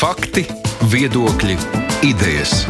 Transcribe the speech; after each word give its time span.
Fakti, 0.00 0.46
viedokļi, 0.88 1.58
idejas. 2.08 2.62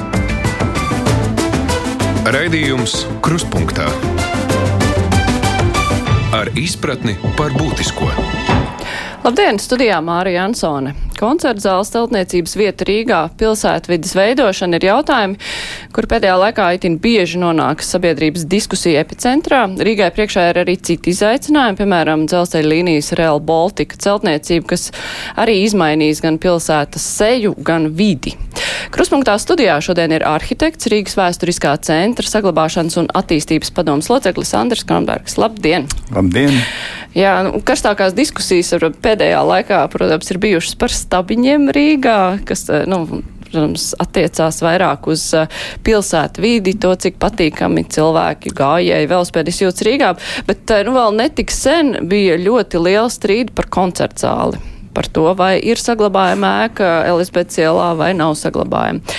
Raidījums 2.26 3.04
Krustpunktā 3.22 3.86
ar 6.34 6.50
izpratni 6.58 7.14
par 7.38 7.54
būtisko. 7.54 8.10
Labdien, 9.22 9.62
studijā 9.62 10.00
Mārija 10.02 10.48
Ansone. 10.48 10.96
Koncerta 11.20 11.62
zāles 11.68 11.94
celtniecības 11.94 12.56
vieta 12.56 12.86
Rīgā, 12.88 13.20
pilsētvidas 13.38 14.14
veidošana 14.18 14.80
ir 14.80 14.88
jautājumi, 14.88 15.38
kur 15.94 16.06
pēdējā 16.10 16.36
laikā 16.40 16.66
itin 16.76 16.98
bieži 17.02 17.40
nonāk 17.42 17.82
sabiedrības 17.84 18.46
diskusija 18.50 19.02
epicentrā. 19.04 19.62
Rīgai 19.80 20.10
priekšā 20.14 20.46
ir 20.50 20.60
arī 20.62 20.76
citi 20.78 21.14
izaicinājumi, 21.14 21.78
piemēram, 21.80 22.26
dzelzceļa 22.30 22.70
līnijas 22.72 23.12
Real 23.18 23.42
Baltica 23.44 23.98
celtniecība, 24.00 24.70
kas 24.74 24.90
arī 25.40 25.60
izmainīs 25.64 26.22
gan 26.24 26.38
pilsētas 26.42 27.06
seju, 27.18 27.56
gan 27.66 27.90
vidi. 27.98 28.36
Kruspunktā 28.94 29.36
studijā 29.40 29.76
šodien 29.82 30.12
ir 30.14 30.24
arhitekts 30.26 30.88
Rīgas 30.90 31.16
vēsturiskā 31.18 31.74
centra 31.86 32.26
saglabāšanas 32.26 32.98
un 33.00 33.10
attīstības 33.16 33.72
padomas 33.74 34.10
loceklis 34.12 34.54
Andris 34.58 34.86
Kronbergs. 34.86 35.38
Labdien! 35.40 35.88
Labdien! 36.14 36.54
Jā, 37.16 37.40
nu, 37.46 37.58
karstākās 37.66 38.14
diskusijas 38.14 38.72
pēdējā 39.02 39.42
laikā, 39.46 39.82
protams, 39.90 40.30
ir 40.30 40.38
bijušas 40.42 40.76
par 40.78 40.94
stabiņiem 40.94 41.70
Rīgā, 41.74 42.20
kas, 42.46 42.68
nu, 42.90 43.22
protams, 43.50 43.90
attiecās 44.00 44.60
vairāk 44.64 45.10
uz 45.10 45.26
pilsētu 45.86 46.44
vidi, 46.44 46.76
to, 46.80 46.94
cik 46.94 47.20
patīkami 47.22 47.86
cilvēki 47.90 48.54
gājēji 48.56 49.10
velospēdis 49.10 49.62
jūtas 49.64 49.86
Rīgā, 49.86 50.10
bet, 50.48 50.74
nu, 50.86 50.96
vēl 50.96 51.16
netik 51.18 51.54
sen 51.54 51.96
bija 52.10 52.38
ļoti 52.40 52.82
liela 52.82 53.08
strīda 53.12 53.56
par 53.56 53.70
koncertzāli 53.72 54.60
par 54.94 55.06
to, 55.06 55.28
vai 55.38 55.54
ir 55.62 55.78
saglabājama 55.78 56.48
ēka 56.64 56.88
Elizabetes 57.06 57.60
ielā 57.62 57.92
vai 57.98 58.10
nav 58.18 58.34
saglabājama. 58.38 59.14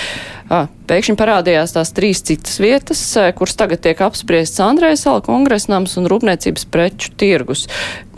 Pēkšņi 0.90 1.16
parādījās 1.16 1.72
tās 1.72 1.94
trīs 1.96 2.20
citas 2.28 2.58
vietas, 2.60 3.00
kuras 3.38 3.56
tagad 3.56 3.80
tiek 3.86 4.02
apspriestas 4.04 4.60
Andrēs 4.66 5.06
Sala 5.06 5.22
kongresnams 5.24 5.96
un 5.96 6.10
Rūpniecības 6.12 6.68
preču 6.68 7.14
tirgus. 7.16 7.64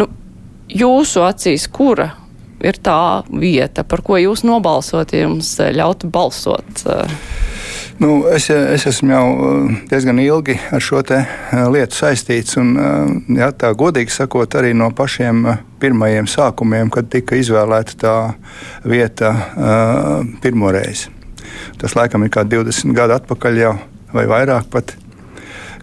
Nu, 0.01 0.09
jūsu 0.67 1.23
acīs, 1.29 1.69
kura 1.71 2.11
ir 2.63 2.79
tā 2.85 3.25
vieta, 3.31 3.85
par 3.85 4.05
ko 4.07 4.21
jūs 4.21 4.45
nobalsot, 4.47 5.13
ja 5.15 5.27
jums 5.27 5.57
ļautu 5.59 6.11
balsot? 6.13 6.85
Nu, 7.99 8.25
es, 8.27 8.49
es 8.51 8.87
esmu 8.91 9.13
jau 9.13 9.27
eh, 9.47 9.75
diezgan 9.91 10.19
ilgi 10.19 10.57
ar 10.75 10.83
šo 10.83 11.03
eh, 11.15 11.29
lietu 11.71 11.95
saistīts. 11.95 12.57
Un, 12.59 12.75
eh, 12.75 13.13
jā, 13.39 13.53
tā 13.55 13.71
godīgi 13.79 14.11
sakot, 14.11 14.57
arī 14.59 14.73
no 14.75 14.91
pašiem 14.91 15.47
pirmajiem 15.83 16.27
sākumiem, 16.31 16.91
kad 16.91 17.11
tika 17.13 17.39
izvēlēta 17.39 17.99
tā 18.01 18.17
vieta 18.89 19.35
pirmo 20.43 20.73
reizi. 20.75 21.13
Tas 21.79 21.95
laikam 21.95 22.25
ir 22.25 22.33
kā 22.35 22.43
20 22.49 22.97
gadu 22.97 23.15
atpakaļ 23.19 23.61
jau, 23.61 23.75
vai 24.15 24.25
vairāk 24.31 24.71
pat. 24.73 24.97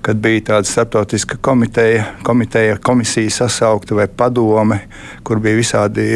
Kad 0.02 0.18
bija 0.18 0.42
tāda 0.48 0.66
starptautiska 0.66 1.38
komiteja, 1.46 2.08
komiteja 2.26 2.80
komisija 2.82 3.30
sasaukta 3.30 3.96
vai 3.96 4.08
padome, 4.08 4.80
kur 5.24 5.40
bija 5.40 5.60
visādi 5.60 6.08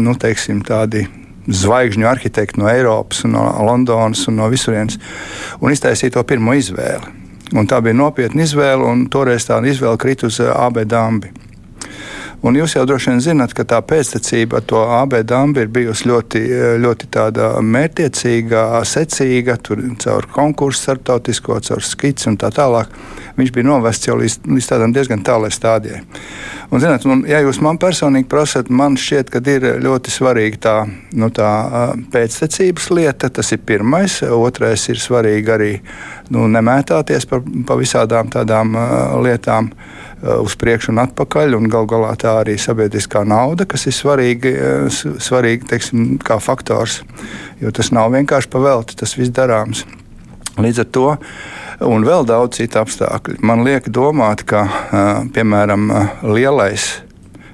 nu, 0.00 0.14
teiksim, 0.16 0.62
tādi 0.64 1.04
zvaigžņu 1.48 2.08
arhitekti 2.08 2.60
no 2.60 2.68
Eiropas, 2.70 3.24
no 3.28 3.44
Londonas 3.64 4.26
un 4.28 4.38
no 4.40 4.48
visurienes, 4.52 4.98
un 5.60 5.72
iztaisīja 5.72 6.18
to 6.18 6.24
pirmo 6.28 6.56
izvēli. 6.56 7.16
Un 7.56 7.68
tā 7.68 7.80
bija 7.80 7.96
nopietna 7.96 8.44
izvēle, 8.44 8.84
un 8.84 9.06
toreiz 9.08 9.46
tā 9.48 9.56
izvēle 9.64 9.96
krita 10.00 10.28
uz 10.28 10.40
eh, 10.44 10.50
AB 10.52 10.82
Dambi. 10.84 11.32
Un 12.46 12.54
jūs 12.54 12.76
jau 12.76 12.84
droši 12.86 13.10
vien 13.10 13.22
zināt, 13.22 13.54
ka 13.56 13.64
tā 13.66 13.80
pēctecība 13.82 14.60
ar 14.60 14.66
to 14.70 14.82
AB 15.00 15.16
dambu 15.26 15.64
ir 15.64 15.70
bijusi 15.74 16.06
ļoti, 16.06 16.42
ļoti 16.84 17.08
mērķiecīga, 17.66 18.64
secīga, 18.86 19.56
tur 19.58 19.82
caur 20.04 20.28
konkursu, 20.30 20.84
starptautisko, 20.84 21.58
caur 21.66 21.82
skici 21.82 22.30
un 22.30 22.38
tā 22.38 22.52
tālāk. 22.54 22.94
Viņš 23.38 23.50
bija 23.54 23.66
novests 23.66 24.06
jau 24.08 24.16
līdz, 24.18 24.40
līdz 24.50 24.66
tādam 24.66 24.94
diezgan 24.94 25.20
tālai 25.26 25.50
stādijai. 25.54 26.00
Un, 26.68 26.82
zināt, 26.82 27.04
un, 27.06 27.22
ja 27.24 27.38
jūs 27.40 27.60
man 27.64 27.78
personīgi 27.80 28.26
prasat, 28.28 28.70
man 28.70 28.96
šķiet, 28.98 29.30
ka 29.30 29.40
ir 29.48 29.66
ļoti 29.80 30.12
svarīga 30.12 30.58
tā, 30.66 30.74
nu, 31.16 31.30
tā 31.34 31.50
pēctecības 32.12 32.90
lieta. 32.92 33.30
Tas 33.38 33.54
ir 33.54 33.62
pirmais. 33.64 34.18
Otrais 34.34 34.88
ir 34.90 34.98
svarīgi 35.00 35.54
arī 35.54 35.70
nu, 36.34 36.48
nemētāties 36.50 37.28
par, 37.30 37.46
par 37.66 37.78
visādām 37.80 38.30
tādām 38.34 38.74
lietām. 39.24 39.70
Uz 40.18 40.56
priekšu 40.58 40.90
un 40.90 40.98
atpakaļ, 41.04 41.54
un 41.54 41.70
gal 41.70 41.86
galā 41.86 42.10
tā 42.18 42.27
arī 42.40 42.56
sabiedriskā 42.60 43.24
nauda, 43.28 43.66
kas 43.68 43.86
ir 43.88 43.96
svarīga, 43.96 44.52
uh, 44.52 45.00
svarīga 45.22 45.72
teiksim, 45.74 46.18
kā 46.24 46.38
faktors, 46.42 47.00
jo 47.62 47.72
tas 47.74 47.92
nav 47.94 48.12
vienkārši 48.14 48.52
pavelti, 48.52 48.98
tas 49.00 49.16
viss 49.18 49.34
darāms. 49.34 49.84
Līdz 50.58 50.82
ar 50.82 50.88
to 50.90 51.10
un 51.86 52.06
vēl 52.06 52.24
daudz 52.26 52.58
citu 52.58 52.80
apstākļu. 52.80 53.38
Man 53.46 53.62
liek 53.66 53.86
domāt, 53.94 54.42
ka 54.48 54.64
uh, 54.66 55.10
piemēram 55.34 55.92
lielais 56.26 56.88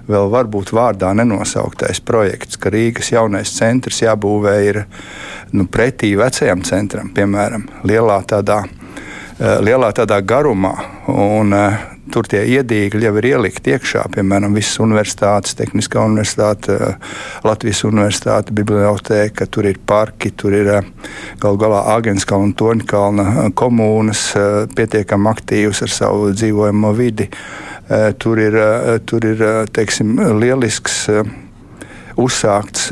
vēl 0.09 0.31
varbūt 0.33 0.73
vārdā 0.77 1.13
nenosauktais 1.17 2.01
projekts, 2.05 2.59
ka 2.61 2.73
Rīgas 2.73 3.13
jaunais 3.15 3.53
centrs 3.57 4.03
jābūvē 4.05 4.55
ir 4.69 4.81
nu, 5.57 5.67
pretī 5.71 6.15
vecajam 6.19 6.65
centram, 6.67 7.11
piemēram, 7.15 7.67
lielā 7.89 8.21
tādā, 8.29 8.63
lielā 9.41 9.91
tādā 9.97 10.21
garumā. 10.23 10.77
Un, 11.11 11.55
Tur 12.13 12.27
tie 12.29 12.43
iedīgļi 12.59 13.07
jau 13.07 13.13
ir 13.17 13.27
ielikti 13.31 13.73
iekšā, 13.73 14.03
piemēram, 14.13 14.53
visas 14.55 14.77
universitātes, 14.85 15.55
Tehniskā 15.57 16.03
universitāte, 16.05 16.77
Latvijas 17.47 17.81
universitāte, 17.89 18.53
biblioteka, 18.53 19.47
tur 19.49 19.71
ir 19.71 19.81
parki, 19.89 20.35
tur 20.37 20.53
ir 20.53 20.69
galu 21.41 21.61
galā 21.63 21.81
Agenskalna 21.95 22.51
un 22.51 22.55
Torņkalna 22.61 23.49
komūnas 23.57 24.27
pietiekami 24.77 25.33
aktīvas 25.33 25.81
ar 25.89 25.95
savu 25.97 26.31
dzīvojamo 26.37 26.93
vidi. 27.01 27.31
Tur 28.21 28.45
ir, 28.45 28.61
tur 29.09 29.25
ir 29.33 29.45
teiksim, 29.73 30.15
lielisks 30.45 31.07
uzsākts 32.21 32.91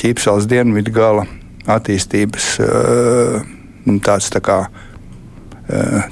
ķīpsels 0.00 0.48
dienvidu 0.48 0.96
gala 0.96 1.28
attīstības 1.68 2.54
tāds 4.00 4.32
tā 4.32 4.40
kā 4.40 4.64
Eh, 4.64 4.89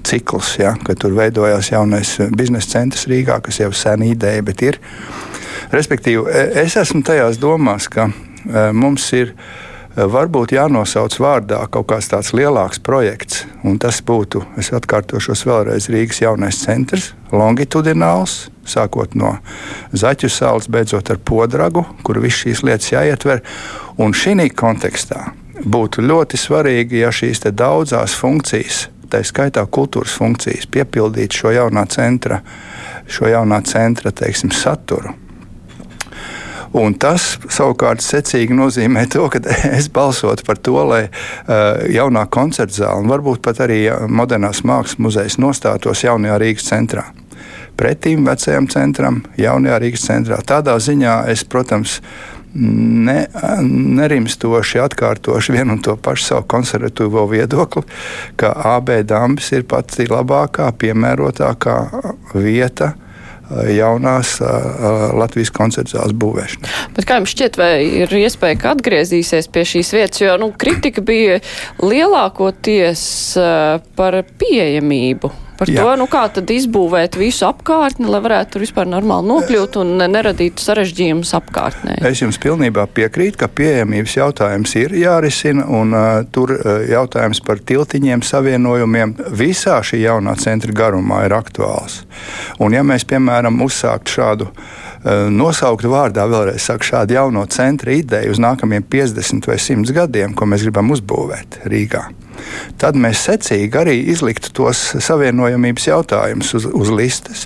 cikls, 0.04 0.58
ja, 0.58 0.74
kad 0.84 0.98
tur 1.02 1.16
veidojās 1.16 1.72
jaunais 1.72 2.14
eh, 2.20 2.30
biznesa 2.34 2.78
centrs 2.78 3.08
Rīgā, 3.10 3.40
kas 3.44 3.60
jau 3.62 3.72
sen 3.74 4.04
ideja, 4.06 4.42
bet 4.44 4.62
ir. 4.62 4.78
Respektīvi, 5.72 6.24
e, 6.30 6.44
es 6.64 6.76
esmu 6.80 7.02
tajās 7.04 7.40
domās, 7.40 7.88
ka 7.92 8.08
e, 8.08 8.12
mums 8.72 9.04
ir 9.16 9.32
e, 9.34 10.04
varbūt 10.08 10.54
jānosauc 10.56 11.18
vārdā 11.20 11.60
kaut 11.72 11.88
kāds 11.90 12.08
tāds 12.12 12.32
lielāks 12.36 12.80
projekts, 12.84 13.42
un 13.66 13.80
tas 13.82 14.00
būtu, 14.04 14.44
es 14.60 14.70
atkārtošos 14.76 15.44
vēlreiz, 15.48 15.90
Rīgas 15.92 16.22
jaunais 16.22 16.60
centrs, 16.62 17.10
longitudināls, 17.32 18.46
sākot 18.68 19.16
no 19.18 19.36
Zaķu 19.92 20.30
salas, 20.32 20.68
beidzot 20.72 21.10
ar 21.12 21.20
podragu, 21.20 21.84
kur 22.04 22.20
viss 22.22 22.44
šīs 22.44 22.64
lietas 22.64 22.92
jāietver. 22.92 23.42
Un 23.98 24.14
šī 24.14 24.48
kontekstā 24.54 25.32
būtu 25.64 26.04
ļoti 26.04 26.38
svarīgi, 26.38 27.02
ja 27.02 27.10
šīs 27.12 27.42
daudzās 27.50 28.14
funkcijas 28.16 28.86
tā 29.12 29.22
skaitā 29.26 29.64
kultūras 29.66 30.16
funkcijas, 30.18 30.68
piepildīt 30.72 31.36
šo 31.36 31.52
jaunā 31.54 31.84
centra, 31.92 32.42
šo 33.08 33.30
jaunā 33.30 33.62
centra 33.66 34.12
teiksim, 34.12 34.52
saturu. 34.54 35.14
Un 36.76 36.92
tas 37.00 37.38
savukārt 37.48 38.02
secīgi 38.04 38.52
nozīmē 38.52 39.06
to, 39.12 39.24
ka 39.32 39.40
es 39.78 39.88
balsotu 39.92 40.44
par 40.44 40.60
to, 40.60 40.76
lai 40.90 41.04
uh, 41.08 41.80
jaunā 41.88 42.26
koncerta 42.28 42.82
zāle 42.82 43.04
un 43.04 43.12
varbūt 43.12 43.40
pat 43.44 43.62
arī 43.64 43.86
modernās 44.08 44.60
mākslas 44.68 45.00
muzejs 45.00 45.38
nostātos 45.40 46.04
jaunajā 46.04 46.36
Rīgas 46.42 46.68
centrā. 46.68 47.08
Pretīm 47.78 48.26
vecajam 48.26 48.66
centram, 48.68 49.22
jaunajā 49.38 49.78
Rīgas 49.80 50.04
centrā. 50.10 50.42
Tādā 50.44 50.74
ziņā 50.82 51.22
es, 51.32 51.46
protams, 51.48 52.00
uh, 52.02 52.37
ne, 52.54 53.18
nerimstoši 53.98 54.80
atkārtošu 54.82 55.56
vienu 55.56 55.76
un 55.76 55.82
to 55.84 55.96
pašu 55.96 56.24
savu 56.32 56.46
konservatīvo 56.50 57.26
viedokli, 57.30 57.84
ka 58.40 58.52
AB 58.76 59.00
dambis 59.08 59.52
ir 59.52 59.66
pati 59.68 60.08
labākā, 60.10 60.70
piemērotākā 60.80 61.76
vieta 62.34 62.94
jaunās 63.72 64.34
uh, 64.44 64.48
Latvijas 65.16 65.50
koncerta 65.54 65.96
zāles 65.96 66.12
būvēšanai. 66.20 66.72
Bet 66.96 67.08
kā 67.08 67.16
jums 67.16 67.32
šķiet, 67.32 67.56
vai 67.56 67.72
ir 68.02 68.12
iespēja, 68.20 68.58
ka 68.60 68.74
atgriezīsies 68.76 69.48
pie 69.52 69.64
šīs 69.72 69.92
vietas, 69.96 70.20
jo 70.20 70.36
nu, 70.40 70.50
kritika 70.52 71.00
bija 71.04 71.40
lielākoties 71.80 73.02
uh, 73.40 73.78
par 73.96 74.20
pieejamību 74.40 75.32
Par 75.58 75.70
Jā. 75.70 75.82
to, 75.82 75.94
nu 75.98 76.06
kā 76.06 76.22
tad 76.30 76.50
izbūvēt 76.54 77.16
visu 77.18 77.48
apkārtni, 77.48 78.06
lai 78.06 78.20
varētu 78.22 78.54
tur 78.54 78.62
vispār 78.62 78.86
normāli 78.86 79.26
nokļūt 79.26 79.78
un 79.80 80.04
neradītu 80.06 80.62
sarežģījumus 80.62 81.34
apkārtnē. 81.34 81.96
Es 82.06 82.22
jums 82.22 82.38
pilnībā 82.42 82.84
piekrītu, 82.94 83.40
ka 83.40 83.48
pieejamības 83.50 84.14
jautājums 84.20 84.76
ir 84.78 84.94
jārisina, 85.00 85.66
un 85.66 85.96
uh, 85.98 86.20
tur 86.30 86.54
uh, 86.54 86.84
jautājums 86.86 87.42
par 87.42 87.58
tiltiņiem, 87.58 88.22
savienojumiem 88.22 89.16
visā 89.34 89.80
šī 89.82 90.04
jaunā 90.04 90.36
centra 90.38 90.76
garumā 90.84 91.24
ir 91.26 91.34
aktuāls. 91.34 92.04
Un 92.62 92.78
ja 92.78 92.84
mēs, 92.86 93.08
piemēram, 93.08 93.58
uzsāktu 93.66 94.14
šādu 94.18 94.52
nosaukt 95.30 95.86
vārdā 95.86 96.24
vēlreiz 96.26 96.64
saku, 96.70 96.86
šādu 96.90 97.14
jauno 97.14 97.44
centra 97.50 97.94
ideju 97.94 98.34
uz 98.34 98.42
nākamajiem 98.42 98.86
50 98.90 99.50
vai 99.50 99.58
100 99.62 99.94
gadiem, 99.94 100.34
ko 100.34 100.48
mēs 100.50 100.66
gribam 100.66 100.90
uzbūvēt 100.94 101.62
Rīgā. 101.70 102.08
Tad 102.78 102.98
mēs 103.00 103.24
secīgi 103.28 103.80
arī 103.80 103.96
izliktu 104.12 104.52
tos 104.54 104.84
savienojamības 105.04 105.90
jautājumus 105.90 106.54
uz, 106.58 106.68
uz 106.70 106.94
listes, 106.94 107.44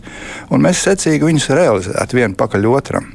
un 0.51 0.65
mēs 0.65 0.85
secīgi 0.87 1.29
viņus 1.29 1.51
realizētu 1.57 2.23
vienu 2.23 2.39
pakaļ 2.39 2.71
otram. 2.73 3.11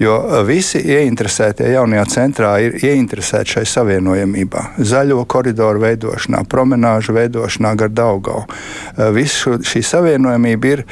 Jo 0.00 0.16
e, 0.20 0.40
visi 0.46 0.80
ieinteresētie 0.82 1.70
jaunajā 1.74 2.04
centrā 2.12 2.52
ir 2.64 2.76
ieinteresēti 2.82 3.56
šai 3.56 3.64
savienojamībā, 3.68 4.64
zaļo 4.92 5.22
koridoru 5.30 5.84
veidošanā, 5.84 6.42
promenāžu 6.50 7.16
veidošanā 7.16 7.74
gar 7.78 7.92
Daugau. 7.94 8.44
E, 8.44 9.10
Visa 9.16 9.58
šī 9.68 9.84
savienojamība 9.86 10.72
ir, 10.72 10.84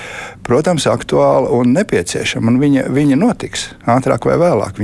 protams, 0.51 0.89
aktuāla 0.91 1.51
un 1.55 1.71
nepieciešama, 1.77 2.51
un 2.51 2.59
viņa, 2.63 2.89
viņa 2.91 3.19
notiks. 3.21 3.69
Ātrāk 3.91 4.27
vai 4.27 4.37
vēlāk. 4.41 4.81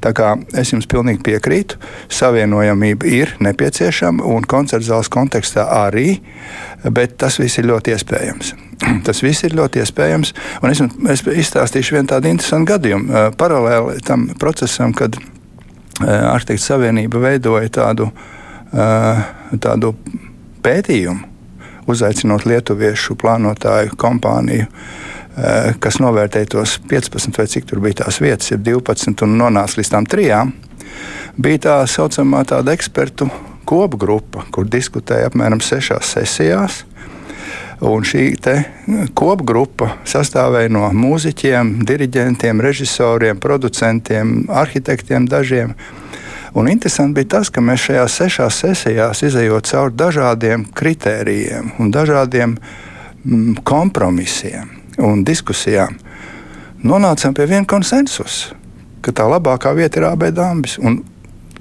Tā 0.00 0.12
kā 0.16 0.32
es 0.56 0.72
jums 0.72 0.88
pilnīgi 0.90 1.22
piekrītu, 1.26 1.76
savienojamība 2.08 3.10
ir 3.10 3.34
nepieciešama 3.44 4.24
un 4.24 4.48
koncerta 4.48 4.88
zāles 4.88 5.12
kontekstā 5.12 5.66
arī, 5.82 6.20
bet 6.88 7.18
tas 7.20 7.36
viss 7.42 7.60
ir 7.60 7.68
ļoti 7.70 7.96
iespējams. 7.96 8.54
Tas 9.06 9.18
viss 9.20 9.44
ir 9.44 9.52
ļoti 9.58 9.82
iespējams. 9.82 10.30
Un 10.64 10.72
es, 10.72 10.80
es 11.12 11.22
izstāstīšu 11.42 11.98
vienu 11.98 12.08
tādu 12.14 12.30
interesantu 12.30 12.72
gadījumu. 12.72 13.24
Paralēli 13.36 14.00
tam 14.06 14.24
procesam, 14.40 14.94
kad 14.96 15.18
Arhitektu 16.00 16.64
savienība 16.64 17.20
veidoja 17.20 17.68
tādu, 17.76 18.06
tādu 19.60 19.92
pētījumu, 20.64 21.29
uzaicinot 21.90 22.46
lietuviešu 22.48 23.16
plānotāju 23.20 23.96
kompāniju, 24.00 24.66
kas 25.80 26.00
novērtēja 26.02 26.50
tos 26.56 26.78
15 26.90 27.38
vai 27.38 27.46
cik 27.50 27.68
tur 27.70 27.82
bija 27.84 28.02
tās 28.04 28.20
vietas, 28.22 28.50
ir 28.52 28.62
12 28.66 29.24
un 29.26 29.38
nonāca 29.40 29.80
līdz 29.80 29.92
tām 29.94 30.08
trijām. 30.10 30.52
Bija 31.40 31.64
tā 31.66 31.78
saucamā 31.88 32.42
tāda 32.48 32.74
ekspertu 32.76 33.30
kopgrupa, 33.68 34.44
kur 34.50 34.66
diskutēja 34.68 35.30
apmēram 35.30 35.62
sešās 35.62 36.16
sesijās 36.16 36.84
Un 37.80 38.04
šī 38.04 38.34
kopgrupa 39.16 39.94
sastāvēja 40.04 40.68
no 40.72 40.84
mūziķiem, 40.92 41.78
diriģentiem, 41.88 42.60
režisoriem, 42.60 43.40
producentiem, 43.40 44.42
arhitektiem 44.52 45.24
dažiem. 45.28 45.72
Un 46.54 46.68
interesanti 46.68 47.20
bija 47.20 47.36
tas, 47.36 47.50
ka 47.50 47.62
mēs 47.62 47.84
šajās 47.86 48.16
sešās 48.18 48.60
sesijās 48.64 49.22
izējot 49.22 49.68
cauri 49.70 49.96
dažādiem 50.02 50.64
kritērijiem 50.74 51.74
un 51.78 51.92
dažādiem 51.94 52.56
mm, 52.56 53.60
kompromisiem 53.66 54.72
un 55.00 55.22
diskusijām, 55.24 55.94
nonācām 56.82 57.36
pie 57.36 57.46
viena 57.46 57.68
konsensusa, 57.68 58.56
ka 59.00 59.14
tā 59.14 59.28
labākā 59.30 59.72
vieta 59.78 60.00
ir 60.00 60.08
abēdāmbis. 60.10 60.76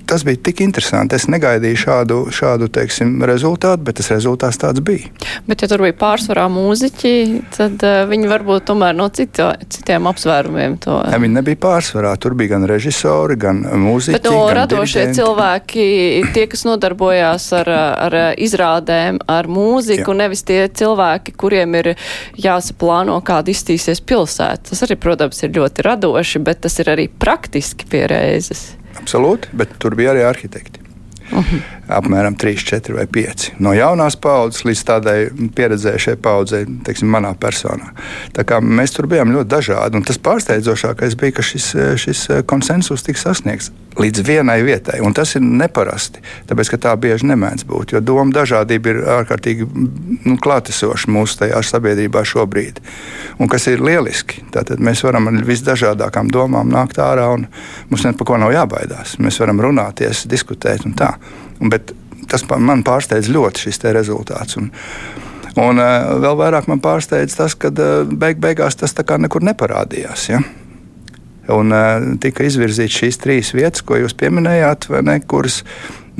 Tas 0.09 0.23
bija 0.25 0.39
tik 0.41 0.63
interesanti. 0.65 1.19
Es 1.19 1.27
negaidīju 1.29 1.77
šādu, 1.77 2.15
šādu 2.33 2.65
teiksim, 2.73 3.19
rezultātu, 3.29 3.83
bet 3.85 3.99
tas 3.99 4.07
rezultāts 4.09 4.57
tāds 4.57 4.81
bija. 4.81 5.11
Bet, 5.45 5.61
ja 5.61 5.69
tur 5.69 5.83
bija 5.85 5.93
pārsvarā 5.99 6.47
mūziķi, 6.49 7.11
tad 7.53 7.83
uh, 7.85 7.99
viņi 8.09 8.31
varbūt 8.31 8.65
tomēr 8.71 8.95
no 8.97 9.05
cito, 9.13 9.51
citiem 9.69 10.09
apsvērumiem 10.09 10.79
to. 10.81 10.95
Ne, 11.11 11.19
viņi 11.21 11.35
nebija 11.35 11.59
pārsvarā. 11.61 12.15
Tur 12.17 12.33
bija 12.39 12.55
gan 12.55 12.65
režisori, 12.71 13.37
gan 13.37 13.61
mūziķi. 13.83 14.15
Bet 14.17 14.31
no 14.31 14.41
radošie 14.57 15.03
diriģenti. 15.03 15.19
cilvēki, 15.21 15.85
tie, 16.33 16.47
kas 16.49 16.65
nodarbojās 16.65 17.45
ar, 17.59 17.71
ar 18.09 18.17
izrādēm, 18.41 19.21
ar 19.29 19.51
mūziku, 19.51 20.09
Jā. 20.09 20.19
nevis 20.23 20.41
tie 20.49 20.63
cilvēki, 20.81 21.37
kuriem 21.37 21.77
ir 21.83 21.91
jāsaplāno, 22.41 23.21
kāda 23.29 23.53
iztīsies 23.53 24.01
pilsēta. 24.01 24.71
Tas 24.73 24.83
arī, 24.89 24.97
protams, 24.97 25.45
ir 25.45 25.53
ļoti 25.61 25.85
radoši, 25.85 26.41
bet 26.49 26.65
tas 26.65 26.81
ir 26.81 26.95
arī 26.97 27.09
praktiski 27.13 27.85
pie 27.93 28.07
reizes. 28.09 28.71
Absolūti, 28.97 29.51
bet 29.53 29.77
tur 29.79 29.95
bija 29.95 30.13
arī 30.13 30.23
arhitekti. 30.27 30.79
Uh 31.31 31.45
-huh. 31.45 31.61
Apmēram 31.89 32.35
3, 32.37 32.63
4 32.69 32.93
vai 32.93 33.05
5. 33.09 33.45
No 33.65 33.73
jaunās 33.73 34.17
paudzes 34.21 34.61
līdz 34.67 34.81
tādai 34.85 35.17
pieredzējušai 35.57 36.15
paudzei, 36.21 36.63
teiksim, 36.85 37.09
manā 37.09 37.31
personā. 37.39 37.91
Tā 38.35 38.45
kā 38.45 38.59
mēs 38.61 38.93
tur 38.93 39.09
bijām 39.09 39.33
ļoti 39.33 39.49
dažādi. 39.49 39.97
Un 39.97 40.05
tas 40.05 40.21
pārsteidzošākais 40.21 41.17
bija, 41.17 41.39
ka 41.39 41.45
šis, 41.45 41.71
šis 42.03 42.25
konsensus 42.49 43.05
tika 43.07 43.23
sasniegts 43.23 43.71
līdz 43.99 44.23
vienai 44.25 44.59
vietai. 44.63 44.99
Un 45.01 45.15
tas 45.17 45.33
ir 45.35 45.43
neparasti, 45.43 46.21
tāpēc 46.49 46.73
ka 46.75 46.81
tā 46.85 46.93
bieži 47.01 47.27
nemēdz 47.31 47.65
būt. 47.69 47.95
Jo 47.95 48.03
doma 48.05 48.33
dažādība 48.37 48.93
ir 48.93 49.01
ārkārtīgi 49.17 49.67
nu, 49.73 50.37
klātesoša 50.41 51.11
mūsu 51.11 51.41
tajā 51.41 51.63
sabiedrībā 51.71 52.23
šobrīd. 52.27 52.79
Un 53.41 53.51
kas 53.51 53.65
ir 53.71 53.83
lieliski. 53.83 54.45
Tātad 54.53 54.81
mēs 54.83 55.03
varam 55.07 55.31
ar 55.31 55.41
visdažādākām 55.47 56.29
domām 56.31 56.69
nākt 56.71 57.01
ārā 57.01 57.31
un 57.33 57.49
mums 57.89 58.05
neko 58.05 58.39
nav 58.39 58.53
jābaidās. 58.55 59.17
Mēs 59.19 59.41
varam 59.41 59.61
runāties, 59.65 60.27
diskutēt 60.29 60.85
un 60.85 60.97
tā. 60.99 61.15
Bet 61.59 61.93
tas 62.29 62.45
man 62.49 62.85
pārsteidz 62.85 63.31
ļoti 63.33 63.67
šis 63.67 63.83
rezultāts. 63.95 64.59
Un, 64.59 64.71
Un 65.57 65.79
uh, 65.81 66.19
vēl 66.21 66.37
vairāk 66.39 66.67
man 66.69 66.79
pārsteidz 66.79 67.33
tas, 67.35 67.55
ka 67.57 67.71
uh, 67.73 68.05
beig 68.05 68.37
beigās 68.39 68.77
tas 68.79 68.93
nekur 68.93 69.43
neparādījās. 69.43 70.27
Ja? 70.29 70.39
Un 71.49 71.73
uh, 71.73 72.13
tika 72.21 72.45
izvirzītas 72.45 72.99
šīs 73.01 73.19
trīs 73.19 73.49
vietas, 73.57 73.81
ko 73.81 73.97
jūs 73.97 74.13
pieminējāt, 74.13 74.87
ne, 75.03 75.17
kuras 75.25 75.63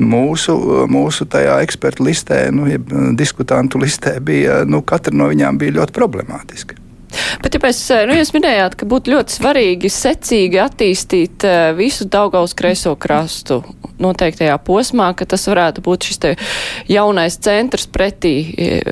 mūsu, 0.00 0.56
mūsu 0.90 1.28
tajā 1.30 1.60
ekspertu 1.64 2.08
listē, 2.08 2.42
nu, 2.52 2.66
diskutantu 3.16 3.80
listē, 3.80 4.18
bija, 4.20 4.62
nu, 4.66 4.82
katra 4.82 5.14
no 5.14 5.30
viņām 5.30 5.60
bija 5.60 5.78
ļoti 5.78 5.96
problemātiska. 5.96 6.79
Bet, 7.42 7.56
ja 7.56 7.62
mēs, 7.62 7.82
nu, 8.08 8.16
jūs 8.18 8.34
minējāt, 8.36 8.76
ka 8.78 8.88
būtu 8.90 9.14
ļoti 9.14 9.36
svarīgi 9.38 9.90
secīgi 9.92 10.60
attīstīt 10.62 11.46
visu 11.78 12.06
Daugaus 12.10 12.54
kreiso 12.58 12.94
krastu 13.00 13.62
noteiktajā 14.00 14.56
posmā, 14.64 15.10
ka 15.16 15.26
tas 15.28 15.48
varētu 15.50 15.84
būt 15.84 16.08
šis 16.08 16.22
te 16.22 16.36
jaunais 16.90 17.36
centrs 17.42 17.88
pretī 17.90 18.34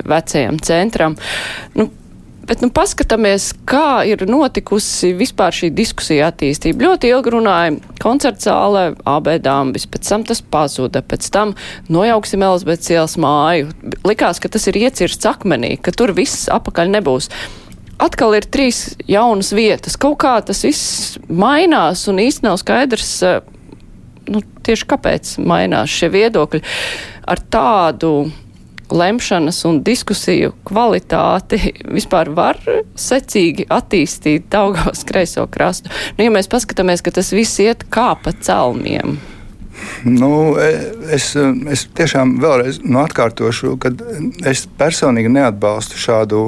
vecajam 0.08 0.60
centram. 0.64 1.16
Nu, 1.78 1.90
Bet 2.48 2.62
nu, 2.64 2.70
paskatāmies, 2.72 3.50
kā 3.68 4.06
ir 4.08 4.22
notikusi 4.24 5.10
vispār 5.18 5.52
šī 5.52 5.68
diskusija 5.76 6.30
attīstība. 6.30 6.86
Ļoti 6.86 7.10
ilgi 7.12 7.32
runāja 7.34 7.74
koncerta 8.00 8.46
zālē, 8.46 8.84
abēdāmbis, 9.04 9.84
pēc 9.92 10.08
tam 10.08 10.24
tas 10.24 10.40
pazuda, 10.40 11.02
pēc 11.04 11.28
tam 11.34 11.52
nojauksim 11.92 12.46
Elizabetes 12.48 12.88
ielas 12.94 13.18
māju. 13.20 13.68
Likās, 14.08 14.40
ka 14.40 14.48
tas 14.48 14.64
ir 14.70 14.80
iecirsts 14.80 15.28
akmenī, 15.28 15.74
ka 15.76 15.92
tur 15.92 16.14
viss 16.16 16.48
apakaļ 16.54 16.96
nebūs. 16.96 17.28
Atkal 17.98 18.36
ir 18.38 18.46
trīs 18.46 18.92
jaunas 19.10 19.50
vietas. 19.56 19.96
Kaut 19.98 20.20
kā 20.22 20.36
tas 20.46 20.62
viss 20.62 21.16
mainās 21.26 22.04
un 22.10 22.20
īsti 22.22 22.46
nav 22.46 22.58
skaidrs, 22.60 23.14
eh, 23.26 23.40
nu, 24.30 24.42
tieši 24.62 24.86
kāpēc 24.86 25.32
mainās 25.42 25.90
šie 25.90 26.12
viedokļi 26.14 26.62
ar 27.26 27.42
tādu 27.50 28.12
lemšanas 28.88 29.58
un 29.68 29.82
diskusiju 29.84 30.54
kvalitāti 30.68 31.58
vispār 31.96 32.30
var 32.37 32.61
secīgi 32.94 33.66
attīstīt 33.66 34.46
Daugavas 34.52 35.02
kreiso 35.08 35.49
krastu. 35.50 35.90
Nu, 36.16 36.28
ja 36.28 36.34
mēs 36.34 36.50
paskatāmies, 36.50 37.02
ka 37.02 37.14
tas 37.18 37.32
viss 37.34 37.58
iet 37.64 37.84
kā 37.92 38.12
pa 38.23 38.32
celmiem. 38.32 39.18
Nu, 40.05 40.31
es, 41.11 41.33
es 41.73 41.85
tiešām 41.99 42.37
vēlreiz 42.43 42.81
nu, 42.85 43.00
atkārtošu, 43.02 43.75
ka 43.83 43.90
es 44.47 44.67
personīgi 44.78 45.31
neatbalstu 45.33 45.99
šādu 45.99 46.43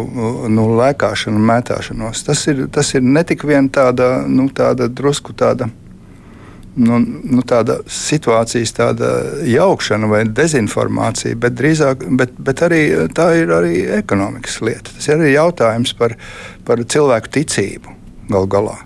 nu, 0.52 0.66
lēkāšanu 0.78 1.40
mētāšanos. 1.50 2.24
Tas 2.28 2.46
ir, 2.52 2.66
tas 2.72 2.94
ir 2.94 3.06
ne 3.06 3.24
tik 3.26 3.44
vien 3.48 3.70
tāda, 3.72 4.20
nu, 4.28 4.48
tāda 4.54 4.86
drusku 4.86 5.34
tāda 5.34 5.70
nu, 6.80 6.98
nu, 7.02 7.42
tāda 7.46 7.80
situācijas 7.90 8.72
tāda 8.76 9.10
jaukšana 9.48 10.10
vai 10.10 10.22
dezinformācija, 10.28 11.38
bet, 11.40 11.56
drīzāk, 11.58 12.04
bet, 12.18 12.36
bet 12.38 12.62
arī 12.66 12.82
tā 13.16 13.32
ir 13.40 13.54
arī 13.54 13.80
ekonomikas 13.98 14.60
lieta. 14.64 14.94
Tas 14.94 15.10
ir 15.10 15.18
arī 15.18 15.34
jautājums 15.34 15.94
par, 15.98 16.16
par 16.66 16.84
cilvēku 16.84 17.34
ticību 17.38 17.96
gal 18.30 18.46
galā. 18.50 18.78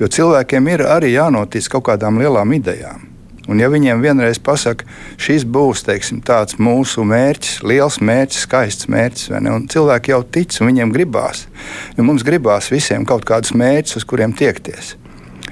Jo 0.00 0.08
cilvēkiem 0.10 0.72
ir 0.72 0.82
arī 0.90 1.12
jānotic 1.14 1.68
kaut 1.70 1.86
kādām 1.92 2.18
lielām 2.18 2.52
idejām. 2.56 3.07
Un 3.48 3.62
ja 3.62 3.70
viņiem 3.72 4.02
vienreiz 4.04 4.40
pasaka, 4.44 4.84
šis 5.16 5.46
būs 5.48 5.86
teiksim, 5.86 6.20
tāds 6.20 6.58
mūsu 6.60 7.04
mērķis, 7.08 7.62
liels 7.64 7.96
mērķis, 8.04 8.44
skaists 8.44 8.90
mērķis, 8.92 9.30
un 9.38 9.66
cilvēki 9.72 10.12
jau 10.12 10.22
tic, 10.36 10.52
un 10.60 10.68
viņiem 10.68 10.92
gribās. 10.92 11.46
Jo 11.96 12.04
mums 12.04 12.26
gribās 12.28 12.68
visiem 12.72 13.08
kaut 13.08 13.24
kādus 13.28 13.56
mērķus, 13.56 14.02
uz 14.02 14.08
kuriem 14.08 14.36
tiekties. 14.36 14.98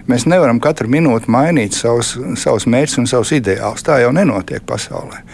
Mēs 0.06 0.28
nevaram 0.30 0.60
katru 0.62 0.86
minūti 0.92 1.30
mainīt 1.32 1.74
savus, 1.74 2.12
savus 2.38 2.68
mērķus 2.70 3.00
un 3.00 3.08
savus 3.10 3.32
ideālus. 3.34 3.82
Tā 3.82 3.98
jau 4.04 4.12
nenotiek 4.14 4.62
pasaulē. 4.66 5.24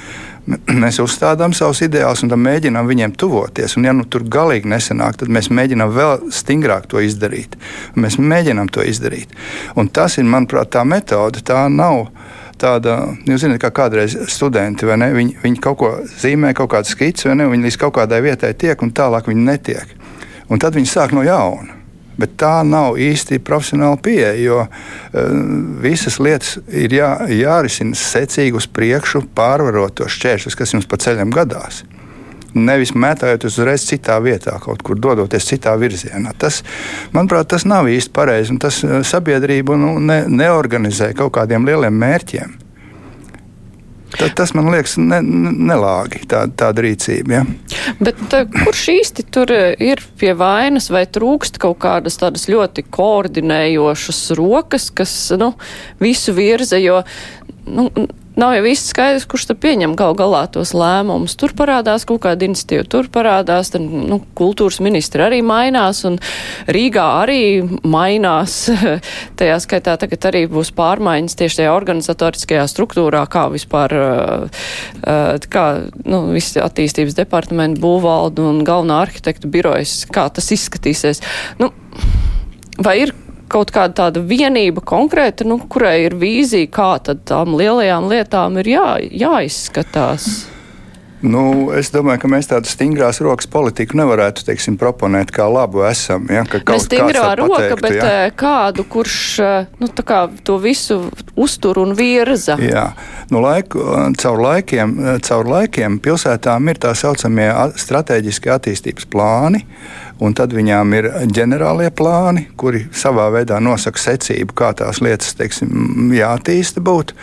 Mēs 0.83 0.99
uzstādām 1.03 1.53
savus 1.55 1.83
ideālus 1.85 2.25
un 2.25 2.33
mēģinām 2.41 2.89
viņiem 2.89 3.13
tuvoties. 3.21 3.77
Un, 3.77 3.87
ja 3.91 3.93
nu 3.97 4.07
tur 4.09 4.25
galīgi 4.25 4.71
nesanāk, 4.73 5.21
tad 5.21 5.31
mēs 5.33 5.51
mēģinām 5.55 5.93
vēl 5.93 6.25
stingrāk 6.35 6.89
to 6.91 7.03
izdarīt. 7.05 7.59
Mēs 7.95 8.17
mēģinām 8.19 8.73
to 8.73 8.87
izdarīt. 8.87 9.35
Un 9.77 9.93
tas 9.93 10.17
ir, 10.19 10.27
manuprāt, 10.27 10.73
tā 10.75 10.87
metode. 10.89 11.45
Tā 11.47 11.67
nav 11.71 12.09
tāda, 12.63 12.97
jūs 13.29 13.45
zināt, 13.45 13.61
kā 13.63 13.73
kādreiz 13.75 14.17
studenti, 14.33 14.87
viņi, 14.89 15.37
viņi 15.43 15.63
kaut 15.63 15.79
ko 15.83 15.93
zīmē, 16.07 16.55
kaut 16.57 16.73
kādu 16.75 16.91
skici, 16.93 17.29
viņi 17.29 17.67
līdz 17.67 17.79
kaut 17.83 17.97
kādai 17.99 18.23
vietai 18.25 18.55
tiek, 18.59 18.81
un 18.83 18.95
tālāk 18.95 19.31
viņi 19.31 19.47
netiek. 19.47 19.97
Un 20.53 20.61
tad 20.63 20.77
viņi 20.77 20.91
sāk 20.91 21.15
no 21.17 21.25
jauna. 21.27 21.79
Bet 22.21 22.35
tā 22.41 22.59
nav 22.69 22.99
īsti 23.01 23.41
profesionāla 23.43 23.97
pieeja, 24.05 24.35
jo 24.37 24.59
uh, 24.67 24.69
visas 25.83 26.19
lietas 26.21 26.59
ir 26.69 26.93
jā, 26.93 27.15
jārisina 27.33 27.97
secīgi 27.97 28.59
uz 28.61 28.69
priekšu, 28.69 29.25
pārvarot 29.35 29.97
tos 30.03 30.13
šķēršļus, 30.19 30.59
kas 30.59 30.77
jums 30.77 30.89
pa 30.91 31.01
ceļam 31.01 31.33
gadās. 31.33 31.83
Nevis 32.55 32.93
mētājoties 32.93 33.59
uzreiz 33.59 33.87
citā 33.89 34.19
vietā, 34.25 34.59
kaut 34.63 34.83
kur 34.85 34.99
dodoties 35.01 35.47
citā 35.49 35.73
virzienā. 35.81 36.35
Tas, 36.39 36.63
manuprāt, 37.15 37.49
tas 37.53 37.65
nav 37.69 37.89
īsti 37.89 38.13
pareizi. 38.15 38.59
Tas 38.63 38.83
uh, 38.85 39.01
sabiedrību 39.07 39.79
nu, 39.81 39.95
ne, 40.03 40.23
neorganizē 40.29 41.13
kaut 41.19 41.35
kādiem 41.39 41.69
lieliem 41.69 41.97
mērķiem. 42.03 42.59
Tā, 44.13 44.29
tas 44.37 44.53
man 44.53 44.69
liekas 44.73 44.99
ne, 45.01 45.19
nelāgi, 45.25 46.23
tā, 46.29 46.45
tāda 46.59 46.85
rīcība. 46.85 47.39
Ja? 47.39 47.93
Bet 48.03 48.21
tā, 48.33 48.43
kurš 48.51 48.85
īsti 48.93 49.25
tur 49.33 49.53
e, 49.55 49.61
ir 49.81 50.03
pie 50.21 50.35
vainas 50.37 50.91
vai 50.93 51.07
trūkst 51.09 51.57
kaut 51.63 51.79
kādas 51.83 52.21
tādas 52.21 52.45
ļoti 52.53 52.85
koordinējošas 52.93 54.21
rokas, 54.37 54.91
kas 54.93 55.15
nu, 55.41 55.55
visu 56.03 56.37
virza? 56.37 56.81
Jo 56.83 57.01
nu, 57.65 57.89
nav 58.39 58.55
jau 58.57 58.63
viss 58.65 58.89
skaidrs, 58.93 59.27
kurš 59.29 59.49
tad 59.51 59.61
pieņem 59.63 59.95
gal 59.99 60.17
galā 60.19 60.45
tos 60.53 60.73
lēmumus. 60.77 61.35
Tur 61.39 61.55
parādās 61.57 62.07
kaut 62.09 62.23
kāda 62.25 62.47
institīva, 62.49 62.87
tur 62.89 63.09
parādās, 63.13 63.73
tad, 63.75 63.85
nu, 63.85 64.21
kultūras 64.39 64.81
ministri 64.85 65.25
arī 65.25 65.41
mainās, 65.47 66.03
un 66.09 66.19
Rīgā 66.73 67.07
arī 67.23 67.43
mainās. 67.85 68.57
tajā 69.41 69.59
skaitā 69.65 69.97
tagad 70.01 70.29
arī 70.33 70.45
būs 70.51 70.73
pārmaiņas 70.77 71.39
tieši 71.39 71.63
tajā 71.63 71.75
organizatoriskajā 71.77 72.67
struktūrā, 72.71 73.25
kā 73.33 73.47
vispār, 73.53 73.97
kā, 75.53 75.67
nu, 76.05 76.23
visi 76.33 76.63
attīstības 76.63 77.19
departamenti, 77.19 77.83
būvvaldu 77.83 78.49
un 78.49 78.63
galvenā 78.67 79.03
arhitektu 79.07 79.51
birojas, 79.53 80.03
kā 80.13 80.29
tas 80.33 80.53
izskatīsies. 80.55 81.23
Nu, 81.61 81.73
vai 82.83 83.03
ir 83.05 83.15
kaut 83.53 83.73
kāda 83.75 84.07
tāda 84.07 84.23
vienība 84.25 84.85
konkrēta, 84.85 85.47
nu, 85.49 85.61
kurai 85.71 85.99
ir 86.07 86.17
vīzija, 86.21 86.71
kā 86.73 86.95
tad 87.05 87.27
tām 87.29 87.57
lielajām 87.59 88.09
lietām 88.13 88.59
ir 88.63 88.73
jā, 88.75 88.89
jāizskatās? 89.25 90.33
Nu, 91.23 91.71
es 91.79 91.93
domāju, 91.95 92.25
ka 92.25 92.29
mēs 92.33 92.49
tādu 92.51 92.67
stingrās 92.67 93.21
rokas 93.23 93.47
politiku 93.51 93.95
nevarētu 94.01 94.43
teiksim, 94.49 94.75
proponēt 94.79 95.31
kā 95.35 95.47
labu 95.47 95.85
esam. 95.87 96.27
Ja, 96.27 96.43
Mēs 96.43 96.89
stingrā 96.89 97.29
roka, 97.39 97.61
pateiktu, 97.61 97.79
bet 97.85 97.95
ja. 97.95 98.09
Eh, 98.11 98.33
kādu, 98.35 98.85
kurš 98.91 99.19
eh, 99.39 99.71
nu, 99.79 99.87
kā 100.03 100.25
to 100.43 100.59
visu 100.63 100.99
uztur 101.39 101.79
un 101.79 101.95
virza? 101.99 102.59
Jā, 102.59 102.89
nu, 103.31 103.39
laiku, 103.45 103.85
caur, 104.19 104.43
laikiem, 104.49 104.97
caur 105.23 105.53
laikiem 105.55 106.01
pilsētām 106.03 106.73
ir 106.73 106.83
tā 106.83 106.91
saucamie 106.99 107.53
strateģiski 107.79 108.51
attīstības 108.59 109.07
plāni. 109.13 109.63
Un 110.23 110.37
tad 110.39 110.53
viņām 110.55 110.93
ir 110.95 111.09
ģenerālie 111.35 111.89
plāni, 111.99 112.45
kuri 112.57 112.85
savā 112.95 113.27
veidā 113.35 113.59
nosaka 113.63 113.99
secību, 113.99 114.55
kā 114.55 114.71
tās 114.79 115.01
lietas 115.03 115.35
teiksim, 115.39 116.13
jātīsta 116.15 116.83
būtu. 116.85 117.17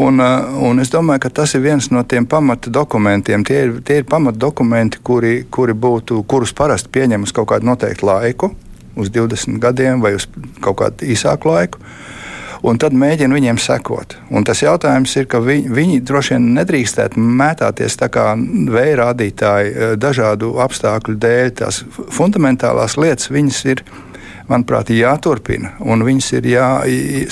Un, 0.00 0.22
un 0.22 0.80
es 0.80 0.88
domāju, 0.92 1.26
ka 1.26 1.32
tas 1.40 1.52
ir 1.58 1.64
viens 1.66 1.90
no 1.92 2.00
tiem 2.08 2.24
pamata 2.30 2.72
dokumentiem. 2.72 3.44
Tie 3.44 3.58
ir, 3.66 3.74
tie 3.84 3.98
ir 4.00 4.06
pamata 4.08 4.40
dokumenti, 4.40 5.02
kuri, 5.04 5.34
kuri 5.52 5.74
būtu, 5.76 6.22
kurus 6.30 6.54
parasti 6.56 6.88
pieņem 6.94 7.26
uz 7.26 7.34
kaut 7.36 7.50
kādu 7.50 7.68
noteiktu 7.68 8.08
laiku, 8.08 8.54
uz 8.96 9.12
20 9.12 9.60
gadiem 9.60 10.00
vai 10.00 10.14
uz 10.16 10.28
kaut 10.64 10.80
kādu 10.80 11.10
īsāku 11.12 11.52
laiku 11.52 11.84
un 12.66 12.78
tad 12.80 12.96
mēģina 12.96 13.36
viņiem 13.36 13.60
sekot. 13.60 14.16
Un 14.34 14.44
tas 14.46 14.62
jautājums 14.62 15.14
ir, 15.16 15.28
ka 15.30 15.40
viņi, 15.44 15.72
viņi 15.76 16.02
droši 16.06 16.36
vien 16.36 16.50
nedrīkstētu 16.58 17.20
mētāties 17.40 17.98
tā 18.00 18.10
kā 18.12 18.32
vēja 18.36 19.00
rādītāji 19.04 19.72
eh, 19.72 19.96
dažādu 20.00 20.54
apstākļu 20.64 21.16
dēļ. 21.20 21.50
Tās 21.62 21.82
fundamentālās 22.12 22.98
lietas 23.00 23.32
viņas 23.32 23.64
ir 23.72 23.84
manuprāt, 24.50 24.90
jāturpina. 24.94 25.74
Un 25.86 26.02
viņas 26.06 26.32
ir 26.38 26.48
jā, 26.50 26.68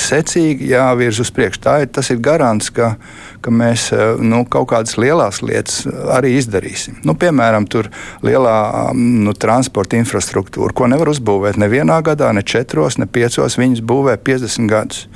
secīgi 0.01 0.71
jāvirz 0.73 1.23
uz 1.25 1.33
priekšu. 1.35 1.63
Tā 1.65 1.79
ir, 1.85 1.91
ir 1.91 2.23
garants, 2.23 2.71
ka, 2.75 2.95
ka 3.43 3.53
mēs 3.55 3.89
eh, 3.97 4.21
nu, 4.21 4.45
kaut 4.51 4.71
kādas 4.73 4.99
lielas 5.01 5.43
lietas 5.45 5.83
arī 6.15 6.35
izdarīsim. 6.39 7.01
Nu, 7.09 7.17
piemēram, 7.19 7.67
tur 7.71 7.91
lielā 8.27 8.57
nu, 8.95 9.35
transporta 9.35 9.99
infrastruktūra, 9.99 10.75
ko 10.77 10.89
nevar 10.91 11.13
uzbūvēt 11.15 11.61
nevienā 11.61 12.01
gadā, 12.07 12.33
ne 12.37 12.45
četros, 12.47 13.01
ne 13.01 13.09
piecos. 13.11 13.59
Viņas 13.61 13.85
būvē 13.89 14.19
50 14.29 14.71
gadus 14.71 15.07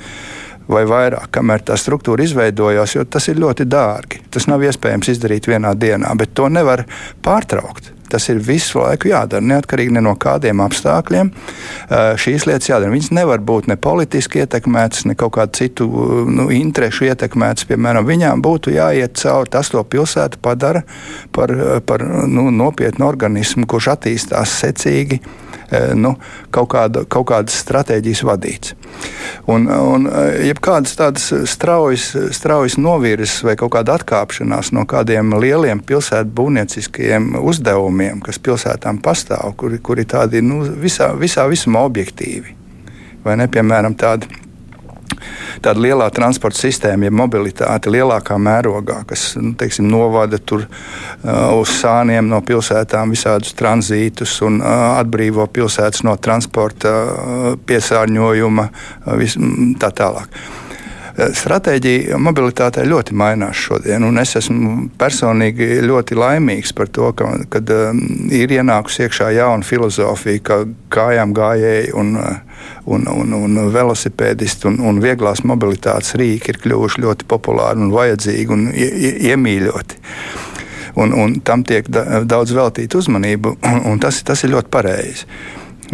vai 0.67 0.83
vairāk, 0.87 1.29
kamēr 1.35 1.63
tā 1.67 1.77
struktūra 1.79 2.23
izveidojās, 2.23 2.95
jo 2.95 3.03
tas 3.05 3.27
ir 3.29 3.41
ļoti 3.43 3.67
dārgi. 3.69 4.23
Tas 4.31 4.47
nav 4.51 4.63
iespējams 4.63 5.11
izdarīt 5.13 5.49
vienā 5.51 5.75
dienā, 5.75 6.13
bet 6.19 6.35
to 6.37 6.49
nevar 6.51 6.85
pārtraukt. 7.23 7.92
Tas 8.13 8.27
ir 8.29 8.41
visu 8.43 8.77
laiku 8.81 9.09
jādara, 9.09 9.41
neatkarīgi 9.41 9.95
ne 9.95 10.03
no 10.05 10.13
kādiem 10.19 10.61
apstākļiem. 10.63 11.31
Šīs 12.21 12.45
lietas 12.49 12.69
jādara. 12.69 12.93
Viņas 12.93 13.11
nevar 13.17 13.41
būt 13.41 13.69
ne 13.71 13.77
politiski 13.81 14.43
ietekmētas, 14.43 15.07
ne 15.09 15.17
kaut 15.17 15.33
kādu 15.39 15.57
citu 15.57 15.87
nu, 16.29 16.49
interešu 16.53 17.09
ietekmētas. 17.09 17.65
Piemēram, 17.69 18.05
viņām 18.07 18.43
būtu 18.45 18.75
jāiet 18.75 19.17
cauri 19.21 19.53
tas, 19.53 19.71
to 19.73 19.81
pilsētu 19.81 20.41
padara 20.43 20.83
par, 21.33 21.55
par 21.87 22.05
nu, 22.29 22.49
nopietnu 22.53 23.07
organismu, 23.07 23.65
kurš 23.69 23.93
attīstās 23.95 24.53
secīgi 24.61 25.19
nu, 25.97 26.15
kaut, 26.53 26.69
kāda, 26.75 27.07
kaut 27.09 27.31
kādas 27.31 27.57
stratēģijas 27.63 28.23
vadīts. 28.29 28.75
Un, 29.51 29.65
un 29.67 30.07
e, 30.07 30.21
jebkādas 30.47 30.95
tādas 30.95 31.25
straujas, 31.51 32.11
straujas 32.35 32.77
novirzes 32.79 33.41
vai 33.43 33.57
kaut 33.59 33.73
kāda 33.75 33.97
atkāpšanās 33.99 34.71
no 34.75 34.85
kādiem 34.89 35.35
lieliem 35.41 35.81
pilsētu 35.83 36.31
būvnieciskajiem 36.37 37.33
uzdevumiem, 37.41 38.21
kas 38.23 38.39
pilsētām 38.39 39.01
pastāv, 39.03 39.55
kuri, 39.59 39.81
kuri 39.83 40.07
tādi 40.07 40.43
nu, 40.45 40.61
visā, 40.63 41.11
visā 41.19 41.47
visumā 41.51 41.83
objektīvi. 41.89 42.55
Vai 43.23 43.37
ne, 43.39 43.47
piemēram, 43.51 43.95
tādi 43.99 44.42
tāda 45.63 45.83
lielā 45.83 46.09
transporta 46.13 46.59
sistēma, 46.59 47.07
ja 47.07 47.15
mobilitāte 47.15 47.91
lielākā 47.93 48.37
mērogā, 48.41 49.01
kas 49.09 49.33
nu, 49.39 49.53
teiksim, 49.59 49.87
novada 49.91 50.39
tur 50.39 50.65
uh, 50.65 51.53
uz 51.59 51.73
sāniem 51.79 52.27
no 52.31 52.41
pilsētām 52.45 53.13
visādus 53.13 53.55
tranzītus 53.59 54.39
un 54.45 54.59
uh, 54.61 54.97
atbrīvo 54.99 55.47
pilsētas 55.53 56.03
no 56.07 56.17
transporta 56.17 56.93
uh, 56.93 57.47
piesārņojuma, 57.69 58.69
uh, 58.69 59.15
vis, 59.19 59.37
tā 59.81 59.93
tālāk. 59.95 60.43
Eh, 61.13 61.29
stratēģija 61.37 62.17
mobilitātei 62.17 62.87
ļoti 62.89 63.13
mainās 63.13 63.59
šodien, 63.67 64.01
un 64.07 64.17
es 64.17 64.31
esmu 64.39 64.87
personīgi 64.97 65.83
ļoti 65.85 66.17
laimīgs 66.17 66.73
par 66.73 66.89
to, 66.89 67.11
ka 67.13 67.27
kad, 67.53 67.69
um, 67.69 67.99
ir 68.33 68.49
ienākusi 68.55 69.05
iekšā 69.05 69.29
jauna 69.35 69.67
filozofija, 69.67 70.41
ka 70.41 70.57
kājām 70.93 71.35
gājēji 71.37 71.93
un, 72.01 72.15
eh, 72.17 72.39
un, 72.85 73.07
un, 73.07 73.33
un 73.39 73.59
velosipēdisti 73.73 74.69
un, 74.71 74.79
un 74.83 75.01
vieglās 75.03 75.43
mobilitātes 75.47 76.15
rīki 76.19 76.53
ir 76.53 76.61
kļuvuši 76.63 77.03
ļoti 77.05 77.27
populāri 77.29 77.83
un 77.83 77.93
vajadzīgi 77.93 78.55
un 78.55 78.69
iemīļoti. 78.73 80.01
Un, 81.01 81.13
un 81.17 81.39
tam 81.41 81.63
tiek 81.65 81.87
daudz 81.89 82.53
veltīta 82.53 82.99
uzmanība, 82.99 83.55
un, 83.65 83.83
un 83.93 84.01
tas, 84.01 84.21
tas 84.25 84.43
ir 84.45 84.53
ļoti 84.53 84.69
pareizi. 84.73 85.25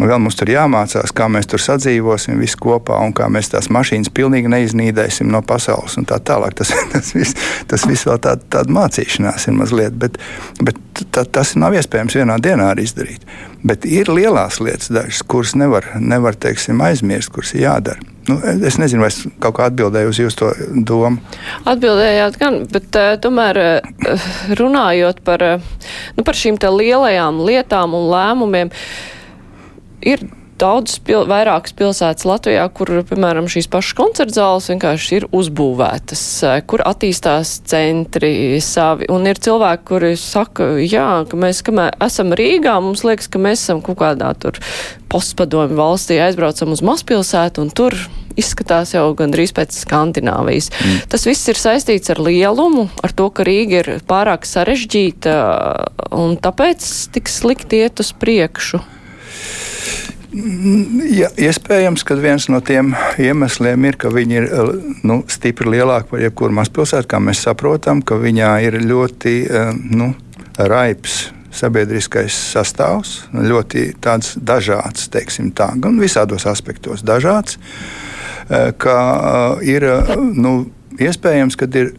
Un 0.00 0.08
vēl 0.08 0.20
mums 0.22 0.36
tur 0.38 0.48
jāmācās, 0.48 1.12
kā 1.12 1.26
mēs 1.28 1.48
tur 1.50 1.60
sadzīvosim 1.60 2.38
visi 2.40 2.56
kopā 2.60 2.96
un 3.04 3.12
kā 3.16 3.26
mēs 3.32 3.50
tās 3.52 3.68
mašīnas 3.72 4.12
pilnīgi 4.16 4.48
neiznīdēsim 4.48 5.28
no 5.28 5.42
pasaules 5.44 5.98
tā 6.08 6.20
tālāk. 6.24 6.54
Tas, 6.60 6.72
tas 6.92 7.12
viss 7.16 7.88
vis 7.88 8.06
vēl 8.08 8.20
tāda, 8.24 8.46
tāda 8.56 8.76
mācīšanās 8.76 9.48
ir 9.50 9.58
mazliet, 9.58 9.98
bet, 10.00 10.16
bet 10.64 10.78
tā, 11.14 11.24
tas 11.24 11.54
nav 11.58 11.74
iespējams 11.78 12.16
vienā 12.20 12.36
dienā 12.42 12.70
arī 12.74 12.86
izdarīt. 12.88 13.26
Bet 13.66 13.84
ir 13.88 14.08
lielās 14.12 14.60
lietas, 14.62 14.88
dažas, 14.92 15.20
kuras 15.28 15.52
nevar, 15.58 15.86
nevar 16.00 16.38
teiksim, 16.40 16.80
aizmirst, 16.84 17.32
kuras 17.34 17.52
ir 17.54 17.66
jādara. 17.66 18.10
Nu, 18.28 18.36
es 18.66 18.76
nezinu, 18.80 19.02
vai 19.02 19.10
es 19.10 19.20
kaut 19.42 19.56
kā 19.58 19.68
atbildēju 19.70 20.12
uz 20.12 20.20
jūsu 20.20 20.50
domu. 20.86 21.20
Atbildējāt, 21.68 22.36
gan, 22.40 22.60
bet 22.70 22.98
uh, 23.00 23.14
tomēr 23.22 23.60
uh, 23.60 24.26
runājot 24.60 25.22
par, 25.26 25.44
uh, 25.56 25.94
nu, 26.16 26.26
par 26.26 26.38
šīm 26.38 26.60
lielajām 26.60 27.40
lietām 27.48 27.96
un 27.96 28.10
lēmumiem. 28.12 28.72
Ir 30.06 30.22
daudz 30.60 30.98
pil 31.04 31.24
vairākas 31.30 31.74
pilsētas 31.76 32.26
Latvijā, 32.28 32.66
kur, 32.76 32.92
piemēram, 33.08 33.48
šīs 33.50 33.68
pašas 33.72 33.96
koncerta 33.98 34.36
zāles 34.36 34.68
vienkārši 34.72 35.18
ir 35.18 35.26
uzbūvētas, 35.36 36.24
eh, 36.48 36.60
kur 36.68 36.84
attīstās 36.86 37.56
centri 37.70 38.60
savi. 38.64 39.08
Un 39.12 39.26
ir 39.30 39.40
cilvēki, 39.40 39.86
kuri 39.90 40.14
saka, 40.20 40.74
jā, 40.84 41.24
ka 41.28 41.40
mēs, 41.40 41.64
kamēr 41.66 41.96
esam 42.00 42.34
Rīgā, 42.36 42.76
mums 42.82 43.04
liekas, 43.06 43.30
ka 43.30 43.38
mēs 43.38 43.64
esam 43.64 43.82
kaut 43.84 43.98
kādā 44.02 44.32
tur 44.38 44.60
postpadomi 45.10 45.74
valstī, 45.74 46.20
aizbraucam 46.22 46.72
uz 46.76 46.84
mazpilsētu 46.86 47.64
un 47.64 47.70
tur 47.74 47.96
izskatās 48.38 48.94
jau 48.94 49.08
gandrīz 49.18 49.52
pēc 49.56 49.74
Skandināvijas. 49.84 50.70
Mm. 50.70 51.00
Tas 51.10 51.26
viss 51.26 51.50
ir 51.50 51.58
saistīts 51.58 52.12
ar 52.12 52.22
lielumu, 52.22 52.88
ar 53.02 53.14
to, 53.16 53.28
ka 53.34 53.46
Rīga 53.46 53.82
ir 53.82 53.90
pārāk 54.06 54.46
sarežģīta 54.48 55.34
un 56.16 56.38
tāpēc 56.40 56.86
tik 57.16 57.30
slikti 57.30 57.84
iet 57.84 58.02
uz 58.02 58.14
priekšu. 58.16 58.82
Ja, 60.30 61.26
iespējams, 61.34 62.04
ka 62.06 62.14
viens 62.20 62.46
no 62.52 62.60
tiem 62.62 62.92
iemesliem 63.18 63.88
ir, 63.88 63.96
ka 63.98 64.12
viņi 64.14 64.36
ir 64.38 64.46
nu, 65.06 65.20
stipri 65.30 65.72
lielāki 65.74 66.12
par 66.12 66.22
jebkuru 66.22 66.54
mazpilsētu, 66.60 67.08
kā 67.10 67.18
mēs 67.22 67.42
saprotam, 67.48 68.02
ka 68.02 68.18
viņā 68.20 68.52
ir 68.68 68.78
ļoti 68.84 69.34
nu, 69.90 70.12
raips 70.54 71.32
sabiedriskais 71.50 72.36
sastāvs, 72.54 73.24
ļoti 73.34 73.88
dažāds, 74.38 75.08
teiksim 75.10 75.50
tā, 75.50 75.72
gan 75.82 75.98
visādos 75.98 76.46
aspektos 76.46 77.02
dažāds, 77.02 77.58
ka 78.78 78.96
ir 79.66 79.86
nu, 80.38 80.54
iespējams, 80.94 81.58
ka 81.58 81.66
ir 81.74 81.94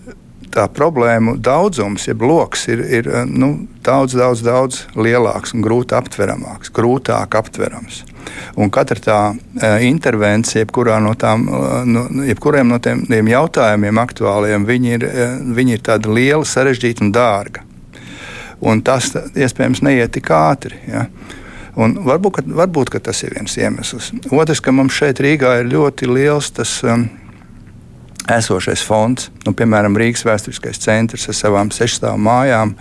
tā 0.52 0.68
problēmu 0.72 1.38
daudzums, 1.42 2.08
jeb 2.10 2.24
lokus, 2.26 2.68
ir, 2.72 2.84
ir 3.00 3.10
nu, 3.30 3.54
daudz, 3.86 4.16
daudz, 4.18 4.44
daudz 4.46 4.84
lielāks 4.96 5.56
un 5.56 5.64
grūti 5.66 5.96
aptveramāks, 5.98 6.74
grūtāk 6.76 7.38
aptverams. 7.40 8.04
Un 8.62 8.70
katra 8.74 9.02
tā 9.02 9.18
uh, 9.32 9.76
intervencija, 9.84 10.62
jebkurā 10.66 11.00
no 11.04 11.14
tām, 11.20 11.48
uh, 11.50 11.82
no, 11.88 12.06
jebkuriem 12.28 12.70
no 12.70 12.80
tiem, 12.84 13.06
tiem 13.10 13.32
jautājumiem 13.32 14.02
aktuāliem, 14.04 14.68
viņi 14.68 14.96
ir, 14.98 15.06
uh, 15.08 15.36
viņi 15.58 15.78
ir 15.78 15.86
tāda 15.88 16.12
liela, 16.14 16.48
sarežģīta 16.48 17.06
un 17.06 17.14
dārga. 17.16 17.66
Un 18.62 18.84
tas 18.86 19.10
iespējams 19.16 19.82
neiet 19.82 20.14
tik 20.14 20.30
ātri. 20.38 20.78
Ja? 20.86 21.08
Un 21.82 21.96
varbūt, 22.06 22.38
ka, 22.38 22.44
varbūt 22.62 22.92
ka 22.94 23.02
tas 23.08 23.24
ir 23.26 23.34
viens 23.38 23.56
iemesls. 23.58 24.12
Otrs, 24.30 24.62
ka 24.62 24.74
mums 24.76 24.94
šeit 24.94 25.22
Rīgā 25.24 25.62
ir 25.62 25.72
ļoti 25.72 26.10
liels 26.12 26.52
tas. 26.54 26.78
Um, 26.86 27.08
esošais 28.30 28.84
fonds, 28.86 29.32
nu, 29.46 29.54
piemēram, 29.58 29.96
Rīgas 29.98 30.26
vēsturiskais 30.28 30.78
centrs 30.84 31.30
ar 31.32 31.36
savām 31.38 31.72
sešstāvu 31.74 32.20
mājām, 32.22 32.76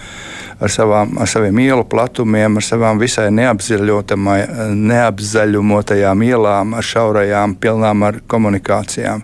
ar, 0.61 0.71
savām, 0.73 1.15
ar 1.23 1.29
saviem 1.31 1.59
ielu 1.63 1.85
platumiem, 1.89 2.57
ar 2.61 2.65
savām 2.67 3.01
visai 3.01 3.29
neapzaļumotajām 3.33 6.23
ielām, 6.29 6.75
ar 6.77 6.85
šaurajām, 6.85 7.57
pilnām 7.63 7.99
ar 8.07 8.15
komunikācijām, 8.31 9.21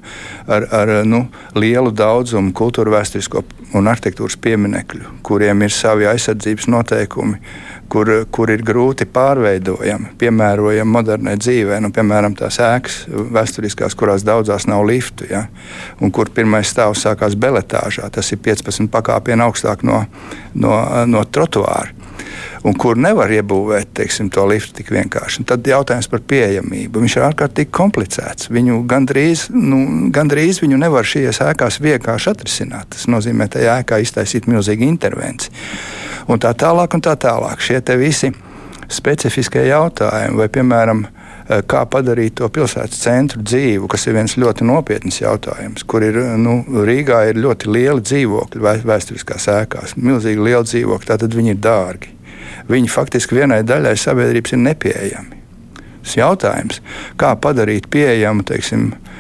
ar, 0.49 0.63
ar 0.81 0.89
nu, 1.09 1.21
lielu 1.59 1.91
daudzumu 1.93 2.53
kultūra 2.57 2.91
vēsturisko 2.99 3.39
un 3.77 3.83
arhitektūras 3.93 4.37
pieminekļu, 4.41 5.05
kuriem 5.27 5.59
ir 5.67 5.73
savi 5.75 6.05
aizsardzības 6.09 6.67
noteikumi 6.73 7.37
kur, 7.89 8.11
kur 8.33 8.51
ir 8.53 8.63
grūti 8.67 9.07
pārveidojami, 9.11 10.13
piemērojami 10.21 10.93
modernai 10.93 11.37
dzīvē. 11.41 11.81
Nu, 11.85 11.93
piemēram, 11.95 12.37
tās 12.39 12.59
ēkas 12.63 13.03
vēsturiskās, 13.11 13.97
kurās 13.99 14.25
daudzās 14.27 14.69
nav 14.71 14.85
liftu, 14.89 15.29
ja, 15.31 15.47
un 16.01 16.13
kur 16.15 16.31
pirmais 16.35 16.71
stāvs 16.73 17.05
sākās 17.07 17.37
beletāžā. 17.39 18.09
Tas 18.13 18.33
ir 18.33 18.43
15 18.45 18.91
pakāpienu 18.93 19.47
augstāk 19.47 19.87
no, 19.87 20.05
no, 20.55 20.81
no 21.07 21.25
trotuāra. 21.31 21.95
Un 22.67 22.75
kur 22.75 22.99
nevar 22.99 23.31
iebūvēt 23.31 23.93
teiksim, 23.95 24.27
to 24.33 24.43
liftu 24.51 24.81
tik 24.81 24.89
vienkārši. 24.91 25.43
Un 25.43 25.47
tad 25.47 25.69
jautājums 25.69 26.09
par 26.11 26.25
pieejamību. 26.27 27.03
Viņš 27.05 27.17
ir 27.19 27.27
ārkārtīgi 27.29 27.71
komplicēts. 27.79 28.51
Viņu 28.51 28.81
gandrīz, 28.91 29.47
nu, 29.55 30.11
gandrīz 30.15 30.59
viņu 30.65 30.81
nevar 30.83 31.07
šajās 31.07 31.45
ēkās 31.47 31.79
vienkārši 31.85 32.33
atrisināt. 32.33 32.91
Tas 32.97 33.07
nozīmē, 33.13 33.47
ka 33.47 33.61
tajā 33.61 33.79
ēkā 33.85 34.01
iztaisīt 34.03 34.51
milzīgu 34.51 34.89
intervenciju 34.89 35.55
un 36.29 36.43
tā 36.43 36.53
tālāk. 36.55 36.95
Un 36.95 37.05
tā 37.05 37.17
tālāk. 37.21 37.63
Šie 37.63 37.81
visi 37.99 38.33
specifiskie 38.89 39.67
jautājumi, 39.67 40.37
vai 40.39 40.49
piemēram, 40.49 41.05
eh, 41.07 41.63
kā 41.63 41.85
padarīt 41.87 42.35
to 42.35 42.49
pilsētas 42.49 43.01
centru 43.03 43.43
dzīvu, 43.43 43.89
kas 43.89 44.07
ir 44.07 44.15
viens 44.15 44.37
ļoti 44.37 44.67
nopietns 44.67 45.21
jautājums, 45.21 45.87
kur 45.87 46.03
ir 46.03 46.15
nu, 46.39 46.65
Rīgā 46.69 47.29
ir 47.31 47.35
ļoti 47.35 47.67
lieli 47.67 48.01
dzīvokļi 48.01 48.85
vēsturiskās 48.85 49.49
ēkās, 49.49 49.97
milzīgi 49.97 50.39
lieli 50.39 50.65
dzīvokļi, 50.65 51.07
tātad 51.07 51.35
viņi 51.35 51.51
ir 51.51 51.57
dārgi. 51.57 52.09
Viņi 52.69 52.91
faktiski 52.91 53.35
vienai 53.35 53.63
daļai 53.63 53.97
sabiedrības 53.99 54.53
ir 54.53 54.59
nepieejami. 54.59 55.43
Tas 56.03 56.15
jautājums, 56.15 56.81
kā 57.19 57.35
padarīt 57.35 57.89
pieejamu 57.91 58.45
teiksim, 58.47 58.93
Eh, 58.95 59.16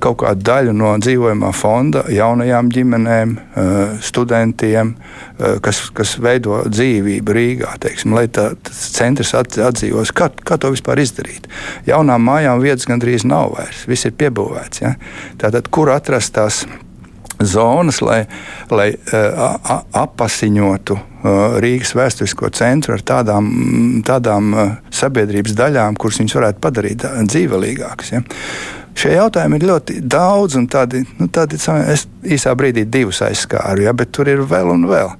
kaut 0.00 0.22
kādu 0.22 0.40
daļu 0.46 0.72
no 0.76 0.94
dzīvojamā 1.02 1.50
fonda 1.56 2.06
jaunajām 2.12 2.70
ģimenēm, 2.72 3.34
eh, 3.36 3.74
studentiem, 4.00 4.94
eh, 5.38 5.58
kas, 5.60 5.90
kas 5.92 6.16
veido 6.16 6.62
dzīvību 6.64 7.36
Rīgā, 7.36 7.74
teiksim, 7.80 8.14
lai 8.16 8.26
tā, 8.28 8.54
tas 8.62 8.80
centrs 8.96 9.34
atdzīvos. 9.34 10.14
Kā, 10.16 10.30
kā 10.30 10.58
to 10.58 10.72
vispār 10.72 11.02
izdarīt? 11.04 11.50
Jaunām 11.86 12.24
mājām 12.24 12.62
vietas 12.62 12.88
gandrīz 12.88 13.24
nav 13.28 13.52
vairs, 13.56 13.84
viss 13.86 14.06
ir 14.06 14.12
piebūvēts. 14.12 14.80
Ja? 14.80 14.94
Tātad, 15.36 15.70
kur 15.70 15.92
atrast 15.92 16.32
tās? 16.32 16.64
zonas, 17.36 17.98
lai, 18.00 18.22
lai 18.72 18.94
apasiņotu 19.92 20.94
Rīgas 21.60 21.92
vēsturisko 21.92 22.48
centru 22.56 22.94
ar 22.94 23.02
tādām, 23.04 23.50
tādām 24.06 24.54
sabiedrības 24.88 25.52
daļām, 25.52 25.98
kuras 26.00 26.22
viņas 26.22 26.36
varētu 26.38 26.62
padarīt 26.64 27.04
dzīvelīgākas. 27.28 28.12
Ja? 28.14 28.22
Šie 28.96 29.12
jautājumi 29.12 29.58
ir 29.60 29.66
ļoti 29.68 29.98
daudz, 30.08 30.56
un 30.56 30.68
tādi, 30.72 31.02
nu, 31.20 31.28
tādi 31.28 31.58
es 31.92 32.06
īsā 32.24 32.54
brīdī 32.56 32.86
divus 32.88 33.20
aizskāru, 33.26 33.84
ja, 33.84 33.92
bet 33.96 34.14
tur 34.16 34.30
ir 34.32 34.40
vēl 34.48 34.72
un 34.72 34.86
vēl. 34.88 35.12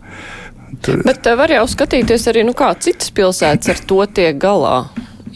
Tur... 0.83 1.03
Bet 1.07 1.29
var 1.39 1.53
jau 1.53 1.67
skatīties 1.69 2.25
arī, 2.33 2.47
nu, 2.47 2.57
kā 2.57 2.73
citas 2.81 3.13
pilsētas 3.15 3.75
ar 3.75 3.85
to 3.89 4.01
tiek 4.17 4.41
galā. 4.41 4.79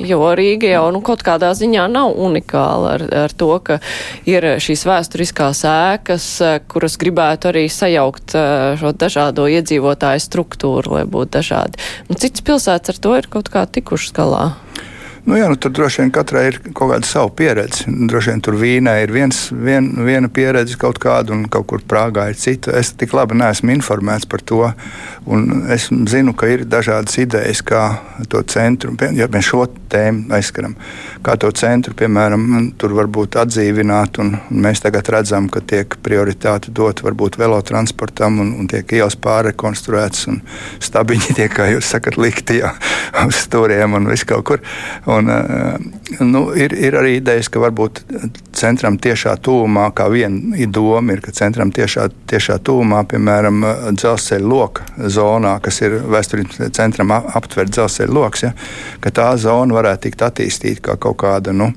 Jo 0.00 0.31
Rīga 0.33 0.70
jau 0.70 0.87
nu, 0.94 1.03
kaut 1.05 1.20
kādā 1.24 1.50
ziņā 1.53 1.85
nav 1.92 2.14
unikāla 2.16 2.94
ar, 2.96 3.03
ar 3.26 3.35
to, 3.37 3.50
ka 3.61 3.76
ir 4.24 4.46
šīs 4.62 4.87
vēsturiskās 4.88 5.61
ēkas, 5.68 6.29
kuras 6.72 6.96
gribētu 7.00 7.50
arī 7.50 7.66
sajaukt 7.68 8.33
šo 8.81 8.94
dažādo 8.96 9.44
iedzīvotāju 9.53 10.24
struktūru, 10.24 10.96
lai 10.96 11.05
būtu 11.05 11.35
dažādi. 11.37 11.85
Un 12.09 12.16
citas 12.16 12.46
pilsētas 12.46 12.94
ar 12.94 13.03
to 13.05 13.12
ir 13.20 13.29
kaut 13.29 13.53
kā 13.53 13.66
tikušas 13.68 14.16
galā. 14.16 14.46
Nu, 15.31 15.37
jā, 15.38 15.47
nu, 15.47 15.55
tur 15.62 15.71
droši 15.71 16.01
vien 16.03 16.09
katrai 16.11 16.40
ir 16.49 16.57
kaut 16.75 16.88
kāda 16.90 17.07
sava 17.07 17.29
pieredze. 17.38 17.85
Droši 17.87 18.33
vien 18.33 18.40
tur 18.43 18.57
vīnē 18.59 18.97
ir 19.05 19.12
viens, 19.14 19.37
vien, 19.55 19.85
viena 20.03 20.27
pieredze 20.27 20.75
kaut 20.81 20.99
kāda, 20.99 21.31
un 21.37 21.45
kaut 21.47 21.69
kur 21.71 21.85
Prāgā 21.87 22.25
ir 22.33 22.38
cita. 22.40 22.73
Es 22.75 22.90
tik 22.99 23.14
labi 23.14 23.38
neesmu 23.38 23.71
informēts 23.77 24.27
par 24.27 24.43
to. 24.43 24.64
Es 25.71 25.87
zinu, 26.11 26.35
ka 26.35 26.49
ir 26.51 26.64
dažādas 26.66 27.14
idejas, 27.23 27.62
kā 27.62 27.85
to 28.33 28.43
centru, 28.51 28.97
ja 29.14 29.29
mēs 29.31 29.53
šo 29.53 29.69
tēmu 29.90 30.35
aizskaram, 30.35 30.75
kā 31.23 31.37
to 31.38 31.53
centru, 31.55 31.95
piemēram, 31.95 32.73
tur 32.81 32.97
varbūt 32.99 33.38
atdzīvināt. 33.45 34.19
Un, 34.25 34.35
un 34.51 34.66
mēs 34.66 34.83
tagad 34.83 35.12
redzam, 35.14 35.47
ka 35.53 35.62
tiek 35.62 35.95
prioritāte 36.03 36.75
dot 36.75 37.05
varbūt 37.07 37.38
velotransportam 37.38 38.43
un, 38.43 38.53
un 38.59 38.71
tiek 38.71 38.97
ielas 38.99 39.14
pārrekonstruētas 39.23 40.27
un 40.33 40.43
stabiņi 40.83 41.38
tiek, 41.38 41.55
kā 41.55 41.71
jūs 41.71 41.95
sakat, 41.95 42.19
likti 42.19 42.59
jā, 42.64 42.75
uz 43.29 43.45
stūriem 43.47 43.95
un 43.95 44.11
viss 44.11 44.27
kaut 44.27 44.47
kur. 44.51 44.66
Un, 45.07 45.19
eh, 45.28 46.24
nu, 46.24 46.42
ir, 46.56 46.72
ir 46.72 46.96
arī 46.98 47.16
idejas, 47.18 47.50
ka 47.52 47.62
varbūt 47.62 48.02
centram 48.56 48.98
tiešā 49.00 49.37
tūmā, 49.44 49.90
kā 49.96 50.09
viena 50.12 50.66
doma 50.66 51.16
ir, 51.16 51.22
ka 51.24 51.35
centram 51.37 51.72
tiešā, 51.74 52.09
tiešā 52.30 52.59
tūmā, 52.66 53.02
piemēram, 53.11 53.64
dzelzceļa 53.96 54.50
loka 54.50 54.87
zonā, 55.11 55.56
kas 55.64 55.80
ir 55.85 56.00
vēsturiskam 56.11 56.72
centram 56.76 57.12
aptver 57.12 57.70
dzelzceļa 57.70 58.16
loks, 58.16 58.46
ja, 58.46 58.52
ka 59.00 59.12
tā 59.14 59.33
zona 59.40 59.76
varētu 59.80 60.09
tikt 60.09 60.26
attīstīta 60.30 60.90
kā 60.90 60.98
kaut 61.00 61.20
kāda. 61.24 61.54
Nu, 61.56 61.72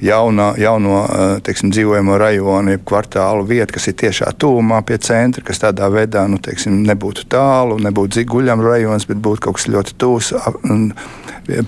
jauna, 0.00 0.54
jauno 0.58 1.02
eh, 1.04 1.40
teiksim, 1.44 1.70
dzīvojamo 1.74 2.18
rajonu, 2.18 2.74
jeb 2.74 2.84
kvartālu 2.88 3.46
vietu, 3.48 3.74
kas 3.76 3.90
ir 3.90 3.96
tiešā 4.00 4.32
tūmā 4.40 4.80
pie 4.86 4.98
centra, 5.02 5.44
kas 5.46 5.62
tādā 5.62 5.90
veidā 5.92 6.26
nu, 6.30 6.40
teiksim, 6.42 6.82
nebūtu 6.88 7.26
tālu, 7.30 7.78
nebūtu 7.82 8.24
guļams 8.30 8.66
rajons, 8.66 9.08
bet 9.10 9.20
būtu 9.22 9.46
kaut 9.46 9.60
kas 9.60 9.68
ļoti 9.70 9.96
tūs 10.00 10.32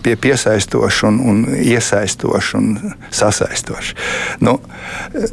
pie, 0.02 0.16
piesaistošs, 0.16 1.02
un, 1.08 1.20
un 1.28 1.42
iesaistošs 1.58 2.52
un 2.58 2.68
sasaistošs. 3.10 3.94
Nu, 4.44 4.58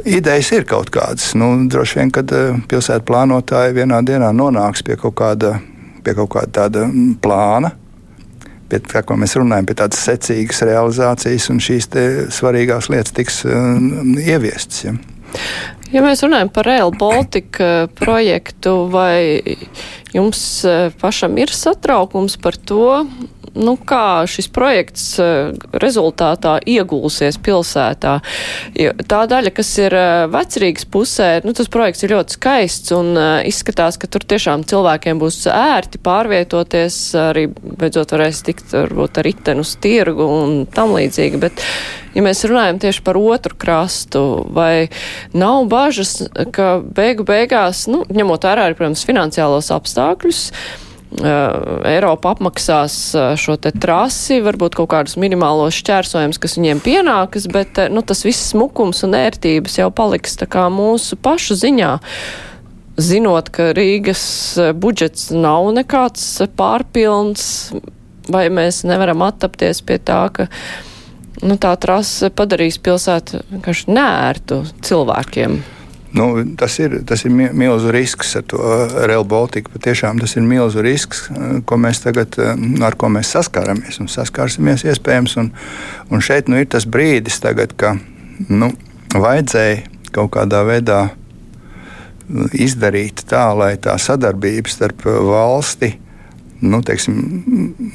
idejas 0.06 0.52
ir 0.56 0.68
kaut 0.70 0.92
kādas. 0.94 1.34
Nu, 1.40 1.52
droši 1.70 2.02
vien, 2.02 2.14
kad 2.16 2.32
eh, 2.36 2.56
pilsētu 2.70 3.08
plānotāji 3.10 3.78
vienā 3.82 4.02
dienā 4.06 4.32
nonāks 4.36 4.84
pie 4.86 5.00
kaut 5.00 5.18
kāda, 5.20 5.58
pie 6.04 6.18
kaut 6.18 6.34
kāda 6.36 6.88
plāna, 7.22 7.74
pie 8.70 8.82
tā, 8.86 9.04
ko 9.06 9.18
mēs 9.20 9.36
runājam, 9.40 9.68
pie 9.70 9.78
tādas 9.82 10.04
secīgas 10.06 10.64
realizācijas, 10.68 11.50
un 11.54 11.62
šīs 11.64 11.90
svarīgās 12.36 12.92
lietas 12.94 13.16
tiks 13.18 13.44
uh, 13.48 13.76
ieviestas. 14.22 14.86
Ja. 14.88 14.96
Ja 15.90 16.04
mēs 16.06 16.22
runājam 16.22 16.52
par 16.54 16.68
Rail 16.70 16.92
Baltica 16.94 17.88
projektu, 17.98 18.84
vai 18.94 19.42
jums 20.16 20.42
pašam 21.02 21.38
ir 21.42 21.54
satraukums 21.54 22.40
par 22.42 22.58
to, 22.58 23.06
nu, 23.58 23.76
kā 23.78 24.26
šis 24.30 24.50
projekts 24.54 25.06
eh, 25.22 25.52
rezultātā 25.82 26.58
iegulsies 26.68 27.40
pilsētā. 27.44 28.16
Tā 29.10 29.22
daļa, 29.32 29.54
kas 29.56 29.72
ir 29.82 29.96
eh, 29.96 30.26
vecrīgas 30.32 30.88
pusē, 30.92 31.30
nu, 31.46 31.54
tas 31.58 31.72
projekts 31.72 32.06
ir 32.06 32.16
ļoti 32.16 32.38
skaists 32.38 32.96
un 32.96 33.14
izskatās, 33.48 34.00
ka 34.00 34.10
tur 34.12 34.26
tiešām 34.30 34.66
cilvēkiem 34.70 35.22
būs 35.22 35.42
ērti 35.54 36.02
pārvietoties, 36.04 37.00
arī 37.30 37.48
beidzot 37.50 38.16
varēs 38.16 38.44
tikt 38.48 38.76
varbūt 38.76 39.22
ar 39.22 39.28
ritenu 39.30 39.66
uz 39.66 39.76
tirgu 39.82 40.28
un 40.40 40.62
tam 40.74 40.96
līdzīgi. 40.98 41.42
Bet, 41.42 41.64
ja 42.16 42.24
mēs 42.26 42.44
runājam 42.50 42.82
tieši 42.82 43.04
par 43.06 43.20
otru 43.20 43.58
krastu, 43.60 44.24
vai 44.56 44.90
nav 45.34 45.68
bažas, 45.72 46.18
ka 46.56 46.80
beigu 46.84 47.26
beigās, 47.28 47.86
nu, 47.92 48.04
ņemot 48.08 48.48
vērā 48.50 48.70
arī, 48.70 48.78
protams, 48.80 49.06
finansiālos 49.08 49.72
apstākļus, 49.76 49.99
Eiropa 51.10 52.36
apmaksās 52.36 52.96
šo 53.42 53.56
te 53.58 53.72
trasi, 53.74 54.44
varbūt 54.46 54.76
kaut 54.78 54.92
kādus 54.92 55.16
minimālos 55.18 55.74
šķērsojumus, 55.80 56.38
kas 56.38 56.54
viņiem 56.60 56.84
pienākas, 56.86 57.48
bet 57.50 57.82
nu, 57.90 58.04
tas 58.06 58.22
viss 58.28 58.52
smukums 58.52 59.02
un 59.08 59.18
ērtības 59.18 59.80
jau 59.80 59.90
paliks 59.90 60.38
tā 60.38 60.46
kā 60.46 60.68
mūsu 60.70 61.18
pašu 61.18 61.58
ziņā. 61.64 61.96
zinot, 63.00 63.50
ka 63.50 63.72
Rīgas 63.74 64.22
budžets 64.76 65.30
nav 65.32 65.72
nekāds 65.74 66.44
pārpilns, 66.60 67.72
vai 68.30 68.50
mēs 68.54 68.84
nevaram 68.86 69.24
attapties 69.26 69.82
pie 69.82 69.98
tā, 69.98 70.22
ka 70.36 70.48
nu, 71.42 71.58
tā 71.58 71.74
trase 71.82 72.30
padarīs 72.30 72.78
pilsētu 72.84 73.44
vienkārši 73.50 73.92
nērtu 73.96 74.62
cilvēkiem. 74.86 75.60
Nu, 76.12 76.32
tas 76.58 76.80
ir, 76.82 76.96
tas 77.06 77.22
ir 77.26 77.34
milzu 77.34 77.92
risks 77.94 78.34
ar 78.40 78.46
to 78.50 78.58
Rail 79.10 79.26
Baltica. 79.30 79.70
Patiešām 79.76 80.22
tas 80.22 80.34
ir 80.40 80.46
milzu 80.48 80.82
risks, 80.82 81.28
ko 81.70 81.78
mēs 81.78 82.02
tagad, 82.02 82.40
ar 82.86 82.98
ko 82.98 83.12
mēs 83.14 83.30
saskaramies 83.36 84.02
un 84.02 84.10
saskarsimies 84.10 84.88
iespējams. 84.90 85.38
Un, 85.42 85.52
un 86.10 86.26
šeit 86.26 86.50
nu, 86.50 86.58
ir 86.58 86.70
tas 86.74 86.90
brīdis, 86.90 87.38
tagad, 87.44 87.78
ka 87.78 87.94
nu, 88.50 88.72
vajadzēja 89.14 89.86
kaut 90.16 90.34
kādā 90.34 90.64
veidā 90.66 91.04
izdarīt 92.58 93.24
tā, 93.30 93.46
lai 93.58 93.76
tā 93.82 93.96
sadarbība 94.02 94.70
starp 94.70 95.06
valsti 95.06 95.94
nu, 96.60 96.82
teiksim, 96.84 97.16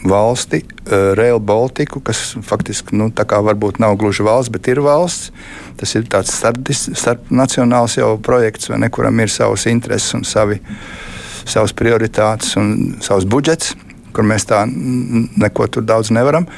valsti, 0.05 0.65
uh, 0.65 1.13
Rail 1.15 1.39
Baltiku, 1.39 2.01
kas 2.01 2.35
faktiski 2.43 2.97
nu, 2.97 3.11
varbūt 3.13 3.81
nav 3.83 3.97
gluži 4.01 4.25
valsts, 4.25 4.53
bet 4.53 4.69
ir 4.73 4.81
valsts. 4.85 5.33
Tas 5.81 5.95
ir 5.99 6.07
tāds 6.09 6.33
starpnacionāls 6.33 7.99
starp 7.99 8.17
projekts, 8.25 8.71
ne, 8.71 8.89
kuram 8.89 9.21
ir 9.21 9.33
savas 9.33 9.67
intereses 9.67 10.15
un 10.17 10.25
savi, 10.25 10.61
savas 11.45 11.75
prioritātes 11.77 12.57
un 12.57 12.97
savs 13.05 13.29
budžets, 13.29 13.75
kur 14.15 14.25
mēs 14.25 14.49
tā 14.49 14.65
neko 14.67 15.69
tur 15.69 15.85
daudz 15.85 16.13
nevaram. 16.15 16.49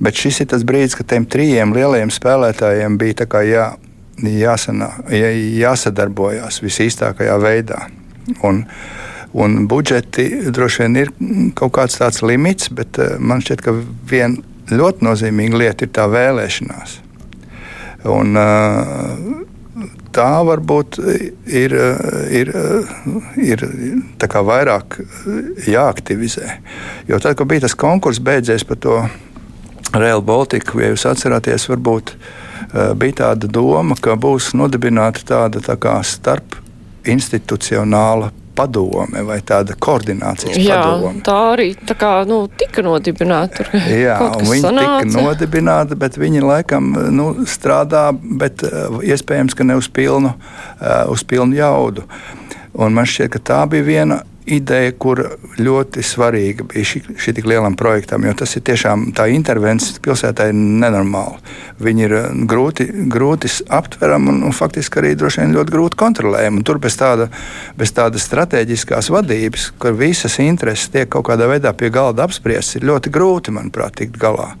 Bet 0.00 0.16
šis 0.18 0.40
ir 0.42 0.50
tas 0.50 0.64
brīdis, 0.66 0.96
kad 0.96 1.12
tiem 1.12 1.26
trijiem 1.26 1.74
lielajiem 1.74 2.10
spēlētājiem 2.14 2.96
bija 2.98 3.42
jā, 3.46 3.68
jāsanā, 4.22 4.90
jā, 5.12 5.30
jāsadarbojās 5.60 6.62
visīstākajā 6.64 7.36
veidā. 7.42 7.84
Un, 8.42 8.64
uh, 8.64 9.04
Un 9.34 9.66
budžeti 9.66 10.28
droši 10.54 10.84
vien 10.84 10.96
ir 11.00 11.08
kaut 11.58 11.72
kāds 11.74 11.98
tāds 11.98 12.20
limits, 12.22 12.68
bet 12.70 13.00
eh, 13.02 13.16
man 13.18 13.42
šķiet, 13.42 13.64
ka 13.66 13.72
viena 14.06 14.38
ļoti 14.70 15.02
nozīmīga 15.02 15.58
lieta 15.58 15.86
ir 15.86 15.90
tā 15.96 16.04
vēlēšanās. 16.12 17.00
Un, 18.14 18.38
eh, 18.38 19.88
tā 20.14 20.28
varbūt 20.46 21.00
ir, 21.50 21.74
eh, 21.74 22.04
ir, 22.42 22.52
ir 23.42 23.66
vairāk 24.50 25.00
jāaktivizē. 25.66 26.54
Jo 27.10 27.18
tad, 27.18 27.34
kad 27.40 27.50
bija 27.50 27.66
tas 27.66 27.74
konkurss 27.74 28.22
beidzies 28.22 28.62
par 28.62 28.78
to 28.86 29.00
Real 29.98 30.22
Baltica, 30.22 30.78
ja 30.78 30.92
jūs 30.92 31.08
atceraties, 31.10 31.66
varbūt 31.70 32.14
bija 32.98 33.18
tāda 33.18 33.50
doma, 33.50 33.94
ka 33.98 34.14
būs 34.18 34.52
nodibināta 34.58 35.26
tāda 35.26 35.60
tā 35.62 35.74
starp 36.06 36.56
institucionāla 37.06 38.30
padome 38.54 39.24
vai 39.26 39.38
tāda 39.46 39.76
koordinācijas 39.78 40.58
Jā, 40.60 40.80
padome. 40.82 41.22
Tā 41.26 41.36
arī 41.52 41.68
tā 41.76 41.96
kā, 41.98 42.12
nu, 42.28 42.44
tika 42.60 42.84
nodibināta. 42.86 43.66
Jā, 44.04 44.18
viņi 44.40 44.62
sanāca. 44.64 45.08
tika 45.08 45.24
nodibināti, 45.28 45.98
bet 46.00 46.18
viņi 46.20 46.44
laikam 46.44 46.92
nu, 47.14 47.30
strādā, 47.50 48.06
bet 48.14 48.64
uh, 48.66 49.00
iespējams, 49.04 49.56
ka 49.58 49.66
ne 49.66 49.78
uz 49.80 49.90
pilnu, 49.90 50.34
uh, 50.34 51.02
uz 51.12 51.26
pilnu 51.26 51.58
jaudu. 51.58 52.06
Un 52.74 52.94
man 52.94 53.06
šķiet, 53.06 53.34
ka 53.36 53.42
tā 53.52 53.60
bija 53.70 53.86
viena 53.86 54.22
ideja, 54.46 54.92
kur 55.00 55.20
ļoti 55.58 56.02
svarīga 56.04 56.66
bija 56.68 56.88
šī, 56.88 57.02
šī 57.20 57.34
tik 57.38 57.48
lielam 57.48 57.76
projektam, 57.80 58.24
jo 58.26 58.34
tas 58.38 58.54
ir 58.56 58.64
tiešām 58.66 59.06
tā 59.16 59.26
intervences 59.32 60.00
pilsētā 60.04 60.48
ir 60.50 60.56
nenormāla. 60.58 61.40
Viņi 61.84 62.06
ir 62.06 62.16
uh, 62.18 62.26
grūti, 62.50 62.86
grūti 63.12 63.50
aptverami 63.72 64.32
un, 64.32 64.42
un 64.48 64.56
faktiski 64.56 65.00
arī 65.00 65.14
droši 65.18 65.42
vien 65.42 65.56
ļoti 65.56 65.74
grūti 65.76 66.00
kontrolējami. 66.00 66.64
Tur 66.66 66.80
bez, 66.82 66.98
tāda, 67.00 67.30
bez 67.78 67.94
tādas 67.96 68.26
strateģiskās 68.28 69.10
vadības, 69.14 69.70
kur 69.80 69.96
visas 69.98 70.38
intereses 70.44 70.92
tiek 70.92 71.08
kaut 71.10 71.28
kādā 71.30 71.48
veidā 71.50 71.72
pie 71.76 71.92
galda 71.94 72.28
apspriestas, 72.28 72.78
ir 72.78 72.90
ļoti 72.90 73.14
grūti, 73.14 73.54
manuprāt, 73.54 73.96
tikt 74.02 74.20
galā. 74.20 74.52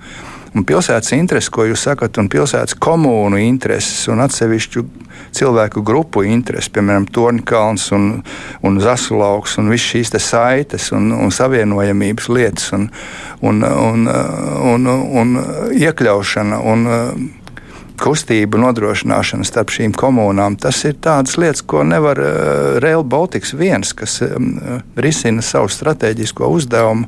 Un 0.54 0.62
pilsētas 0.62 1.10
intereses, 1.16 1.50
ko 1.50 1.64
jūs 1.66 1.82
sakat, 1.88 2.18
un 2.22 2.28
pilsētas 2.30 2.76
komūnu 2.78 3.40
intereses 3.42 4.06
un 4.12 4.22
atsevišķu 4.22 4.84
cilvēku 5.34 5.82
grupu 5.86 6.22
intereses, 6.30 6.70
piemēram, 6.70 7.08
Torņkalns 7.10 7.88
un, 7.96 8.08
un 8.62 8.78
Zasulauks 8.82 9.58
un 9.58 9.72
visas 9.72 9.90
šīs 9.90 10.14
saites 10.22 10.92
un, 10.94 11.10
un 11.10 11.34
savienojamības 11.34 12.30
lietas 12.30 12.70
un, 12.76 12.86
un, 13.42 13.64
un, 13.66 14.06
un, 14.74 14.92
un, 14.92 15.08
un 15.22 15.40
iekļaušana. 15.74 16.60
Un, 16.62 16.92
kustību 17.94 18.58
nodrošināšana 18.58 19.46
starp 19.46 19.70
šīm 19.70 19.92
komunām. 19.94 20.56
Tas 20.58 20.80
ir 20.82 20.96
tādas 21.02 21.36
lietas, 21.38 21.62
ko 21.62 21.84
nevar 21.86 22.18
uh, 22.18 22.30
Rail 22.82 23.04
Baltics 23.06 23.54
viens, 23.54 23.94
kas 23.94 24.18
um, 24.26 24.56
risina 24.98 25.44
savu 25.46 25.70
strateģisko 25.70 26.50
uzdevumu 26.56 27.06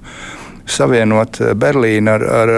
savienot 0.67 1.41
eh, 1.41 1.55
Berlīnu 1.59 2.13
ar, 2.13 2.25
ar, 2.41 2.55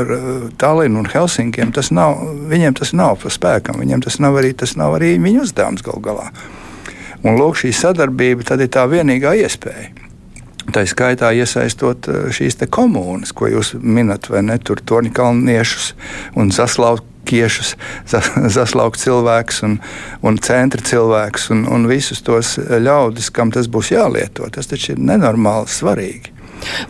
ar 0.00 0.12
Tallinu 0.60 1.02
un 1.04 1.10
Helsinkiem, 1.10 1.72
tas 1.76 1.92
nav, 1.94 2.18
viņiem 2.50 2.76
tas 2.80 2.94
nav 2.96 3.20
pa 3.22 3.32
spēkam, 3.32 3.80
viņiem 3.82 4.04
tas 4.06 4.20
nav 4.22 4.40
arī, 4.40 4.52
tas 4.56 4.76
nav 4.80 4.98
arī 4.98 5.14
viņu 5.22 5.46
uzdevums 5.46 5.86
gal 5.86 6.02
galā. 6.04 6.30
Un 7.20 7.36
lūk, 7.36 7.58
šī 7.60 7.74
sadarbība 7.76 8.46
tad 8.48 8.62
ir 8.64 8.70
tā 8.72 8.86
vienīgā 8.88 9.34
iespēja. 9.42 9.90
Tā 10.70 10.84
skaitā 10.86 11.30
iesaistot 11.36 12.08
eh, 12.10 12.26
šīs 12.34 12.58
komunas, 12.70 13.34
ko 13.36 13.50
jūs 13.50 13.74
minat, 13.80 14.30
vai 14.30 14.42
ne? 14.46 14.58
Tur 14.58 14.82
torņkalniešus 14.86 15.92
un 16.38 16.50
zaslaukiešus, 16.54 17.76
zaslaukt 18.56 19.00
cilvēkus 19.02 19.62
un, 19.66 19.78
un 20.22 20.38
centra 20.38 20.82
cilvēkus 20.82 21.50
un, 21.54 21.64
un 21.70 21.88
visus 21.90 22.22
tos 22.22 22.56
ļaudis, 22.58 23.32
kam 23.34 23.54
tas 23.54 23.70
būs 23.70 23.94
jālieto. 23.94 24.48
Tas 24.52 24.70
taču 24.70 24.94
ir 24.94 25.02
nenormāli 25.02 25.70
svarīgi. 25.70 26.39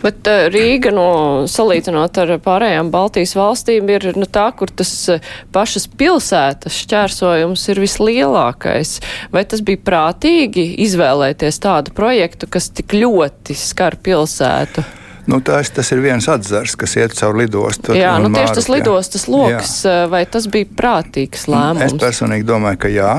Bet 0.03 0.29
uh, 0.31 0.47
Rīga, 0.53 0.93
no, 0.95 1.09
salīdzinot 1.51 2.21
ar 2.23 2.35
pārējām 2.45 2.93
Baltijas 2.93 3.35
valstīm, 3.39 3.91
ir 3.93 4.11
nu, 4.19 4.29
tā, 4.31 4.49
kur 4.57 4.73
tas 4.73 4.93
uh, 5.13 5.33
pašas 5.55 5.89
pilsētas 6.01 6.79
šķērsojums 6.85 7.67
ir 7.73 7.83
vislielākais. 7.85 8.97
Vai 9.35 9.45
tas 9.49 9.65
bija 9.67 9.83
prātīgi 9.87 10.67
izvēlēties 10.87 11.61
tādu 11.63 11.95
projektu, 11.97 12.51
kas 12.51 12.71
tik 12.75 12.97
ļoti 12.97 13.57
skar 13.59 13.99
pilsētu? 14.03 14.87
Nu, 15.31 15.39
tas, 15.45 15.71
tas 15.71 15.91
ir 15.93 16.01
viens 16.03 16.27
atzars, 16.33 16.75
kas 16.79 16.97
iet 16.99 17.15
cauri 17.15 17.45
lidostu. 17.45 17.95
Jā, 17.95 18.17
nu, 18.23 18.33
tieši 18.35 18.57
tas 18.57 18.71
lidostas 18.73 19.29
lokus, 19.31 19.75
jā. 19.85 20.07
vai 20.11 20.25
tas 20.27 20.49
bija 20.51 20.67
prātīgs 20.77 21.47
lēmums? 21.51 21.87
Es 21.87 22.01
personīgi 22.01 22.49
domāju, 22.49 22.81
ka 22.83 22.91
jā. 22.91 23.13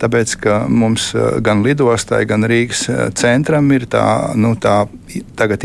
Tāpēc, 0.00 0.34
ka 0.40 0.54
mums 0.72 1.10
eh, 1.12 1.40
gan 1.44 1.60
lidostai, 1.64 2.22
gan 2.28 2.46
Rīgas 2.48 2.86
eh, 2.88 3.00
centram 3.16 3.68
ir 3.76 3.84
tā, 3.90 4.32
nu, 4.38 4.54
tā 4.56 4.86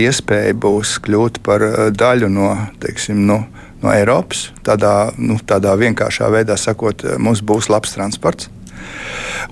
iespēja 0.04 0.56
būs 0.60 0.98
kļūt 1.06 1.40
par 1.46 1.64
eh, 1.64 1.78
daļu 1.96 2.28
no, 2.32 2.50
teiksim, 2.84 3.22
nu, 3.30 3.46
no 3.84 3.94
Eiropas. 3.94 4.50
Tādā, 4.68 5.14
nu, 5.18 5.40
tādā 5.40 5.78
vienkāršā 5.80 6.28
veidā 6.34 6.60
sakot, 6.60 7.06
mums 7.18 7.44
būs 7.46 7.72
labs 7.72 7.96
transports. 7.96 8.52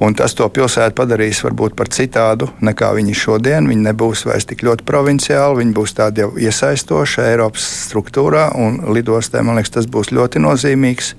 Un 0.03 0.15
tas 0.17 0.33
to 0.35 0.45
pilsētu 0.51 0.97
padarīs 0.97 1.39
varbūt 1.45 1.77
par 1.77 1.87
citādu 1.93 2.49
nekā 2.65 2.89
viņi 2.97 3.15
šodien. 3.15 3.69
Viņi 3.69 3.87
nebūs 3.87 4.25
vairs 4.27 4.47
tik 4.49 4.65
ļoti 4.65 4.83
provinciāli, 4.87 5.61
viņi 5.61 5.75
būs 5.77 5.95
tādi 5.95 6.25
jau 6.25 6.33
iesaistoši 6.35 7.23
Eiropas 7.29 7.65
struktūrā, 7.87 8.49
un 8.59 8.81
lidostē, 8.95 9.45
man 9.45 9.59
liekas, 9.59 9.77
tas 9.77 9.87
būs 9.87 10.11
ļoti 10.11 10.43
nozīmīgs 10.43 11.13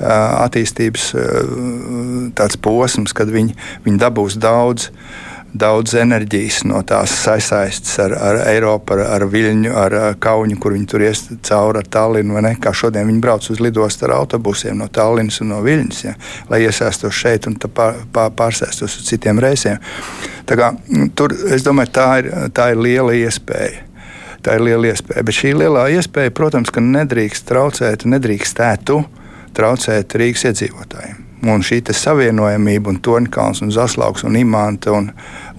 attīstības 0.00 1.12
posms, 2.62 3.14
kad 3.16 3.30
viņi, 3.32 3.56
viņi 3.86 4.02
dabūs 4.02 4.40
daudz. 4.40 4.90
Daudz 5.56 5.94
enerģijas 5.96 6.66
no 6.68 6.82
tās 6.84 7.14
sasaistes 7.16 7.94
ar, 8.02 8.12
ar 8.12 8.38
Eiropu, 8.50 8.92
ar, 8.92 9.06
ar 9.14 9.22
Viļņu, 9.30 9.70
ar 9.72 9.94
Kaunu, 10.20 10.58
kur 10.60 10.74
viņi 10.74 10.88
tur 10.90 11.04
ies 11.06 11.22
cauri 11.48 11.80
ar 11.80 11.88
Tallinu. 11.88 12.36
Kā 12.60 12.74
šodien 12.76 13.06
viņi 13.08 13.22
brauc 13.24 13.46
uz 13.54 13.62
lidostu 13.64 14.04
ar 14.04 14.18
autobusiem 14.18 14.76
no 14.76 14.90
Tallinas 14.92 15.40
un 15.40 15.54
no 15.54 15.62
Viļņas, 15.64 16.02
ja, 16.04 16.12
lai 16.50 16.60
iesaistos 16.66 17.16
šeit 17.16 17.48
un 17.48 17.56
pār, 17.62 18.02
pār, 18.12 18.34
pārsēstos 18.36 18.98
uz 19.00 19.08
citiem 19.08 19.40
reisiem. 19.40 19.80
Tā 20.50 20.60
kā, 20.60 20.74
tur, 21.16 21.32
es 21.54 21.64
domāju, 21.64 21.94
tā 21.94 22.08
ir, 22.20 22.32
tā 22.52 22.74
ir 22.74 22.82
liela 22.82 23.16
iespēja. 23.16 23.86
Tā 24.44 24.58
ir 24.58 24.66
liela 24.66 24.92
iespēja. 24.92 25.24
Bet 25.24 25.40
šī 25.40 25.56
lielā 25.56 25.88
iespēja, 25.96 26.34
protams, 26.36 26.74
nedrīkst 26.76 27.48
traucēt, 27.48 28.04
nedrīkstētu 28.04 28.98
uh, 29.00 29.25
traucēt 29.56 30.14
Rīgas 30.18 30.50
iedzīvotājiem. 30.50 31.22
Un 31.46 31.62
šī 31.62 31.78
savienojamība, 31.94 32.90
un 32.90 32.96
Torņkalns, 33.04 33.60
un 33.62 33.70
Zaslauks, 33.70 34.24
un 34.26 34.38
Imants, 34.40 34.88
un, 34.90 35.10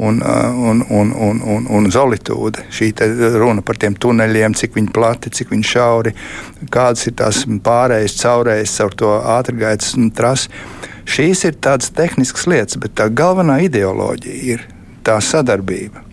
un, 0.03 0.17
un, 0.21 0.81
un, 0.89 1.11
un, 1.13 1.41
un, 1.53 1.67
un 1.77 1.89
Zolitūde. 1.93 2.65
Šī 2.73 2.89
runa 3.37 3.63
par 3.63 3.79
tiem 3.79 3.95
tuneļiem, 3.95 4.57
cik 4.57 4.75
viņi 4.75 4.91
plati, 4.95 5.31
cik 5.37 5.53
viņi 5.53 5.69
šauri, 5.69 6.15
kādas 6.73 7.07
ir 7.07 7.15
tās 7.21 7.43
pārējas, 7.45 8.17
caurējas 8.23 8.75
caur 8.81 8.97
to 9.03 9.13
ātrgaitas 9.37 9.93
trasi. 10.17 10.51
Šīs 11.07 11.45
ir 11.47 11.61
tādas 11.63 11.93
tehniskas 11.95 12.49
lietas, 12.51 12.81
bet 12.81 12.97
tā 12.97 13.07
galvenā 13.13 13.61
ideoloģija 13.69 14.57
ir 14.57 14.67
tā 15.07 15.21
sadarbība 15.23 16.06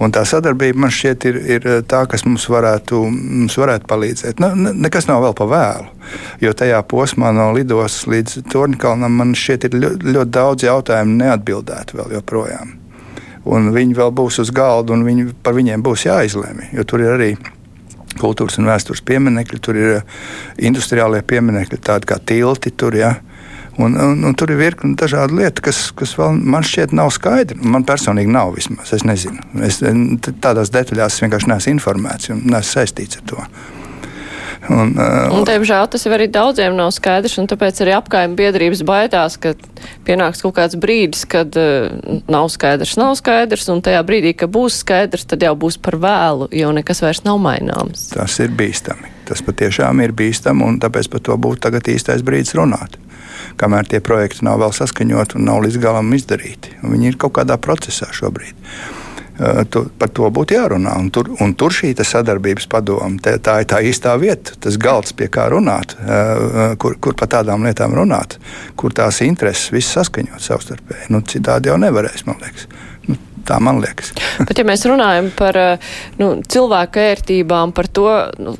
Un 0.00 0.12
tā 0.14 0.22
sadarbība 0.26 0.80
man 0.82 0.92
šķiet 0.94 1.24
ir, 1.28 1.38
ir 1.56 1.66
tā, 1.88 2.02
kas 2.10 2.24
mums 2.26 2.48
varētu, 2.50 3.02
mums 3.12 3.56
varētu 3.60 3.86
palīdzēt. 3.90 4.40
Nu, 4.42 4.50
nekas 4.56 5.06
nav 5.10 5.22
vēl 5.26 5.34
pa 5.38 5.46
vēlu, 5.50 5.88
jo 6.42 6.52
tajā 6.56 6.80
posmā 6.90 7.30
no 7.36 7.50
lidostas 7.54 8.08
līdz 8.10 8.46
Torņkalnam 8.52 9.20
man 9.20 9.34
šķiet 9.38 9.68
ir 9.68 9.78
ļoti, 9.78 10.14
ļoti 10.16 10.34
daudz 10.38 10.66
jautājumu 10.66 11.18
neatbildētu 11.20 12.00
vēl 12.00 12.16
joprojām. 12.18 12.78
Un 13.52 13.72
viņi 13.74 13.98
vēl 13.98 14.14
būs 14.14 14.38
uz 14.42 14.52
galda, 14.54 14.94
un 14.94 15.04
viņi, 15.06 15.32
par 15.42 15.56
viņiem 15.58 15.82
būs 15.82 16.06
jāizlemj, 16.06 16.70
jo 16.76 16.86
tur 16.86 17.02
ir 17.02 17.14
arī 17.16 17.32
kultūras 18.20 18.58
un 18.60 18.68
vēstures 18.68 19.02
pieminekļi, 19.06 19.60
tur 19.62 19.78
ir 19.78 20.00
industriālie 20.62 21.22
pieminekļi, 21.26 21.80
tādi 21.82 22.10
kā 22.10 22.18
tilti. 22.18 22.72
Tur, 22.76 22.96
ja. 22.98 23.14
Un, 23.80 23.94
un, 23.96 24.24
un 24.28 24.34
tur 24.36 24.50
ir 24.52 24.58
virkni 24.60 24.96
dažādu 25.00 25.38
lietu, 25.38 25.64
kas, 25.64 25.86
kas 25.96 26.12
man 26.20 26.64
šķiet 26.66 26.92
nav 26.96 27.08
skaidri. 27.14 27.56
Man 27.64 27.86
personīgi 27.88 28.32
nav 28.32 28.52
vismaz. 28.56 28.92
Es 28.92 29.06
nezinu. 29.08 29.40
Es, 29.64 29.80
tādās 30.44 30.72
detaļās 30.74 31.16
es 31.16 31.24
vienkārši 31.24 31.48
neesmu 31.52 31.78
informēts 31.78 32.34
un 32.34 32.44
neesmu 32.52 32.68
saistīts 32.68 33.22
ar 33.22 33.30
to. 33.32 33.46
Un, 34.70 34.92
uh, 34.94 35.32
un 35.34 35.42
diemžēl 35.46 35.88
tas 35.90 36.04
jau 36.06 36.12
arī 36.14 36.28
daudziem 36.30 36.76
nav 36.78 36.92
skaidrs, 36.94 37.34
un 37.40 37.48
tāpēc 37.50 37.80
arī 37.82 37.96
apkaimē 37.96 38.38
biedrības 38.38 38.84
baidās, 38.86 39.34
ka 39.42 39.56
pienāks 40.06 40.44
kaut 40.44 40.54
kāds 40.60 40.78
brīdis, 40.78 41.24
kad 41.26 41.56
uh, 41.58 41.90
nav 42.30 42.46
skaidrs, 42.54 42.94
nav 43.00 43.16
skaidrs, 43.18 43.66
un 43.74 43.82
tajā 43.82 44.04
brīdī, 44.06 44.36
kad 44.38 44.52
būs 44.54 44.78
skaidrs, 44.84 45.26
tad 45.32 45.42
jau 45.42 45.56
būs 45.58 45.80
par 45.82 45.98
vēlu, 46.02 46.46
jo 46.54 46.70
nekas 46.76 47.02
vairs 47.02 47.24
nav 47.26 47.42
maināms. 47.42 48.12
Tas 48.14 48.38
ir 48.44 48.54
bīstami. 48.54 49.10
Tas 49.32 49.40
patiešām 49.46 50.02
ir 50.04 50.12
bīstami, 50.12 50.66
un 50.68 50.80
tāpēc 50.82 51.08
par 51.08 51.24
to 51.24 51.38
būtu 51.40 51.64
tagad 51.64 51.88
īstais 51.88 52.24
brīdis 52.26 52.52
runāt. 52.58 52.98
Kamēr 53.56 53.88
tie 53.88 54.02
projekti 54.04 54.44
nav 54.44 54.60
vēl 54.60 54.74
saskaņoti 54.76 55.38
un 55.38 55.48
nav 55.48 55.62
līdz 55.64 55.80
galam 55.80 56.12
izdarīti, 56.12 56.76
viņi 56.84 57.14
ir 57.14 57.16
kaut 57.20 57.38
kādā 57.40 57.56
procesā 57.60 58.12
šobrīd. 58.12 58.52
Eh, 59.42 59.64
tu, 59.72 59.86
par 59.98 60.10
to 60.12 60.28
būtu 60.28 60.54
jārunā. 60.58 60.92
Un 61.00 61.08
tur, 61.10 61.30
un 61.40 61.54
tur 61.56 61.72
šī 61.72 61.94
sadarbības 61.96 62.68
padoma, 62.70 63.16
tā, 63.22 63.38
tā 63.40 63.62
ir 63.62 63.68
tā 63.70 63.80
īstā 63.88 64.12
vieta, 64.20 64.52
tas 64.60 64.76
galds, 64.76 65.14
pie 65.16 65.30
kā 65.32 65.48
runāt, 65.50 65.96
eh, 65.96 66.12
eh, 66.12 66.74
kur, 66.76 66.98
kur 67.00 67.16
par 67.18 67.30
tādām 67.32 67.64
lietām 67.64 67.96
runāt, 67.96 68.36
kur 68.76 68.92
tās 68.92 69.22
intereses 69.24 69.72
viss 69.72 69.96
saskaņot 69.96 70.36
savstarpēji. 70.36 71.08
Nu, 71.14 71.22
citādi 71.24 71.72
jau 71.72 71.78
nevarēs, 71.80 72.26
man 72.28 72.38
liekas. 72.44 72.68
Nu, 73.08 73.16
tā 73.48 73.58
man 73.58 73.80
liekas. 73.82 74.12
Bet, 74.44 74.58
ja 74.58 74.68
mēs 74.68 74.84
runājam 74.86 75.32
par 75.34 75.58
nu, 76.20 76.34
cilvēku 76.44 77.02
ērtībām, 77.02 77.72
par 77.74 77.88
to, 77.88 78.10
nu, 78.38 78.54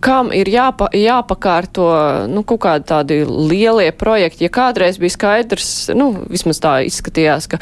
kam 0.00 0.30
ir 0.34 0.48
jāpa, 0.48 0.88
jāpakārto 0.96 1.86
nu, 2.32 2.42
kaut 2.48 2.62
kādi 2.64 2.88
tādi 2.88 3.18
lielie 3.26 3.90
projekti. 3.96 4.46
Ja 4.46 4.52
kādreiz 4.52 4.98
bija 5.00 5.14
skaidrs, 5.14 5.70
nu, 5.96 6.10
vismaz 6.30 6.60
tā 6.62 6.78
izskatījās, 6.88 7.48
ka 7.52 7.60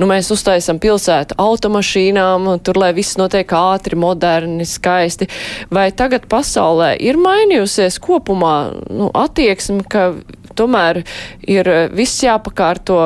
nu, 0.00 0.08
mēs 0.10 0.30
uztaisam 0.34 0.80
pilsētu 0.82 1.38
automašīnām, 1.42 2.48
tur, 2.66 2.80
lai 2.82 2.92
viss 2.96 3.18
notiek 3.20 3.54
ātri, 3.56 3.98
moderni, 3.98 4.66
skaisti, 4.68 5.30
vai 5.70 5.88
tagad 5.96 6.26
pasaulē 6.30 6.94
ir 7.02 7.20
mainījusies 7.22 8.00
kopumā 8.02 8.56
nu, 8.90 9.10
attieksme, 9.14 9.84
ka 9.88 10.10
tomēr 10.56 11.02
ir 11.46 11.70
viss 11.94 12.24
jāpakārto 12.24 13.00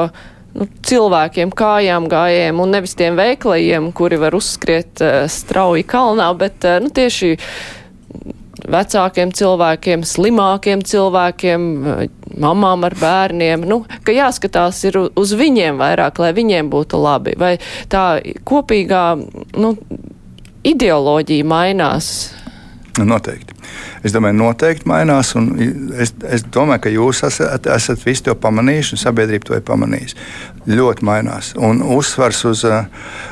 nu, 0.56 0.66
cilvēkiem, 0.86 1.52
kājām 1.56 2.08
gājējiem 2.10 2.62
un 2.62 2.72
nevis 2.76 2.96
tiem 2.98 3.18
veiklajiem, 3.18 3.90
kuri 3.96 4.20
var 4.22 4.36
uzskriet 4.38 5.02
uh, 5.04 5.26
strauji 5.30 5.84
kalnā, 5.88 6.30
bet 6.38 6.66
uh, 6.66 6.78
nu, 6.82 6.90
tieši 6.94 7.34
vecākiem 8.72 9.32
cilvēkiem, 9.36 10.04
slimākiem 10.06 10.84
cilvēkiem, 10.86 11.68
mamām 12.40 12.86
ar 12.88 12.96
bērniem, 13.00 13.66
nu, 13.68 13.82
ka 14.06 14.14
jāskatās 14.14 14.82
ir 14.88 14.98
uz 15.08 15.34
viņiem 15.36 15.80
vairāk, 15.80 16.22
lai 16.22 16.32
viņiem 16.36 16.70
būtu 16.72 17.00
labi. 17.00 17.36
Vai 17.40 17.56
tā 17.92 18.20
kopīgā 18.48 19.04
nu, 19.58 19.74
ideoloģija 20.66 21.48
mainās? 21.48 22.12
Noteikti. 22.98 23.54
Es 24.04 24.14
domāju, 24.14 24.34
noteikti 24.40 24.88
mainās. 24.88 25.32
Es, 26.00 26.12
es 26.26 26.44
domāju, 26.52 26.82
ka 26.84 26.92
jūs 26.92 27.22
esat, 27.28 27.68
esat 27.70 28.02
visi 28.04 28.24
to 28.26 28.34
pamanījuši, 28.40 28.96
un 28.96 29.02
sabiedrība 29.02 29.46
to 29.46 29.56
ir 29.58 29.64
pamanījusi. 29.68 30.18
Ļoti 30.70 31.06
mainās. 31.06 31.52
Un 31.60 31.84
uzsvars 31.96 32.42
uz, 32.50 32.64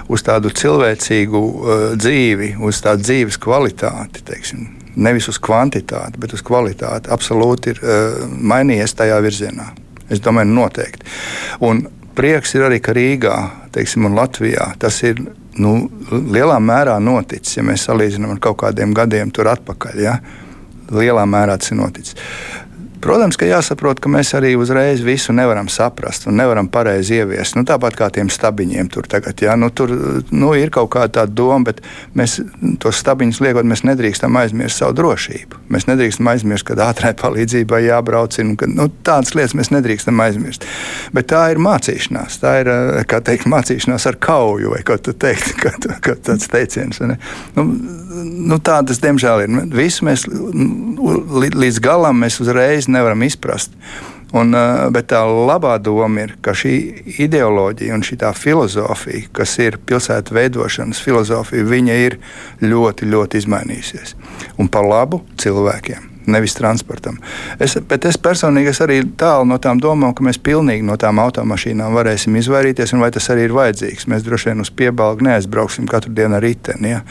uz 0.08 0.24
tādu 0.24 0.52
cilvēcīgu 0.54 1.42
uh, 1.42 1.86
dzīvi, 1.98 2.54
uz 2.64 2.82
tādu 2.84 3.06
dzīves 3.08 3.40
kvalitāti. 3.42 4.24
Teiksim, 4.28 4.68
nevis 4.98 5.28
uz 5.30 5.38
kvantitāti, 5.42 6.20
bet 6.20 6.34
uz 6.36 6.42
kvalitāti, 6.44 7.10
absolūti 7.14 7.74
ir 7.74 7.82
uh, 7.84 8.24
mainījies 8.26 8.96
tajā 8.98 9.20
virzienā. 9.24 9.70
Es 10.08 10.22
domāju, 10.24 10.50
noteikti. 10.56 11.06
Un 11.68 11.84
prieks 12.18 12.54
ir 12.56 12.66
arī, 12.66 12.80
ka 12.82 12.94
Rīgā 12.96 13.36
teiksim, 13.74 14.08
un 14.08 14.16
Latvijā 14.18 14.72
tas 14.80 15.02
ir 15.06 15.20
nu, 15.60 15.74
lielā 16.10 16.58
mērā 16.62 16.98
noticis. 17.02 17.58
Ja 17.58 17.66
mēs 17.66 17.86
salīdzinām 17.88 18.36
ar 18.36 18.42
kaut 18.42 18.60
kādiem 18.64 18.94
gadiem 18.96 19.30
atpakaļ, 19.30 20.00
ja? 20.02 20.18
lielā 20.94 21.26
mērā 21.28 21.58
tas 21.60 21.72
ir 21.72 21.80
noticis. 21.82 22.16
Protams, 23.02 23.36
ka 23.38 23.46
jāsaprot, 23.46 24.00
ka 24.02 24.10
mēs 24.10 24.32
arī 24.34 24.54
uzreiz 24.58 25.02
visu 25.04 25.32
nevaram 25.36 25.68
saprast 25.70 26.26
un 26.26 26.38
nevaram 26.40 26.66
pareizi 26.72 27.18
ieviest. 27.20 27.54
Nu, 27.54 27.64
tāpat 27.68 27.94
kā 27.98 28.08
tiem 28.14 28.30
stabiņiem 28.32 28.88
tur 28.92 29.06
tagad. 29.10 29.38
Ja? 29.44 29.54
Nu, 29.58 29.70
tur 29.70 29.92
nu, 30.30 30.50
ir 30.58 30.72
kaut 30.74 30.90
kāda 30.94 31.26
doma, 31.30 31.70
bet 31.70 31.82
mēs 32.18 32.38
tos 32.82 32.98
stabiņus 33.02 33.40
liekot, 33.44 33.68
mēs 33.68 33.84
nedrīkstam 33.86 34.36
aizmirst 34.40 34.82
savu 34.82 34.96
drošību. 34.98 35.62
Mēs 35.74 35.86
nedrīkstam 35.90 36.32
aizmirst, 36.32 36.66
ka 36.68 36.78
ātrai 36.88 37.14
palīdzībai 37.18 37.84
jābrauc. 37.86 38.40
Un, 38.42 38.56
ka, 38.58 38.66
nu, 38.70 38.88
tādas 39.06 39.36
lietas 39.38 39.54
mēs 39.58 39.70
nedrīkstam 39.74 40.18
aizmirst. 40.24 40.66
Bet 41.14 41.30
tā 41.30 41.44
ir 41.52 41.62
mācīšanās. 41.62 42.40
Tā 42.42 42.56
ir 42.64 42.72
teikt, 43.28 43.46
mācīšanās 43.50 44.08
ar 44.10 44.18
kauju, 44.22 44.74
vai 44.74 44.82
ko 44.86 44.98
tu 44.98 45.14
teikt, 45.14 45.54
kā, 45.62 45.74
kā 46.02 46.18
tāds 46.18 46.50
teiciens. 46.50 46.98
Nu, 47.54 47.68
nu, 48.18 48.58
tādas, 48.64 49.00
diemžēl, 49.02 49.44
ir. 49.44 49.56
Visu 49.78 50.06
mēs 50.08 50.26
līdz 50.28 51.80
galam 51.84 52.24
mēs 52.24 52.38
uzreiz 52.42 52.87
nevaram 52.88 53.22
izprast. 53.22 53.74
Un, 54.36 54.52
eh, 54.54 54.90
bet 54.92 55.08
tā 55.08 55.22
labā 55.24 55.78
doma 55.80 56.26
ir, 56.26 56.34
ka 56.44 56.52
šī 56.52 56.74
ideoloģija 57.24 57.94
un 57.94 58.04
šī 58.04 58.18
filozofija, 58.36 59.28
kas 59.32 59.58
ir 59.58 59.78
pilsētu 59.78 60.36
veidošanas 60.36 61.00
filozofija, 61.00 61.64
viņa 61.64 61.96
ir 62.04 62.18
ļoti, 62.60 63.08
ļoti 63.08 63.40
izmainījusies. 63.40 64.14
Un 64.58 64.68
par 64.68 64.84
labu 64.84 65.22
cilvēkiem 65.36 66.17
nevis 66.30 66.56
transportam. 66.58 67.18
Es, 67.62 67.76
bet 67.88 68.06
es 68.08 68.18
personīgi 68.20 68.72
es 68.72 68.82
arī 68.84 69.00
tālu 69.18 69.48
no 69.48 69.58
tām 69.62 69.80
domām, 69.82 70.14
ka 70.16 70.24
mēs 70.26 70.40
pilnīgi 70.42 70.86
no 70.86 70.98
tām 71.00 71.20
automašīnām 71.22 71.96
varēsim 71.96 72.36
izvairīties, 72.40 72.94
un 72.94 73.04
vai 73.04 73.10
tas 73.14 73.28
arī 73.32 73.48
ir 73.48 73.56
vajadzīgs. 73.56 74.08
Mēs 74.10 74.26
droši 74.26 74.52
vien 74.52 74.64
uz 74.64 74.70
piebalgu 74.74 75.26
neaizbrauksim 75.26 75.88
katru 75.90 76.14
dienu 76.14 76.38
ar 76.38 76.44
riteni 76.44 76.94
ja? 76.94 77.02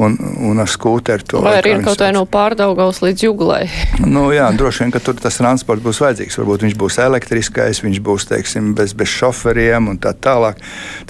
un, 0.00 0.16
un 0.50 0.62
ar 0.62 0.70
skūteru. 0.70 1.26
To, 1.30 1.42
vai 1.44 1.58
arī 1.60 1.76
kaut 1.84 2.02
vai 2.02 2.10
no 2.14 2.24
pārdaugaus 2.28 3.00
līdz 3.04 3.26
juglai? 3.26 3.62
nu, 4.14 4.26
jā, 4.34 4.48
droši 4.56 4.84
vien, 4.84 4.94
ka 4.94 5.02
tur 5.04 5.18
tas 5.20 5.38
transports 5.40 5.84
būs 5.84 6.00
vajadzīgs. 6.04 6.38
Varbūt 6.40 6.66
viņš 6.66 6.78
būs 6.80 6.98
elektriskais, 7.04 7.82
viņš 7.84 8.00
būs 8.04 8.28
teiksim, 8.30 8.72
bez, 8.78 8.96
bez 8.98 9.12
šoferiem 9.12 9.90
un 9.92 10.00
tā 10.02 10.14
tālāk. 10.14 10.60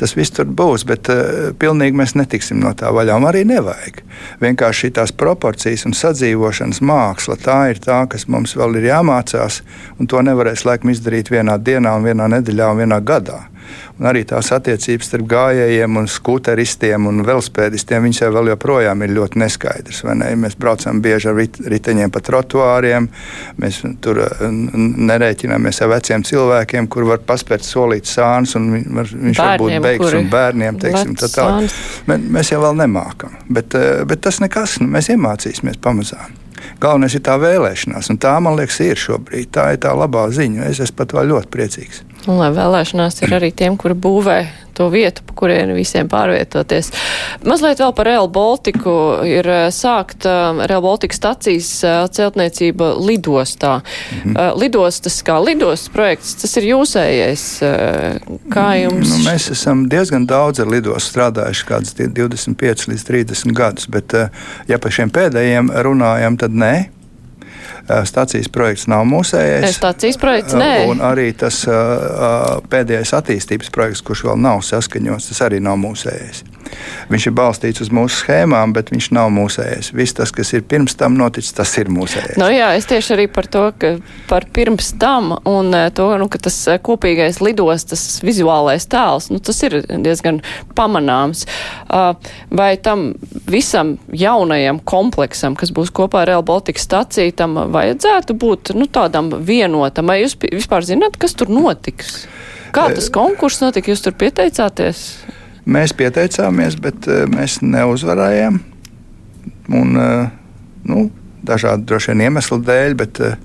Tas 0.01 0.17
viss 0.19 0.35
tur 0.35 0.49
būs, 0.49 0.87
bet 0.89 1.11
uh, 1.13 1.53
pilnīgi 1.59 1.99
mēs 1.99 2.17
netiksim 2.19 2.61
no 2.63 2.75
tā 2.77 2.93
vaļā. 2.95 3.17
Un 3.21 3.29
arī 3.31 3.45
nevajag. 3.49 4.03
Vienkārši 4.45 4.93
tās 4.99 5.15
proporcijas 5.17 5.87
un 5.89 5.97
sadzīvošanas 5.97 6.83
māksla 6.85 7.39
tā 7.45 7.59
ir 7.73 7.81
tā, 7.85 8.03
kas 8.11 8.27
mums 8.31 8.57
vēl 8.59 8.81
ir 8.81 8.91
jāmācās, 8.93 9.63
un 9.99 10.11
to 10.11 10.23
nevarēs 10.25 10.65
laikam 10.69 10.93
izdarīt 10.95 11.33
vienā 11.35 11.59
dienā, 11.61 11.97
un 11.99 12.09
vienā 12.09 12.31
nedēļā 12.39 12.71
un 12.73 12.85
vienā 12.85 13.01
gadā. 13.05 13.43
Un 13.99 14.09
arī 14.11 14.25
tās 14.27 14.51
attiecības 14.55 15.09
starp 15.09 15.27
gājējiem, 15.31 15.99
un 16.01 16.09
skuteristiem 16.11 17.07
un 17.09 17.23
velospēdistiem 17.27 18.09
jau 18.11 18.31
vēl 18.35 18.51
joprojām 18.53 19.05
ir 19.07 19.15
ļoti 19.15 19.41
neskaidras. 19.41 20.03
Ne? 20.19 20.33
Mēs 20.41 20.57
braucam 20.61 21.01
bieži 21.05 21.31
ar 21.31 21.39
rit, 21.39 21.61
riteņiem 21.73 22.13
pa 22.15 22.23
trotuāriem, 22.25 23.09
mēs 23.63 23.81
tur 24.05 24.21
nerēķināmies 24.43 25.83
ar 25.85 25.93
veciem 25.95 26.27
cilvēkiem, 26.27 26.91
kur 26.91 27.09
var 27.13 27.23
paspērt 27.27 27.67
solīt 27.67 28.11
sānus, 28.11 28.57
un 28.59 28.71
var, 28.99 29.11
viņš 29.11 29.43
bērniem, 29.43 29.43
var 29.43 29.65
būt 29.65 29.89
beigas 29.89 30.19
un 30.19 30.31
bērniem. 30.33 30.81
Teiksim, 30.85 31.19
tā 31.19 31.31
tā. 31.33 31.51
Mēs 32.25 32.53
jau 32.53 32.63
vēl 32.67 32.81
nemākam, 32.85 33.39
bet, 33.49 33.79
eh, 33.79 34.03
bet 34.09 34.27
tas 34.27 34.43
nekas, 34.43 34.81
nu, 34.83 34.91
mēs 34.91 35.13
iemācīsimies 35.15 35.81
pamazām. 35.83 36.44
Galvenais 36.83 37.17
ir 37.17 37.25
tā 37.27 37.37
vēlēšanās, 37.41 38.11
un 38.13 38.21
tā, 38.23 38.35
man 38.45 38.59
liekas, 38.59 38.81
ir 38.85 39.01
šobrīd. 39.01 39.53
Tā 39.55 39.71
ir 39.75 39.83
tā 39.85 39.95
labā 39.97 40.27
ziņa. 40.35 40.69
Es 40.71 40.83
esmu 40.85 41.01
pat 41.03 41.17
vēl 41.17 41.33
ļoti 41.33 41.53
priecīgs. 41.55 42.03
Un 42.29 42.41
lai 42.41 42.51
vēlēšanās 42.57 43.23
ir 43.25 43.35
arī 43.37 43.51
tiem, 43.53 43.77
kuri 43.81 43.97
būvē 43.99 44.39
to 44.75 44.89
vietu, 44.91 45.23
pa 45.27 45.35
kurien 45.39 45.71
visiem 45.77 46.09
pārvietoties. 46.11 46.91
Mazliet 47.47 47.79
vēl 47.79 47.93
par 47.95 48.09
Real 48.09 48.29
Baltiku 48.33 48.95
ir 49.29 49.47
eh, 49.47 49.67
sākt 49.75 50.27
uh, 50.27 50.65
Real 50.67 50.83
Baltica 50.83 51.15
stacijas 51.15 51.69
uh, 51.87 52.09
celtniecība 52.11 52.95
lidostā. 52.99 53.77
Mm 53.79 54.35
-hmm. 54.35 54.59
Lidostas 54.59 55.23
kā 55.23 55.39
lidostas 55.45 55.89
projekts, 55.89 56.35
tas 56.35 56.57
ir 56.57 56.63
jūsējais. 56.63 57.45
Kā 58.51 58.67
jums? 58.83 59.09
Nu, 59.09 59.31
mēs 59.31 59.51
esam 59.51 59.89
diezgan 59.89 60.27
daudz 60.27 60.61
ar 60.61 60.67
lidostu 60.67 61.11
strādājuši, 61.11 61.67
kāds 61.67 61.95
25 61.95 62.89
līdz 62.89 63.05
30 63.05 63.53
gadus, 63.53 63.87
bet 63.87 64.13
ja 64.69 64.79
par 64.79 64.91
šiem 64.91 65.11
pēdējiem 65.11 65.71
runājam, 65.71 66.37
tad 66.37 66.51
nē. 66.51 66.94
Stācijas 67.85 68.49
projekts 68.49 68.87
nav 68.89 69.05
mūsējais. 69.09 69.77
Stācijas 69.77 70.19
projekts 70.21 70.57
nē. 70.57 70.87
Un 70.89 71.03
arī 71.05 71.29
tas 71.37 71.61
pēdējais 72.73 73.13
attīstības 73.19 73.73
projekts, 73.75 74.05
kurš 74.07 74.25
vēl 74.31 74.41
nav 74.41 74.65
saskaņots, 74.65 75.31
tas 75.33 75.43
arī 75.49 75.61
nav 75.65 75.77
mūsējais. 75.83 76.45
Viņš 77.13 77.29
ir 77.29 77.35
balstīts 77.37 77.85
uz 77.85 77.91
mūsu 77.95 78.23
schēmām, 78.23 78.73
bet 78.77 78.93
viņš 78.95 79.11
nav 79.17 79.31
mūsējais. 79.35 79.93
Viss 79.97 80.17
tas, 80.17 80.33
kas 80.35 80.53
ir 80.57 80.65
pirms 80.69 80.97
tam 80.99 81.19
noticis, 81.19 81.55
tas 81.57 81.73
ir 81.81 81.91
mūsējais. 81.93 82.39
Nu, 82.41 82.49
jā, 82.53 82.73
es 82.79 82.89
tieši 82.91 83.15
arī 83.17 83.27
par 83.33 83.49
to, 83.51 83.67
ka 83.79 83.95
par 84.31 84.47
pirms 84.55 84.93
tam 85.01 85.35
un 85.49 85.75
eh, 85.77 85.89
to, 85.95 86.09
nu, 86.21 86.29
ka 86.33 86.41
tas 86.47 86.57
eh, 86.71 86.81
kopīgais 86.83 87.41
lidos, 87.45 87.87
tas 87.93 88.05
vizuālais 88.25 88.89
tēls, 88.91 89.31
nu, 89.33 89.41
tas 89.45 89.61
ir 89.67 89.81
diezgan 89.85 90.41
pamanāms. 90.77 91.45
Vai 92.55 92.71
tam 92.83 93.13
visam 93.51 93.95
jaunajam 94.13 94.81
kompleksam, 94.89 95.57
kas 95.59 95.73
būs 95.75 95.93
kopā 95.95 96.25
ar 96.25 96.33
Real 96.33 96.45
Baltica 96.47 96.81
staciju, 96.81 97.35
tam 97.37 97.59
vajadzētu 97.75 98.37
būt 98.41 98.75
nu, 98.79 98.89
tādam 98.91 99.33
vienotam? 99.45 100.11
Vai 100.11 100.23
jūs 100.23 100.37
vispār 100.43 100.87
zināt, 100.87 101.19
kas 101.21 101.37
tur 101.39 101.53
notiks? 101.53 102.25
Kā 102.75 102.89
tas 102.91 103.07
konkurss 103.15 103.63
notika? 103.63 103.93
Jūs 103.93 104.03
tur 104.03 104.17
pieteicāties? 104.19 105.05
Mēs 105.65 105.95
pieteicāmies, 105.97 106.77
bet 106.81 107.07
uh, 107.09 107.25
mēs 107.31 107.61
neuzvarējām. 107.65 108.59
Un, 109.73 109.95
uh, 109.97 110.27
nu, 110.85 111.07
dažādu 111.45 111.89
droši 111.89 112.13
vien 112.13 112.27
iemeslu 112.27 112.61
dēļ, 112.65 112.97
bet 113.01 113.21
uh, 113.25 113.39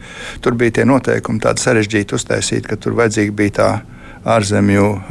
tur 0.43 0.57
bija 0.59 0.79
tie 0.79 0.87
noteikumi 0.87 1.39
tādi 1.43 1.63
sarežģīti 1.63 2.17
uztaisīti, 2.17 2.67
ka 2.67 2.79
tur 2.79 2.97
vajadzīga 2.99 3.35
bija 3.35 3.55
tā 3.59 3.69
ārzemju 4.27 4.87
uh, 4.89 5.03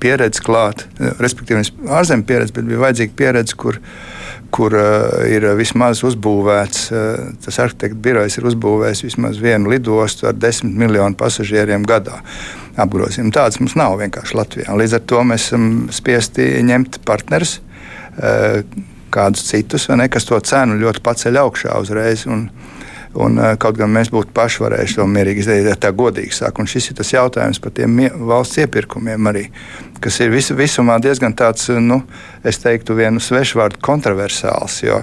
pieredze 0.00 0.40
klāt, 0.44 0.86
respektīvi 1.20 1.66
ārzemju 1.92 2.24
pieredze, 2.28 2.54
bet 2.56 2.68
bija 2.68 2.80
vajadzīga 2.86 3.16
pieredze, 3.18 3.56
kur, 3.60 3.80
kur 4.54 4.76
uh, 4.76 5.26
ir 5.28 5.50
vismaz 5.58 6.00
uzbūvēts, 6.08 6.86
uh, 6.92 7.26
tas 7.44 7.60
arhitekta 7.66 8.00
birojs 8.08 8.38
ir 8.40 8.48
uzbūvējis 8.48 9.04
vismaz 9.04 9.42
vienu 9.42 9.74
lidostu 9.74 10.30
ar 10.30 10.40
desmit 10.40 10.80
miljonu 10.80 11.18
pasažieriem 11.20 11.84
gadā 11.88 12.22
apgrozījumu. 12.84 13.32
Tādas 13.34 13.60
mums 13.62 13.76
nav 13.78 13.96
vienkārši 14.00 14.38
Latvijā. 14.38 14.76
Līdz 14.78 14.98
ar 14.98 15.06
to 15.10 15.24
mēs 15.26 15.48
esam 15.48 15.66
spiesti 15.94 16.50
ņemt 16.68 17.00
partnerus, 17.08 17.58
eh, 18.22 18.62
kādus 19.14 19.46
citus, 19.48 19.88
ne, 19.88 20.08
kas 20.08 20.28
to 20.28 20.38
cenu 20.40 20.78
ļoti 20.80 21.04
paceļ 21.04 21.42
augšā 21.44 21.78
uzreiz. 21.80 22.26
Un, 22.26 22.50
Un, 23.18 23.38
eh, 23.38 23.54
kaut 23.56 23.78
gan 23.78 23.90
mēs 23.90 24.10
būtu 24.12 24.34
paši 24.36 24.60
varējuši 24.62 24.98
to 24.98 25.06
mierīgi 25.08 25.42
izdarīt, 25.42 25.68
ja 25.70 25.76
tā 25.80 25.92
godīgi 25.96 26.34
saka. 26.36 26.60
Un 26.60 26.68
šis 26.68 26.90
ir 26.90 26.98
tas 26.98 27.10
jautājums 27.14 27.60
par 27.62 27.72
tiem 27.72 27.96
valsts 28.28 28.60
iepirkumiem 28.60 29.30
arī, 29.30 29.46
kas 30.04 30.20
ir 30.20 30.30
visu, 30.30 30.54
visumā 30.54 30.98
diezgan 31.00 31.34
tāds, 31.34 31.70
nu, 31.80 32.02
es 32.44 32.60
teiktu, 32.62 32.94
vienu 32.94 33.18
svešvārdu 33.18 33.80
kontroversāls. 33.80 34.82
Jo, 34.84 35.00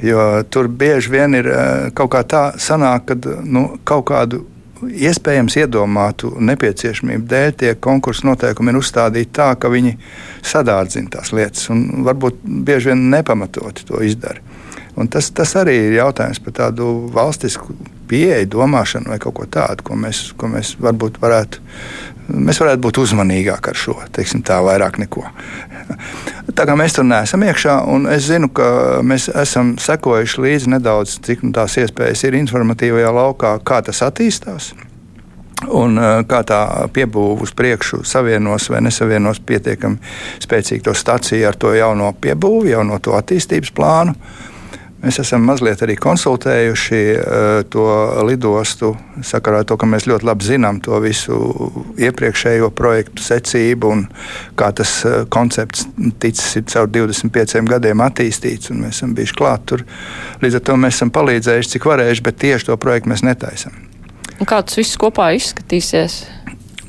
jo 0.00 0.28
tur 0.54 0.68
bieži 0.68 1.10
vien 1.10 1.34
ir 1.34 1.50
eh, 1.50 1.90
kaut 1.98 2.14
kā 2.14 2.22
tā 2.22 2.44
sanāk, 2.62 3.10
ka 3.10 3.36
nu, 3.42 3.66
kaut 3.84 4.06
kādu 4.12 4.44
iespējams 4.88 5.56
iedomātu 5.62 6.32
nepieciešamību 6.42 7.26
dēļ 7.30 7.54
tie 7.62 7.72
konkursu 7.80 8.26
noteikumi 8.28 8.72
ir 8.72 8.80
uzstādīti 8.80 9.32
tā, 9.38 9.52
ka 9.58 9.70
viņi 9.72 9.94
sadārdzina 10.46 11.16
tās 11.16 11.32
lietas 11.36 11.70
un 11.72 12.04
varbūt 12.06 12.42
bieži 12.42 12.92
vien 12.92 13.08
nepamatoti 13.12 13.86
to 13.88 14.02
izdara. 14.04 14.42
Un 14.98 15.08
tas, 15.08 15.30
tas 15.32 15.54
arī 15.56 15.78
ir 15.86 15.98
jautājums 16.00 16.42
par 16.44 16.56
tādu 16.58 16.88
valstisku 17.14 17.76
pieeju, 18.12 18.52
domāšanu 18.52 19.14
vai 19.14 19.20
kaut 19.22 19.40
ko 19.40 19.48
tādu, 19.58 19.88
ko 19.88 19.98
mēs, 19.98 20.28
ko 20.36 20.52
mēs 20.52 20.76
varbūt 20.82 21.20
varētu 21.22 21.64
mēs 22.32 22.60
varētu 22.62 22.82
būt 22.82 23.00
uzmanīgāki 23.02 23.72
ar 23.72 23.78
šo, 23.78 23.96
teiksim, 24.14 24.42
tā 24.46 24.60
vairāk 24.64 24.98
neko. 25.02 25.24
Tā 26.56 26.66
kā 26.68 26.76
mēs 26.78 26.96
tur 26.96 27.06
neesam 27.08 27.42
iekšā, 27.46 27.76
un 27.90 28.06
es 28.10 28.26
zinu, 28.28 28.50
ka 28.54 29.00
mēs 29.06 29.28
esam 29.42 29.74
sekojuši 29.80 30.44
līdzi 30.44 30.72
nedaudz, 30.76 31.18
cik 31.26 31.44
nu, 31.46 31.52
tās 31.56 31.76
iespējas 31.80 32.24
ir 32.26 32.38
informatīvajā 32.38 33.12
laukā, 33.14 33.56
kā 33.66 33.82
tas 33.86 34.02
attīstās. 34.06 34.72
Un 35.70 35.98
eh, 35.98 36.22
kā 36.26 36.42
tā 36.46 36.62
piebūve 36.94 37.46
uz 37.46 37.52
priekšu 37.54 38.02
savienos 38.08 38.66
vai 38.72 38.80
nesavienos 38.82 39.38
pietiekami 39.46 40.00
spēcīgi 40.42 40.82
to 40.88 40.94
staciju 40.98 41.46
ar 41.48 41.58
to 41.58 41.74
jauno 41.76 42.10
piebūvi, 42.18 42.72
jauno 42.74 42.98
to 43.02 43.14
attīstības 43.18 43.70
plānu. 43.76 44.16
Mēs 45.02 45.18
esam 45.18 45.42
mazliet 45.42 45.80
arī 45.82 45.96
konsultējuši 45.98 47.00
uh, 47.12 47.46
to 47.70 47.86
lidostu 48.28 48.92
sakarā 49.26 49.62
ar 49.62 49.66
to, 49.66 49.74
ka 49.80 49.88
mēs 49.90 50.06
ļoti 50.06 50.28
labi 50.28 50.46
zinām 50.46 50.78
to 50.84 50.98
visu 51.02 51.38
iepriekšējo 51.98 52.68
projektu 52.78 53.24
secību 53.26 53.90
un 53.90 54.04
kā 54.58 54.70
tas 54.78 54.92
uh, 55.08 55.24
koncepts 55.26 55.88
ticis 56.22 56.62
caur 56.70 56.86
25 56.94 57.66
gadiem 57.72 58.04
attīstīts. 58.06 58.70
Mēs 58.76 59.00
esam 59.00 59.16
bijuši 59.18 59.38
klāt 59.40 59.66
tur. 59.72 59.82
Līdz 60.44 60.60
ar 60.60 60.66
to 60.70 60.78
mēs 60.84 61.00
esam 61.00 61.10
palīdzējuši, 61.14 61.74
cik 61.74 61.90
varējuši, 61.90 62.26
bet 62.28 62.38
tieši 62.46 62.70
to 62.70 62.78
projektu 62.78 63.10
mēs 63.10 63.26
netaisam. 63.26 63.74
Kā 64.46 64.62
tas 64.62 64.78
viss 64.78 64.98
kopā 64.98 65.32
izskatīsies? 65.34 66.22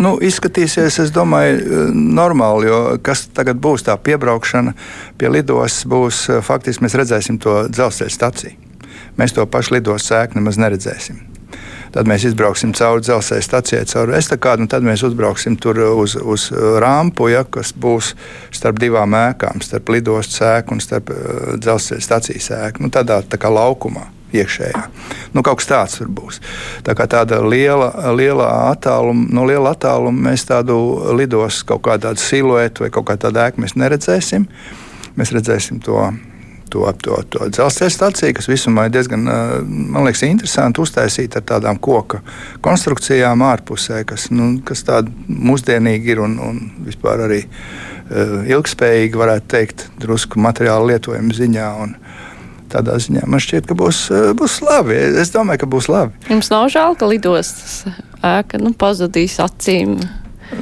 Nu, 0.01 0.15
izskatīsies, 0.21 0.97
es 1.03 1.11
domāju, 1.13 1.57
eh, 1.59 1.91
normāli, 1.93 2.67
jo 2.67 2.79
kas 3.03 3.27
tagad 3.33 3.59
būs 3.61 3.85
tā 3.85 3.97
piebraukšana 3.97 4.73
pie 5.17 5.29
lidostas, 5.29 5.85
būs 5.85 6.29
eh, 6.29 6.41
faktiski 6.41 6.85
mēs 6.85 6.97
redzēsim 6.97 7.37
to 7.39 7.67
dzelzceļa 7.69 8.15
staciju. 8.15 8.55
Mēs 9.17 9.35
to 9.35 9.45
pašu 9.45 9.75
lidostas 9.75 10.09
sēkni 10.09 10.41
nemaz 10.41 10.57
neredzēsim. 10.57 11.19
Tad 11.93 12.09
mēs 12.09 12.25
izbrauksim 12.25 12.71
cauri 12.73 13.05
dzelzceļa 13.05 13.45
stacijai, 13.45 13.85
cauri 13.85 14.15
estakādu, 14.17 14.65
un 14.65 14.71
tad 14.71 14.81
mēs 14.81 15.03
uzbrauksim 15.05 15.59
tur 15.61 15.77
uz, 15.91 16.15
uz 16.17 16.47
rāmpu, 16.81 17.29
ja, 17.29 17.43
kas 17.45 17.69
būs 17.77 18.15
starp 18.49 18.81
divām 18.81 19.13
ēkām, 19.13 19.61
starp 19.61 19.93
lidostas 19.93 20.41
sēku 20.41 20.73
un 20.73 20.81
starp 20.81 21.13
dzelzceļa 21.61 22.01
stacijas 22.01 22.49
sēku. 22.49 22.81
Nu, 22.81 22.89
tādā 22.89 23.21
tā 23.21 23.37
kā 23.37 23.53
laukumā 23.53 24.07
iekšējā. 24.41 24.83
Nu, 25.33 25.43
kaut 25.45 25.61
kas 25.61 25.69
tāds 25.69 25.97
tur 25.99 26.11
būs. 26.13 26.41
Tā 26.85 26.95
kā 26.97 27.07
tāda 27.09 27.41
liela, 27.45 27.91
liela 28.17 28.49
attāluma, 28.71 29.27
no 29.33 29.47
liela 29.49 29.73
attāluma 29.73 30.29
mēs 30.29 30.47
tādu 30.49 30.77
lidos 31.17 31.63
kaut 31.67 31.85
kādu 31.87 32.15
siluetu 32.21 32.85
vai 32.85 32.93
kaut 32.93 33.09
kā 33.09 33.17
tādu 33.25 33.43
ēku 33.45 33.65
neredzēsim. 33.79 34.47
Mēs 35.17 35.33
redzēsim 35.35 35.81
to 35.83 35.99
to, 36.73 36.87
to, 37.05 37.17
to 37.29 37.47
dzelzceļa 37.53 37.93
stāciju, 37.93 38.33
kas 38.37 38.49
visumā 38.49 38.87
ir 38.87 38.95
diezgan 38.95 39.27
liekas, 40.07 40.23
interesanti 40.25 40.81
uztaisīta 40.81 41.41
ar 41.41 41.47
tādām 41.51 41.79
koku 41.83 42.23
konstrukcijām 42.65 43.43
ārpusē, 43.45 44.01
kas, 44.09 44.29
nu, 44.33 44.55
kas 44.65 44.81
tāda 44.87 45.13
mūsdienīga 45.27 46.15
ir 46.15 46.23
un, 46.25 46.39
un 46.41 46.61
vispār 46.87 47.27
arī 47.27 47.43
ilgspējīga, 48.53 49.19
varētu 49.21 49.49
teikt, 49.53 49.85
drusku 50.01 50.41
materiālu 50.41 50.91
lietojumu 50.91 51.37
ziņā. 51.37 51.69
Un, 51.85 51.95
tādā 52.73 52.97
ziņā 53.01 53.25
man 53.29 53.41
šķiet, 53.43 53.67
ka 53.69 53.77
būs, 53.77 54.03
eh, 54.13 54.31
būs 54.37 54.59
labi. 54.65 54.97
Es 55.21 55.33
domāju, 55.33 55.63
ka 55.63 55.71
būs 55.75 55.89
labi. 55.91 56.13
Jums 56.31 56.51
nav 56.53 56.69
žēl, 56.73 56.97
ka 56.99 57.09
lidostas 57.09 57.83
ēka 58.23 58.61
nu, 58.61 58.73
pazudīs 58.73 59.39
acīm. 59.43 59.97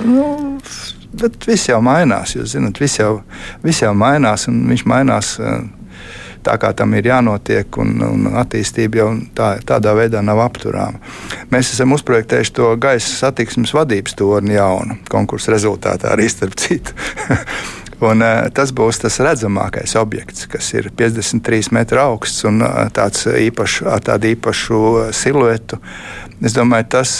Nu, 0.06 0.60
bet 1.13 1.45
viss 1.47 1.69
jau 1.69 1.82
mainās. 1.84 2.36
Jūs 2.38 2.56
zināt, 2.56 2.80
viss 2.80 3.00
jau, 3.00 3.21
viss 3.63 3.84
jau 3.84 3.93
mainās 3.97 4.47
un 4.52 4.65
viņš 4.71 4.88
mainās. 4.89 5.38
Eh, 5.39 5.62
tā 6.41 6.56
kā 6.58 6.71
tam 6.74 6.93
ir 6.97 7.06
jānotiek, 7.06 7.78
un, 7.78 8.02
un 8.02 8.32
attīstība 8.41 8.97
jau 8.97 9.10
tā, 9.38 9.52
tādā 9.62 9.93
veidā 9.93 10.24
nav 10.26 10.41
apturāma. 10.41 10.97
Mēs 11.54 11.69
esam 11.76 11.93
uzprojektējuši 11.93 12.56
to 12.58 12.71
gaisa 12.82 13.13
satiksmes 13.28 13.76
vadības 13.78 14.17
torni 14.17 14.58
jaunu 14.58 14.97
konkursu 15.12 15.54
rezultātā 15.54 16.15
arī 16.15 16.26
starp 16.34 16.58
citu. 16.58 16.97
Un, 18.01 18.23
uh, 18.25 18.47
tas 18.55 18.71
būs 18.73 19.01
tas 19.03 19.19
redzamākais 19.21 19.93
objekts, 19.99 20.47
kas 20.49 20.71
ir 20.73 20.89
53 20.97 21.71
metru 21.75 22.01
augsts 22.01 22.47
un 22.49 22.63
uh, 22.65 22.87
tāds 22.93 23.27
īpašs, 23.29 23.83
ar 23.85 24.03
tādu 24.07 24.31
īpašu 24.33 24.81
siluetu. 25.15 25.77
Es 26.41 26.55
domāju, 26.57 26.87
tas 26.95 27.11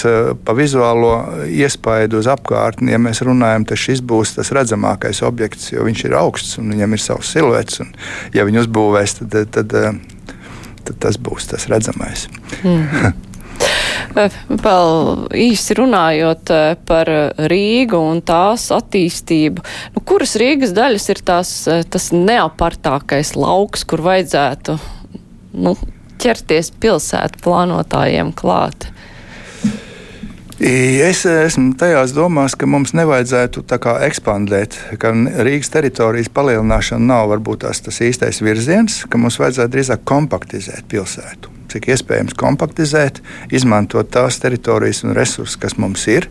pa 0.41 0.56
vizuālo 0.58 1.12
iespaidu 1.46 2.17
uz 2.17 2.30
apkārtni, 2.32 2.89
ja 2.96 2.98
mēs 2.98 3.22
runājam, 3.22 3.67
tad 3.70 3.78
šis 3.78 4.02
būs 4.02 4.34
tas 4.39 4.50
redzamākais 4.58 5.22
objekts, 5.28 5.70
jo 5.76 5.86
viņš 5.86 6.06
ir 6.08 6.17
augsts 6.17 6.58
un 6.58 6.74
viņam 6.74 6.98
ir 6.98 7.04
savs 7.06 7.36
siluets. 7.36 7.84
Un, 7.86 7.94
ja 8.34 8.48
viņu 8.50 8.65
uzbūvēs, 8.65 9.20
tad, 9.22 9.36
tad, 9.54 9.76
tad, 9.78 10.32
tad 10.89 11.04
tas 11.06 11.22
būs 11.22 11.52
tas 11.54 11.70
redzamais. 11.70 12.26
Mm. 12.65 13.13
Vēl 14.12 15.28
īsi 15.39 15.76
runājot 15.78 16.52
par 16.88 17.12
Rīgu 17.52 18.00
un 18.12 18.21
tās 18.26 18.67
attīstību, 18.76 19.63
nu, 19.95 20.04
kuras 20.08 20.36
Rīgas 20.39 20.76
daļas 20.76 21.08
ir 21.13 21.21
tās, 21.28 21.54
tas 21.93 22.10
neapartākais 22.15 23.36
lauks, 23.39 23.86
kur 23.88 24.04
vajadzētu 24.04 24.78
nu, 25.63 25.76
ķerties 26.21 26.74
pilsētu 26.82 27.39
plānotājiem 27.45 28.34
klāt? 28.36 28.89
Es 30.62 31.24
esmu 31.26 31.71
tajās 31.80 32.12
domās, 32.13 32.54
ka 32.54 32.67
mums 32.69 32.91
nevajadzētu 32.93 33.63
ekspandēt, 34.06 34.78
ka 35.02 35.13
Rīgas 35.47 35.74
teritorijas 35.74 36.30
palielināšana 36.36 37.08
nav 37.15 37.32
varbūt 37.32 37.63
tas, 37.63 37.82
tas 37.82 37.97
īstais 38.06 38.43
virziens, 38.45 39.02
ka 39.10 39.17
mums 39.17 39.39
vajadzētu 39.41 39.74
drīzāk 39.78 40.06
kompaktizēt 40.06 40.86
pilsētu 40.91 41.61
cik 41.72 41.92
iespējams 41.96 42.38
kompaktizēt, 42.40 43.22
izmantot 43.54 44.12
tās 44.14 44.41
teritorijas 44.43 45.06
un 45.06 45.16
resursus, 45.18 45.60
kas 45.62 45.78
mums 45.82 46.08
ir. 46.12 46.30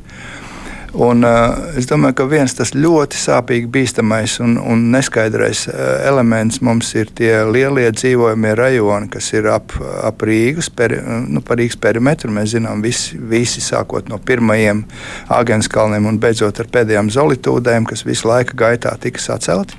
Un, 0.91 1.23
uh, 1.23 1.55
es 1.79 1.87
domāju, 1.87 2.17
ka 2.19 2.25
viens 2.27 2.55
tas 2.59 2.73
ļoti 2.75 3.15
sāpīgi 3.15 3.69
bīstamais 3.71 4.41
un, 4.43 4.57
un 4.59 4.89
neskaidrais 4.91 5.69
uh, 5.71 5.77
elements 6.09 6.59
mums 6.67 6.89
ir 6.99 7.13
tie 7.15 7.31
lielie 7.47 7.87
dzīvojamie 7.95 8.57
rajoni, 8.59 9.07
kas 9.13 9.29
ir 9.37 9.47
ap, 9.55 9.77
ap 9.79 10.25
Rīgas, 10.27 10.67
peri, 10.75 10.99
nu, 11.31 11.45
par 11.47 11.61
Rīgas 11.63 11.79
perimetru. 11.79 12.33
Mēs 12.35 12.57
zinām, 12.57 12.83
visi, 12.83 13.21
visi 13.31 13.63
sākot 13.63 14.11
no 14.11 14.19
pirmajiem 14.19 14.83
Agenskalniem 15.31 16.11
un 16.11 16.19
beidzot 16.19 16.59
ar 16.59 16.73
pēdējām 16.75 17.13
zolitūdēm, 17.15 17.87
kas 17.87 18.03
visu 18.09 18.27
laika 18.33 18.59
gaitā 18.59 18.97
tika 18.99 19.23
sacelti. 19.23 19.79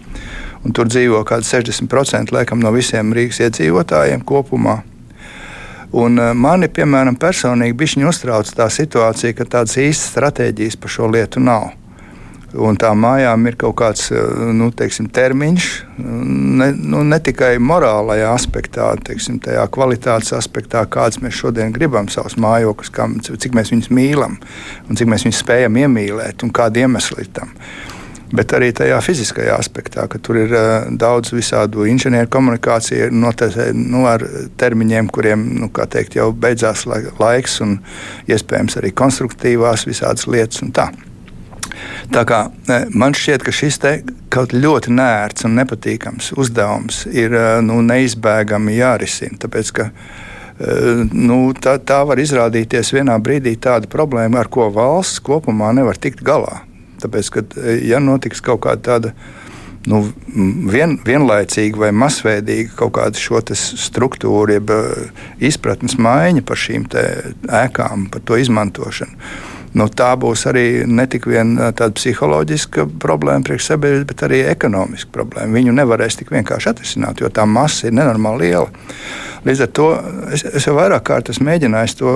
un 0.63 0.71
tur 0.77 0.87
dzīvo 0.87 1.23
kaut 1.25 1.41
kādi 1.41 1.49
60% 1.49 2.31
laikam, 2.31 2.61
no 2.63 2.71
visiem 2.71 3.11
Rīgas 3.17 3.41
iedzīvotājiem 3.43 4.23
kopumā. 4.23 4.79
Un 5.91 6.21
mani, 6.39 6.69
piemēram, 6.71 7.17
personīgi 7.19 7.75
bišķiņi 7.75 8.07
uztrauc 8.07 8.53
tā 8.55 8.69
situācija, 8.71 9.35
ka 9.35 9.49
tādas 9.57 9.75
īstas 9.81 10.13
stratēģijas 10.13 10.79
par 10.79 10.93
šo 10.93 11.11
lietu 11.11 11.43
nav 11.43 11.71
un 12.59 12.75
tām 12.79 12.99
mājām 13.03 13.45
ir 13.47 13.55
kaut 13.59 13.75
kāds 13.79 14.09
nu, 14.55 14.69
teiksim, 14.75 15.07
termiņš, 15.13 15.67
ne, 16.59 16.67
nu, 16.75 17.03
ne 17.07 17.19
tikai 17.23 17.53
morālajā 17.63 18.31
aspektā, 18.35 18.89
teiksim, 19.07 19.39
tajā 19.43 19.63
kvalitātes 19.71 20.33
aspektā, 20.35 20.83
kādas 20.91 21.21
mēs 21.23 21.37
šodien 21.37 21.71
gribam 21.75 22.09
savus 22.11 22.37
mājokļus, 22.41 22.91
cik 23.43 23.55
mēs 23.57 23.71
viņus 23.73 23.91
mīlam 23.95 24.37
un 24.89 24.99
cik 24.99 25.11
mēs 25.11 25.27
viņus 25.27 25.41
spējam 25.45 25.79
iemīlēt 25.85 26.45
un 26.45 26.53
kādi 26.55 26.83
iemesli 26.83 27.25
ir 27.25 27.33
tam. 27.39 27.55
Bet 28.31 28.53
arī 28.55 28.69
tajā 28.75 28.95
fiziskajā 29.03 29.57
aspektā, 29.59 30.05
ka 30.07 30.19
tur 30.23 30.39
ir 30.39 30.53
uh, 30.55 30.87
daudz 30.87 31.33
visādu 31.35 31.83
inženieru 31.89 32.29
komunikāciju 32.31 33.09
noteic, 33.11 33.57
nu, 33.75 34.05
ar 34.07 34.23
termiņiem, 34.61 35.11
kuriem 35.11 35.43
nu, 35.59 35.71
teikt, 35.71 36.15
jau 36.15 36.29
beidzās 36.31 36.85
laiks, 36.87 37.59
un 37.65 37.79
iespējams 38.31 38.79
arī 38.79 38.93
konstruktīvās 38.95 39.87
visādas 39.89 40.29
lietas. 40.31 40.63
Tā 42.11 42.23
kā 42.27 42.41
man 42.95 43.15
šķiet, 43.15 43.43
ka 43.45 43.53
šis 43.55 43.79
kaut 44.31 44.55
ļoti 44.55 44.93
nērts 44.95 45.47
un 45.47 45.55
nepatīkams 45.59 46.31
uzdevums 46.39 47.03
ir 47.11 47.35
nu, 47.65 47.81
neizbēgami 47.83 48.77
jārisina. 48.77 49.39
Tāpēc, 49.43 49.71
ka, 49.75 49.89
nu, 51.11 51.39
tā, 51.59 51.77
tā 51.83 52.01
var 52.07 52.21
izrādīties 52.21 52.93
vienā 52.95 53.17
brīdī 53.23 53.57
tāda 53.59 53.91
problēma, 53.91 54.43
ar 54.43 54.51
ko 54.51 54.69
valsts 54.73 55.23
kopumā 55.23 55.73
nevar 55.75 55.99
tikt 55.99 56.23
galā. 56.23 56.61
Tāpēc, 57.01 57.31
ka, 57.35 57.45
ja 57.85 58.01
notiks 58.03 58.43
kaut 58.45 58.63
kāda 58.65 58.81
tāda 58.87 59.13
nu, 59.89 60.03
vien, 60.71 60.97
vienlaicīga 61.05 61.85
vai 61.85 61.93
masveidīga 61.95 62.75
kaut 62.83 62.95
kāda 62.99 63.17
šo 63.17 63.41
struktūru, 63.57 64.59
jeb 64.59 64.73
izpratnes 65.41 65.97
maiņa 66.01 66.45
par 66.45 66.61
šīm 66.61 66.85
ēkām, 67.63 68.09
par 68.13 68.27
to 68.27 68.37
izmantošanu 68.41 69.17
nu, 69.77 69.87
tā 69.87 70.11
būs 70.19 70.45
arī 70.51 70.83
ne 70.87 71.07
tikai 71.09 71.43
tāda 71.71 71.91
psiholoģiska 71.95 72.87
problēma 73.01 73.45
priekš 73.47 73.71
sabiedrības, 73.71 74.07
bet 74.11 74.23
arī 74.27 74.43
ekonomiska 74.51 75.11
problēma. 75.15 75.57
Viņu 75.59 75.75
nevarēs 75.77 76.19
tik 76.19 76.31
vienkārši 76.33 76.71
atrisināt, 76.73 77.21
jo 77.23 77.31
tā 77.33 77.47
masa 77.49 77.89
ir 77.89 77.97
nenormāli 77.97 78.51
liela. 78.51 78.69
Līdz 79.41 79.61
ar 79.65 79.69
to 79.73 79.85
es, 80.35 80.43
es 80.45 80.67
jau 80.67 80.75
vairāk 80.77 81.01
kārt 81.07 81.31
esmu 81.33 81.47
mēģinājis 81.47 81.95
to 81.97 82.11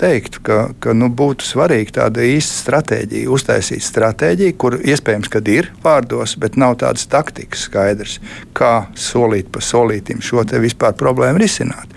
teikt, 0.00 0.38
ka, 0.46 0.62
ka 0.80 0.94
nu, 0.96 1.10
būtu 1.12 1.44
svarīgi 1.44 1.98
tāda 1.98 2.24
īsta 2.24 2.56
stratēģija, 2.62 3.28
uztaisīt 3.36 3.84
stratēģiju, 3.84 4.56
kur 4.56 4.78
iespējams, 4.80 5.28
kad 5.32 5.50
ir 5.52 5.68
vārdos, 5.84 6.38
bet 6.40 6.56
nav 6.56 6.78
tādas 6.80 7.04
taktikas 7.12 7.66
skaidrs, 7.68 8.16
kā 8.56 8.86
solīt 8.96 9.52
pa 9.52 9.60
solītim 9.60 10.24
šo 10.24 10.46
vispār 10.64 10.96
problēmu 10.96 11.44
risināt. 11.44 11.92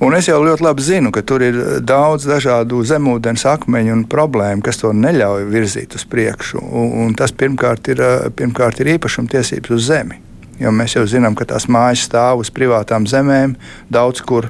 Un 0.00 0.14
es 0.16 0.30
jau 0.30 0.38
ļoti 0.40 0.64
labi 0.64 0.84
zinu, 0.84 1.10
ka 1.12 1.20
tur 1.20 1.42
ir 1.44 1.56
daudz 1.84 2.24
dažādu 2.24 2.78
zemūdens 2.88 3.44
akmeņu 3.50 3.92
un 3.98 4.06
problēmu, 4.08 4.64
kas 4.64 4.80
to 4.80 4.94
neļauj 4.96 5.44
virzīt 5.52 5.96
uz 5.98 6.06
priekšu. 6.08 6.56
Un, 6.56 6.86
un 7.02 7.16
tas 7.18 7.34
pirmkārt 7.36 7.90
ir, 7.92 8.00
pirmkārt 8.36 8.80
ir 8.80 8.94
īpašumtiesības 8.94 9.76
uz 9.76 9.90
zemi. 9.90 10.16
Jo 10.60 10.72
mēs 10.76 10.96
jau 10.96 11.04
zinām, 11.08 11.36
ka 11.36 11.44
tās 11.48 11.68
mājas 11.72 12.06
stāv 12.08 12.40
uz 12.40 12.50
privātām 12.52 13.04
zemēm 13.08 13.58
daudz 13.92 14.24
kur. 14.24 14.48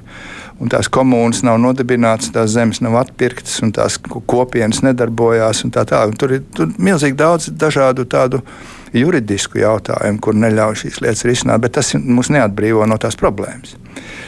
Un 0.61 0.70
tās 0.70 0.90
komunas 0.92 1.40
nav 1.46 1.59
nodibinātas, 1.62 2.30
tās 2.34 2.51
zemes 2.53 2.82
nav 2.84 2.98
atpirktas, 3.01 3.55
un 3.64 3.70
tās 3.74 3.96
kopienas 4.03 4.82
nedarbojās. 4.86 5.64
Tā 5.72 5.86
tā. 5.88 6.05
Un 6.11 6.18
tur 6.20 6.34
ir 6.36 6.42
tur 6.55 6.70
milzīgi 6.78 7.16
daudz 7.18 7.48
dažādu 7.51 8.07
tādu 8.11 8.42
juridisku 8.97 9.61
jautājumu, 9.62 10.20
kur 10.24 10.38
neļauj 10.38 10.82
šīs 10.84 11.01
lietas 11.05 11.26
risināt, 11.28 11.62
bet 11.62 11.78
tas 11.78 11.95
mūs 11.95 12.32
neatbrīvo 12.34 12.86
no 12.91 12.99
tās 13.01 13.18
problēmas 13.20 13.76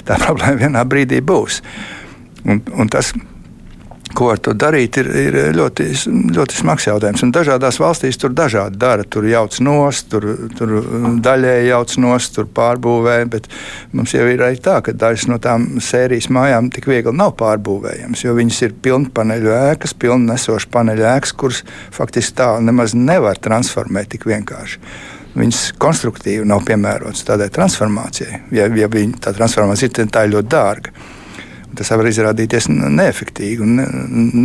tā 0.06 0.18
problēma 0.24 0.60
vienā 0.66 0.84
brīdī 0.88 1.20
būs. 1.24 1.60
Un, 2.42 2.62
un 2.74 2.90
tas, 2.90 3.12
ko 4.16 4.30
ar 4.32 4.40
to 4.42 4.54
darīt, 4.58 4.98
ir, 5.00 5.08
ir 5.18 5.36
ļoti, 5.56 5.86
ļoti 6.36 6.58
smags 6.58 6.86
jautājums. 6.88 7.22
Un 7.24 7.32
dažādās 7.34 7.78
valstīs 7.82 8.18
tur 8.20 8.34
dažādi 8.36 8.80
dara. 8.80 9.04
Tur 9.04 9.26
jauc 9.28 9.56
nost, 9.64 10.10
tur, 10.12 10.26
tur 10.58 10.74
daļēji 11.24 11.70
jauc 11.70 11.96
nost, 12.04 12.34
tur 12.36 12.48
pārbūvē. 12.56 13.16
Bet 13.32 13.48
mums 13.96 14.14
jau 14.16 14.26
ir 14.28 14.44
arī 14.44 14.60
tā, 14.62 14.80
ka 14.84 14.94
dažas 14.96 15.28
no 15.30 15.38
tām 15.42 15.80
sērijas 15.82 16.30
mājām 16.32 16.72
tik 16.74 16.90
viegli 16.90 17.14
nav 17.16 17.34
pārbūvējamas, 17.40 18.26
jo 18.26 18.36
viņas 18.38 18.60
ir 18.66 18.76
pilnpaneļu 18.84 19.56
ēkas, 19.56 19.96
pilnu 19.98 20.32
nesošu 20.32 20.70
paneļu 20.72 21.08
ēkas, 21.14 21.34
kuras 21.38 21.64
faktiski 21.94 22.38
tā 22.42 22.52
nemaz 22.64 22.96
nevar 22.98 23.40
transformēt 23.42 24.14
tik 24.16 24.28
vienkārši 24.30 24.80
viņas 25.32 25.60
konstruktīvi 25.80 26.44
nav 26.44 26.60
piemērotas 26.68 27.24
tādai 27.24 27.48
transformācijai. 27.52 28.42
Ja, 28.52 28.66
ja 28.76 28.88
viņa, 28.92 29.22
tā 29.24 29.32
transformācija 29.36 29.88
ir, 29.88 30.10
tā 30.12 30.26
ir 30.26 30.34
ļoti 30.34 30.52
dārga. 30.52 30.92
Tas 31.78 31.90
var 31.92 32.08
izrādīties 32.08 32.68
neefektīvi 32.72 33.64
un 33.64 33.76
ne, 33.78 33.86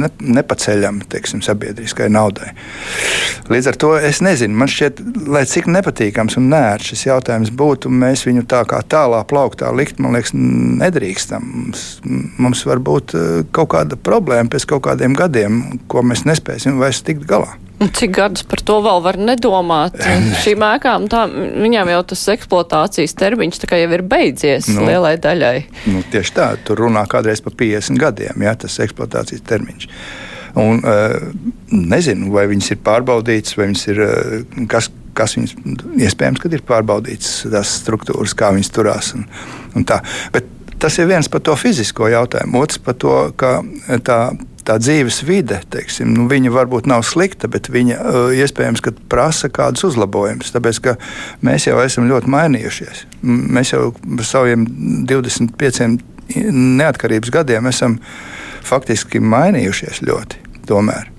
ne, 0.03 0.09
nepaceļami 0.37 1.07
teiksim, 1.11 1.43
sabiedriskai 1.45 2.07
naudai. 2.13 2.53
Līdz 3.51 3.69
ar 3.71 3.79
to 3.79 3.91
es 3.99 4.21
nezinu, 4.23 4.55
man 4.57 4.71
šķiet, 4.71 5.01
lai 5.31 5.43
cik 5.49 5.69
nepatīkams 5.71 6.39
un 6.39 6.49
nērts 6.53 6.91
šis 6.93 7.05
jautājums 7.09 7.51
būtu, 7.51 7.91
mēs 7.91 8.25
viņu 8.27 8.47
tā 8.49 8.63
kā 8.69 8.81
tālā 8.87 9.23
plauktā 9.27 9.71
likt, 9.75 10.01
man 10.03 10.17
liekas, 10.17 10.33
nedrīkstam. 10.33 11.53
Mums, 11.57 11.85
mums 12.39 12.65
var 12.67 12.83
būt 12.83 13.15
eh, 13.17 13.29
kaut 13.55 13.73
kāda 13.75 13.99
problēma 13.99 14.51
pēc 14.53 14.67
kaut 14.73 14.85
kādiem 14.89 15.15
gadiem, 15.17 15.63
ko 15.91 16.03
mēs 16.05 16.25
nespēsim 16.27 16.79
vairs 16.81 17.03
tikt 17.07 17.27
galā. 17.29 17.55
Cik 17.77 18.13
gadus 18.15 18.45
par 18.49 18.61
to 18.65 18.79
vēl 18.81 19.03
var 19.05 19.19
nedomāt? 19.21 19.99
Šīm 20.43 20.63
ēkām 20.65 21.05
tā, 21.11 21.25
viņām 21.29 21.91
jau 21.93 21.99
tas 22.11 22.23
eksploatācijas 22.33 23.13
termiņš 23.17 23.61
jau 23.67 23.91
ir 23.93 24.03
beidzies 24.09 24.69
nu, 24.73 24.87
lielai 24.87 25.13
daļai. 25.21 25.57
Nu, 25.93 26.01
tieši 26.11 26.33
tā, 26.33 26.47
tur 26.65 26.81
runā 26.87 27.05
kādreiz 27.09 27.43
par 27.45 27.53
50 27.59 28.01
gadiem, 28.01 28.41
ja 28.41 28.55
tas 28.57 28.79
eksploatācijas 28.81 29.45
termiņš. 29.45 29.89
Un, 30.57 30.81
uh, 30.81 31.13
nezinu, 31.69 32.31
vai 32.33 32.47
viņas 32.49 32.73
ir 32.73 32.81
pārbaudītas, 32.85 33.57
vai 33.59 33.69
viņas 33.69 33.87
ir 33.93 34.01
uh, 34.01 34.65
kas, 34.71 34.89
kas 35.17 35.37
viņas 35.37 35.53
iespējams, 36.07 36.41
kad 36.41 36.57
ir 36.57 36.65
pārbaudītas 36.65 37.43
tās 37.45 37.77
struktūras, 37.83 38.33
kā 38.37 38.49
viņas 38.55 38.73
turās. 38.73 39.13
Un, 39.19 39.27
un 39.77 39.85
tā. 39.85 40.01
Bet 40.33 40.49
tas 40.81 40.97
ir 40.97 41.09
viens 41.11 41.29
par 41.29 41.45
to 41.45 41.53
fizisko 41.59 42.09
jautājumu, 42.09 42.63
otrs 42.65 42.81
par 42.81 42.97
to, 42.97 43.17
ka 43.37 43.59
tā 44.05 44.21
tā 44.67 44.77
dzīves 44.81 45.21
vide, 45.27 45.61
teiksim, 45.73 46.11
nu, 46.15 46.27
viņa 46.31 46.51
varbūt 46.53 46.89
nav 46.91 47.05
slikta, 47.07 47.49
bet 47.51 47.69
viņa 47.71 47.97
uh, 47.97 48.17
iespējams 48.35 48.83
prasa 49.11 49.49
kādus 49.53 49.87
uzlabojumus. 49.87 50.51
Tāpēc 50.55 50.81
mēs 51.45 51.69
jau 51.69 51.79
esam 51.83 52.09
ļoti 52.11 52.31
mainījušies. 52.33 53.05
Mēs 53.23 53.73
jau 53.73 53.91
par 54.03 54.27
saviem 54.27 54.67
25 55.07 55.97
neatkarības 56.51 57.31
gadiem 57.31 57.69
esam 57.71 57.99
faktiski 58.67 59.21
mainījušies 59.23 60.03
ļoti. 60.07 60.43
Tomēr. 60.67 61.13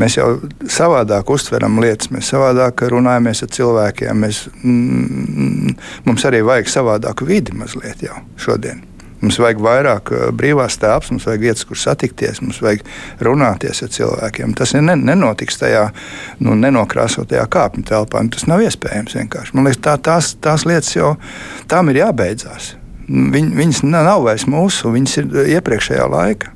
Mēs 0.00 0.16
jau 0.16 0.28
savādāk 0.66 1.28
uztveram 1.30 1.76
lietas, 1.82 2.10
mēs 2.10 2.32
savādāk 2.32 2.82
runājamies 2.90 3.44
ar 3.44 3.52
cilvēkiem. 3.54 4.24
Mēs, 4.24 4.40
mm, 4.64 5.76
mums 6.08 6.26
arī 6.26 6.42
vajag 6.46 6.72
savādāku 6.72 7.28
vidi 7.28 7.54
mazliet 7.54 8.02
jau 8.02 8.16
šodien. 8.40 8.82
Mums 9.24 9.38
vajag 9.40 9.60
vairāk 9.64 10.12
eh, 10.12 10.24
brīvās 10.36 10.76
telpas, 10.80 11.08
mums 11.14 11.24
vajag 11.24 11.44
vietas, 11.46 11.64
kur 11.68 11.80
satikties, 11.80 12.42
mums 12.44 12.60
vajag 12.64 12.84
runāties 13.24 13.80
ar 13.86 13.92
cilvēkiem. 13.94 14.52
Tas 14.58 14.74
ne, 14.76 14.96
nenotiks 15.00 15.60
tajā 15.62 15.86
nu, 16.44 16.56
nenokrāsotajā 16.60 17.46
kāpņu 17.56 17.86
telpā. 17.88 18.24
Nu, 18.24 18.34
tas 18.34 18.44
nav 18.50 18.64
iespējams 18.66 19.16
vienkārši. 19.16 19.56
Man 19.56 19.68
liekas, 19.68 19.80
tā, 19.86 19.96
tās, 20.10 20.34
tās 20.44 20.66
lietas 20.68 20.92
jau 20.92 21.14
tām 21.70 21.92
ir 21.92 22.02
jābeidzās. 22.02 22.74
Viņ, 23.08 23.52
viņas 23.56 23.82
nav 23.88 24.24
vairs 24.24 24.46
mūsu, 24.48 24.92
viņas 24.92 25.18
ir 25.20 25.40
iepriekšējā 25.56 26.08
laika. 26.12 26.52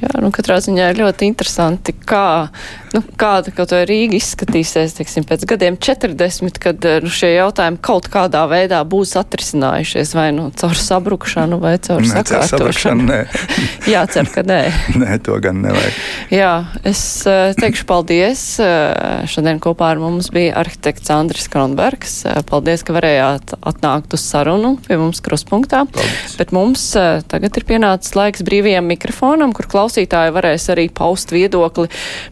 Jā, 0.00 0.14
nu, 0.24 0.30
katrā 0.32 0.56
ziņā 0.64 0.86
ir 0.94 0.98
ļoti 1.02 1.26
interesanti, 1.28 1.92
kā, 1.92 2.48
nu, 2.94 3.02
kāda 3.20 3.52
kaut 3.52 3.74
vai 3.74 3.82
Rīga 3.84 4.16
izskatīsies, 4.16 4.94
teiksim, 4.96 5.26
pēc 5.28 5.44
gadiem 5.50 5.76
40, 5.76 6.56
kad 6.62 6.86
eh, 6.88 7.02
nu, 7.04 7.12
šie 7.12 7.34
jautājumi 7.34 7.76
kaut 7.84 8.08
kādā 8.08 8.46
veidā 8.48 8.78
būs 8.88 9.12
atrisinājušies, 9.20 10.14
vai 10.16 10.30
nu 10.32 10.46
caur 10.56 10.80
sabrukšanu, 10.80 11.58
vai 11.60 11.74
caur 11.84 12.00
ne, 12.00 12.08
sakārtošanu. 12.14 13.04
Nē, 13.10 13.18
Jā, 13.92 14.06
cer, 14.08 14.30
ka 14.32 14.44
nē. 14.48 14.60
nē, 15.02 15.18
to 15.26 15.36
gan 15.44 15.60
nevajag. 15.66 16.00
Jā, 16.32 16.54
es 16.88 17.04
uh, 17.28 17.52
teikšu 17.60 17.84
paldies. 17.90 18.46
Uh, 18.62 19.28
šodien 19.28 19.60
kopā 19.60 19.92
ar 19.92 20.00
mums 20.00 20.32
bija 20.32 20.56
arhitekts 20.62 21.12
Andris 21.12 21.50
Kronbergs. 21.52 22.22
Paldies, 22.48 22.86
ka 22.88 22.96
varējāt 22.96 23.52
atnākt 23.60 24.16
uz 24.16 24.24
sarunu 24.24 24.78
pie 24.88 24.96
mums 24.96 25.20
kruspunktā. 25.24 25.84
Paldies. 25.92 26.38
Bet 26.40 26.56
mums 26.56 26.88
tagad 27.28 27.60
ir 27.60 27.68
pienācis 27.68 28.16
laiks 28.16 28.48
brīvajam 28.48 28.88
mikrofonam, 28.88 29.52
kur 29.56 29.68
klausās 29.68 29.89
klausītāji 29.90 30.34
varēs 30.34 30.68
arī 30.70 30.88
paust 30.88 31.32
viedokli 31.34 31.88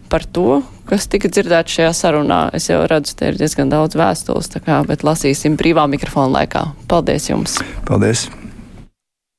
par 0.09 0.25
to, 0.25 0.63
kas 0.89 1.09
tika 1.11 1.29
dzirdēts 1.29 1.75
šajā 1.75 1.93
sarunā. 1.93 2.51
Es 2.55 2.71
jau 2.71 2.85
redzu, 2.87 3.17
te 3.19 3.33
ir 3.33 3.39
diezgan 3.39 3.69
daudz 3.69 3.99
vēstules, 3.99 4.51
kā, 4.63 4.83
bet 4.87 5.03
lasīsim 5.03 5.59
brīvā 5.59 5.89
mikrofona 5.91 6.39
laikā. 6.41 6.69
Paldies 6.89 7.29
jums! 7.31 7.59
Paldies! 7.89 8.29